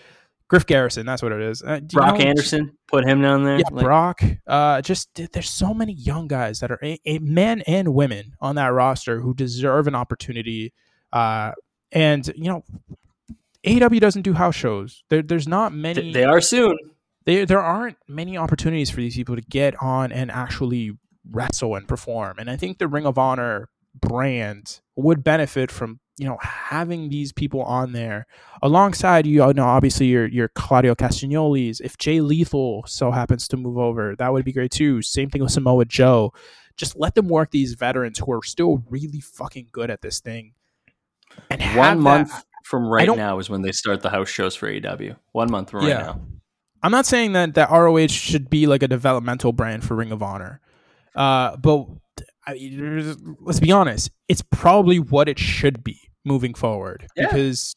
[0.49, 1.63] Griff Garrison, that's what it is.
[1.63, 3.59] Uh, Brock know- Anderson, put him down there.
[3.59, 4.23] Yeah, Like, Brock.
[4.47, 8.57] Uh, just there's so many young guys that are a, a men and women on
[8.57, 10.73] that roster who deserve an opportunity.
[11.13, 11.53] Uh,
[11.93, 12.65] and you know,
[13.65, 15.03] AEW doesn't do house shows.
[15.09, 16.03] There, there's not many.
[16.03, 16.77] th- they are soon.
[17.25, 20.93] there there aren't many opportunities for these people to get on and actually
[21.31, 22.39] wrestle and perform.
[22.39, 27.33] And I think the Ring of Honor brand would benefit from you know having these
[27.33, 28.27] people on there
[28.63, 31.81] alongside you know obviously your your Claudio Castagnolis.
[31.81, 35.03] If Jay Lethal so happens to move over, that would be great too.
[35.03, 36.33] Same thing with Samoa Joe.
[36.77, 40.53] Just let them work these veterans who are still really fucking good at this thing.
[41.51, 44.69] And One that- month from right now is when they start the house shows for
[44.69, 45.17] AEW.
[45.33, 46.21] One month from right now.
[46.83, 50.23] I'm not saying that that ROH should be like a developmental brand for Ring of
[50.23, 50.61] Honor,
[51.15, 51.87] uh, but
[52.47, 57.27] I, let's be honest, it's probably what it should be moving forward Yeah.
[57.27, 57.75] because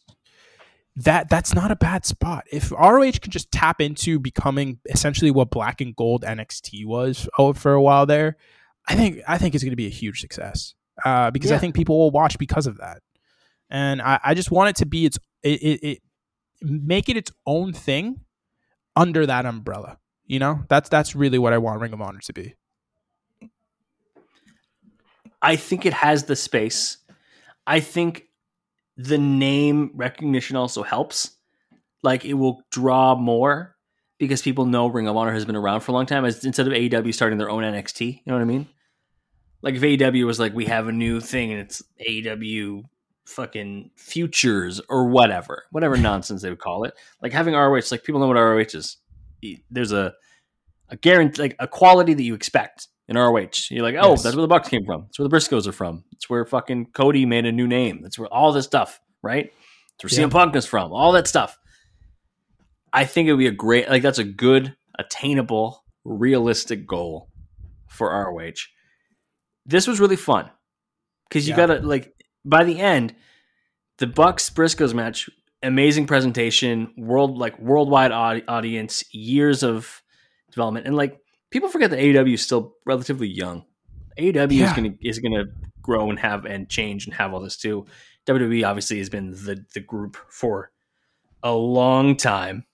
[0.95, 2.45] that that's not a bad spot.
[2.51, 7.73] If ROH can just tap into becoming essentially what Black and Gold NXT was for
[7.73, 8.37] a while there,
[8.87, 10.73] I think I think it's going to be a huge success
[11.05, 13.01] uh, because I think people will watch because of that,
[13.69, 15.97] and I, I just want it to be its it, it, it
[16.61, 18.21] make it its own thing
[18.95, 19.99] under that umbrella.
[20.25, 22.55] You know, that's that's really what I want Ring of Honor to be.
[25.41, 26.97] I think it has the space.
[27.65, 28.23] I think
[28.95, 31.31] the name recognition also helps.
[32.03, 33.75] Like it will draw more
[34.17, 36.25] because people know Ring of Honor has been around for a long time.
[36.25, 38.67] As instead of AEW starting their own NXT, you know what I mean?
[39.61, 42.83] Like if AEW was like, we have a new thing and it's AEW
[43.25, 46.93] fucking futures or whatever, whatever nonsense they would call it.
[47.21, 48.97] Like having ROH, like people know what ROH is.
[49.69, 50.13] There's a
[50.89, 53.69] a guarantee, like a quality that you expect in ROH.
[53.69, 54.23] You're like, oh, Yes.
[54.23, 55.03] that's where the Bucks came from.
[55.03, 56.03] That's where the Briscoes are from.
[56.11, 58.01] That's where fucking Cody made a new name.
[58.01, 59.51] That's where all this stuff, right?
[59.99, 60.27] That's where Yeah.
[60.27, 60.91] CM Punk is from.
[60.91, 61.57] All that stuff.
[62.93, 67.29] I think it would be a great, like, that's a good, attainable, realistic goal
[67.87, 68.67] for ROH.
[69.65, 70.49] This was really fun
[71.29, 71.57] because you Yeah.
[71.67, 72.13] gotta like
[72.45, 73.13] by the end,
[73.97, 75.29] the Bucks Briscoes match,
[75.61, 80.01] amazing presentation, world like worldwide audi- audience, years of
[80.51, 81.19] development, and like
[81.51, 83.65] people forget that AEW is still relatively young.
[84.17, 85.45] AEW is gonna is gonna
[85.81, 87.85] grow and have and change and have all this too.
[88.25, 90.71] WWE obviously has been the the group for
[91.43, 92.65] a long time.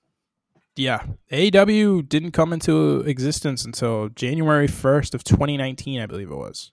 [0.75, 6.71] Yeah, AEW didn't come into existence until January first of 2019, I believe it was.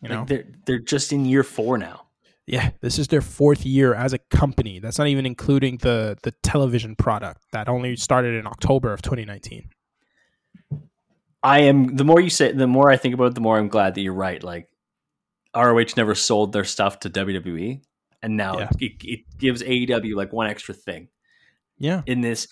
[0.00, 2.06] You know, Like they're they're just in year four now.
[2.46, 4.78] yeah, this is their fourth year as a company.
[4.78, 9.68] That's not even including the the television product that only started in October of 2019.
[11.46, 13.68] I am the more you say the more I think about it, the more I'm
[13.68, 14.42] glad that you're right.
[14.42, 14.68] Like
[15.54, 17.80] ROH never sold their stuff to WWE,
[18.22, 18.68] and now Yeah.
[18.80, 21.08] it, it gives AEW like one extra thing
[21.78, 22.48] Yeah, in this.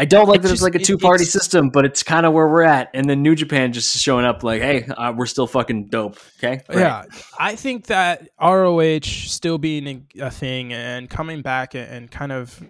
[0.00, 2.46] I don't like that it's like a two party system, but it's kind of where
[2.46, 2.88] we're at.
[2.94, 6.18] And then New Japan just showing up like, hey, uh, we're still fucking dope.
[6.38, 6.78] Okay, Great.
[6.78, 7.04] Yeah,
[7.38, 12.30] I think that ROH still being a a thing and coming back and- and kind
[12.32, 12.62] of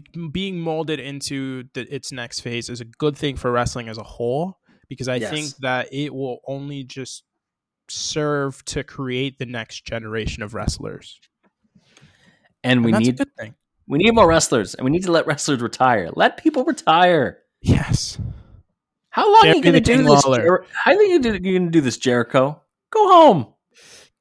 [0.00, 3.98] be, being molded into the, its next phase is a good thing for wrestling as
[3.98, 4.58] a whole
[4.88, 5.30] because I Yes.
[5.30, 7.24] think that it will only just
[7.88, 11.20] serve to create the next generation of wrestlers.
[12.62, 13.54] and we and that's need a good thing.
[13.88, 16.10] we need more wrestlers, and we need to let wrestlers retire.
[16.14, 17.38] Let people retire.
[17.60, 18.18] Yes.
[19.10, 20.22] How long are you going to do King this?
[20.24, 22.60] Jer- How long are you going to do this, Jericho?
[22.90, 23.46] Go home.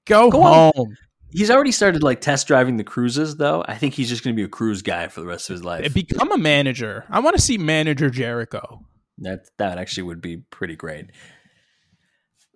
[0.06, 0.72] Go, Go on.
[0.76, 0.98] home.
[1.34, 3.66] He's already started like test driving the cruises, though.
[3.68, 5.64] I think he's just going to be a cruise guy for the rest of his
[5.64, 5.84] life.
[5.84, 7.06] And Become a manager.
[7.10, 8.86] I want to see manager Jericho.
[9.20, 11.12] That that actually would be pretty great.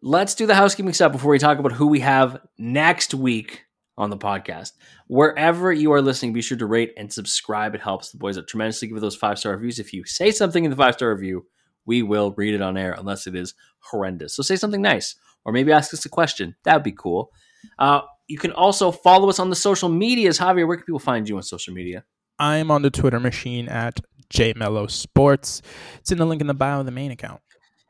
[0.02, 3.64] Let's do the housekeeping stuff before we talk about who we have next week
[3.98, 4.74] on the podcast.
[5.08, 7.74] Wherever you are listening, be sure to rate and subscribe.
[7.74, 8.88] It helps the boys out tremendously.
[8.88, 9.80] Give it those five star reviews.
[9.80, 11.48] If you say something in the five star review,
[11.86, 14.36] we will read it on air unless it is horrendous.
[14.36, 16.56] So say something nice, or maybe ask us a question.
[16.64, 17.32] That would be cool.
[17.80, 20.38] Uh, you can also follow us on the social medias.
[20.38, 22.04] Javier, where can people find you on social media?
[22.40, 24.00] I'm on the Twitter machine at
[24.32, 25.62] JMellow Sports.
[26.00, 27.42] It's in the link in the bio of the main account.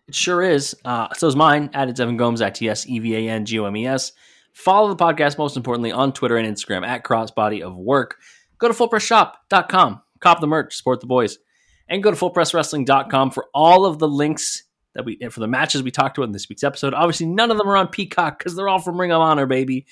[0.08, 0.76] It sure is.
[0.86, 1.70] Uh, so is mine.
[1.74, 3.88] At it's Evan Gomes at T S E V A N G O M E
[3.88, 4.14] S.
[4.54, 8.16] Follow the podcast, most importantly, on Twitter and Instagram at Crossbody of Work.
[8.58, 11.38] Go to fullpressshop.com, cop the merch, support the boys,
[11.88, 14.64] and go to fullpresswrestling.com for all of the links
[14.96, 16.94] that we for the matches we talked about in this week's episode.
[16.94, 19.86] Obviously, none of them are on Peacock because they're all from Ring of Honor, baby.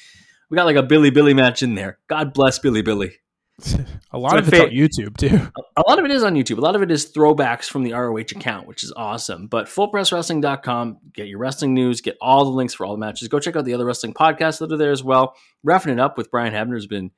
[0.50, 2.00] We got like a Billy Billy match in there.
[2.08, 3.14] God bless Billy Billy.
[4.12, 5.50] A lot So of it's fa- on YouTube too.
[5.78, 6.58] A lot of it is on YouTube.
[6.58, 9.48] A lot of it is throwbacks from the ROH account, which is awesome.
[9.48, 13.28] But fullpresswrestling.com, get your wrestling news, get all the links for all the matches.
[13.28, 15.36] Go check out the other wrestling podcasts that are there as well.
[15.64, 17.12] Roughing it up with Brian Hebner has been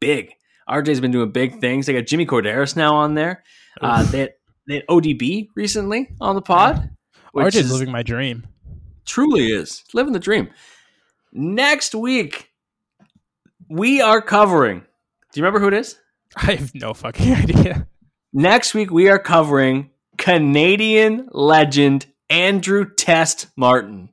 [0.00, 0.32] big.
[0.68, 1.86] RJ's been doing big things.
[1.86, 3.44] They got Jimmy Korderas now on there.
[3.80, 4.32] Uh, they, had,
[4.66, 6.90] they had ODB recently on the pod.
[7.34, 8.44] RJ's is- living my dream.
[9.04, 10.50] truly is living the dream.
[11.32, 12.50] Next week,
[13.68, 14.80] we are covering.
[14.80, 15.98] Do you remember who it is?
[16.36, 17.86] I have no fucking idea.
[18.32, 24.10] Next week, we are covering Canadian legend Andrew Test Martin.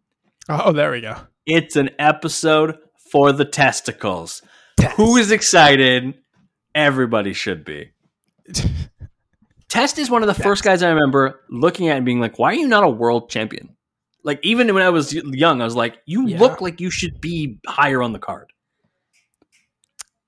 [0.49, 1.15] Oh, there we go.
[1.45, 2.77] It's an episode
[3.11, 4.41] for the testicles.
[4.95, 6.15] Who is excited?
[6.75, 7.91] Everybody should be.
[9.69, 12.51] Test is one of the first guys I remember looking at and being like, why
[12.51, 13.75] are you not a world champion?
[14.23, 16.39] Like, even when I was young, I was like, you Yeah.
[16.39, 18.52] look like you should be higher on the card.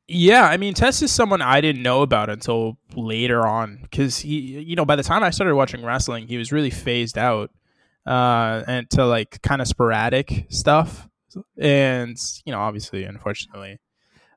[0.07, 4.59] Yeah, I mean, Test is someone I didn't know about until later on because he,
[4.61, 7.49] you know, by the time I started watching wrestling, he was really phased out
[8.05, 11.07] uh, and to like kind of sporadic stuff.
[11.57, 13.79] And you know, obviously, unfortunately,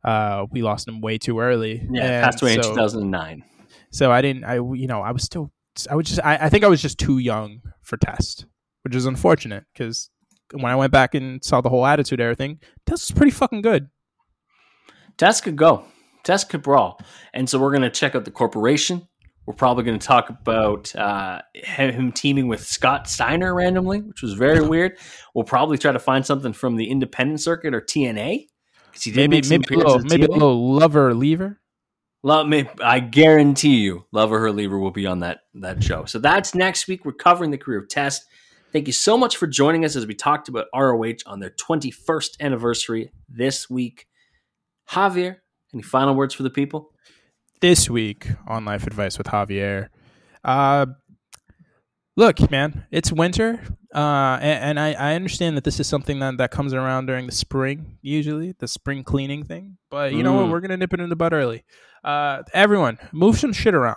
[0.04, 1.86] uh, we lost him way too early.
[1.90, 3.44] Yeah, and passed away in 2009.
[3.90, 4.44] So I didn't.
[4.44, 5.52] I you know I was still.
[5.90, 6.20] I was just.
[6.24, 8.46] I, I think I was just too young for Test,
[8.82, 10.10] which is unfortunate because
[10.52, 13.62] when I went back and saw the whole Attitude Era thing, Test was pretty fucking
[13.62, 13.90] good.
[15.18, 15.84] Test could go.
[16.24, 17.00] Test could brawl.
[17.34, 19.06] And so we're going to check out the corporation.
[19.46, 24.34] We're probably going to talk about uh, him teaming with Scott Steiner randomly, which was
[24.34, 24.98] very weird.
[25.34, 28.46] We'll probably try to find something from the independent circuit or TNA.
[29.06, 31.60] Maybe maybe a little, maybe a little lover lever.
[32.22, 32.68] Love me.
[32.82, 36.04] I guarantee you, Love or Her Lever will be on that that show.
[36.04, 37.04] So that's next week.
[37.04, 38.26] We're covering the career of Test.
[38.72, 42.40] Thank you so much for joining us as we talked about ROH on their 21st
[42.40, 44.06] anniversary this week.
[44.90, 45.36] Javier,
[45.74, 46.92] any final words for the people?
[47.60, 49.88] this week on Life Advice with Javier.
[50.44, 50.86] Uh,
[52.16, 53.60] look, man, it's winter,
[53.94, 57.26] uh, and, and I, I understand that this is something that, that comes around during
[57.26, 59.78] the spring, usually the spring cleaning thing.
[59.90, 60.46] But you know what?
[60.46, 60.50] Mm.
[60.52, 61.64] We're gonna nip it in the bud early.
[62.04, 63.96] Uh, everyone, move some shit around.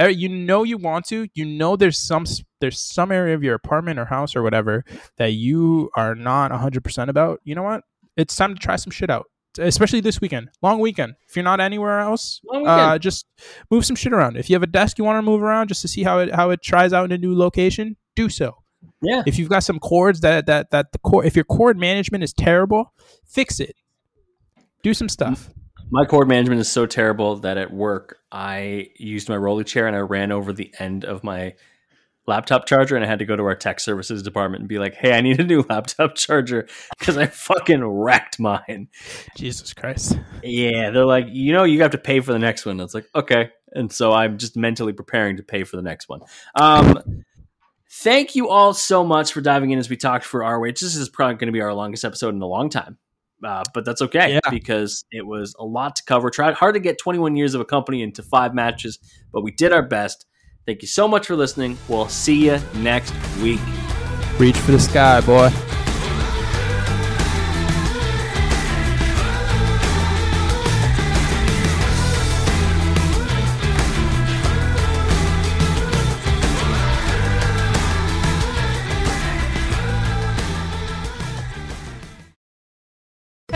[0.00, 1.28] Uh, You know you want to.
[1.34, 2.24] You know there's some
[2.60, 4.84] there's some area of your apartment or house or whatever
[5.18, 7.40] that you are not 100% about.
[7.44, 7.82] You know what?
[8.16, 9.26] It's time to try some shit out.
[9.58, 11.14] Especially this weekend, long weekend.
[11.28, 13.26] If you're not anywhere else, Long uh, just
[13.70, 14.36] move some shit around.
[14.36, 16.34] If you have a desk you want to move around just to see how it
[16.34, 18.56] how it tries out in a new location, do so.
[19.02, 19.22] Yeah.
[19.26, 22.32] If you've got some cords that that that the cord if your cord management is
[22.32, 22.94] terrible,
[23.26, 23.76] fix it.
[24.82, 25.50] Do some stuff.
[25.90, 29.94] My cord management is so terrible that at work I used my rolly chair and
[29.94, 31.54] I ran over the end of my
[32.26, 34.94] laptop charger and I had to go to our tech services department and be like,
[34.94, 36.66] "Hey, I need a new laptop charger
[36.98, 38.88] because I fucking wrecked mine."
[39.36, 40.18] Jesus Christ.
[40.42, 43.08] Yeah, they're like, "You know, you have to pay for the next one." It's like,
[43.14, 46.20] "Okay." And so I'm just mentally preparing to pay for the next one.
[46.54, 47.22] Um
[47.94, 50.70] Thank you all so much for diving in as we talked for our way.
[50.70, 52.96] This is probably going to be our longest episode in a long time.
[53.44, 54.40] Uh, but that's okay Yeah.
[54.50, 56.30] because it was a lot to cover.
[56.30, 58.98] Tried hard to get 21 years of a company into five matches,
[59.30, 60.24] but we did our best.
[60.66, 61.76] Thank you so much for listening.
[61.88, 63.12] We'll see you next
[63.42, 63.60] week.
[64.38, 65.50] Reach for the sky, boy.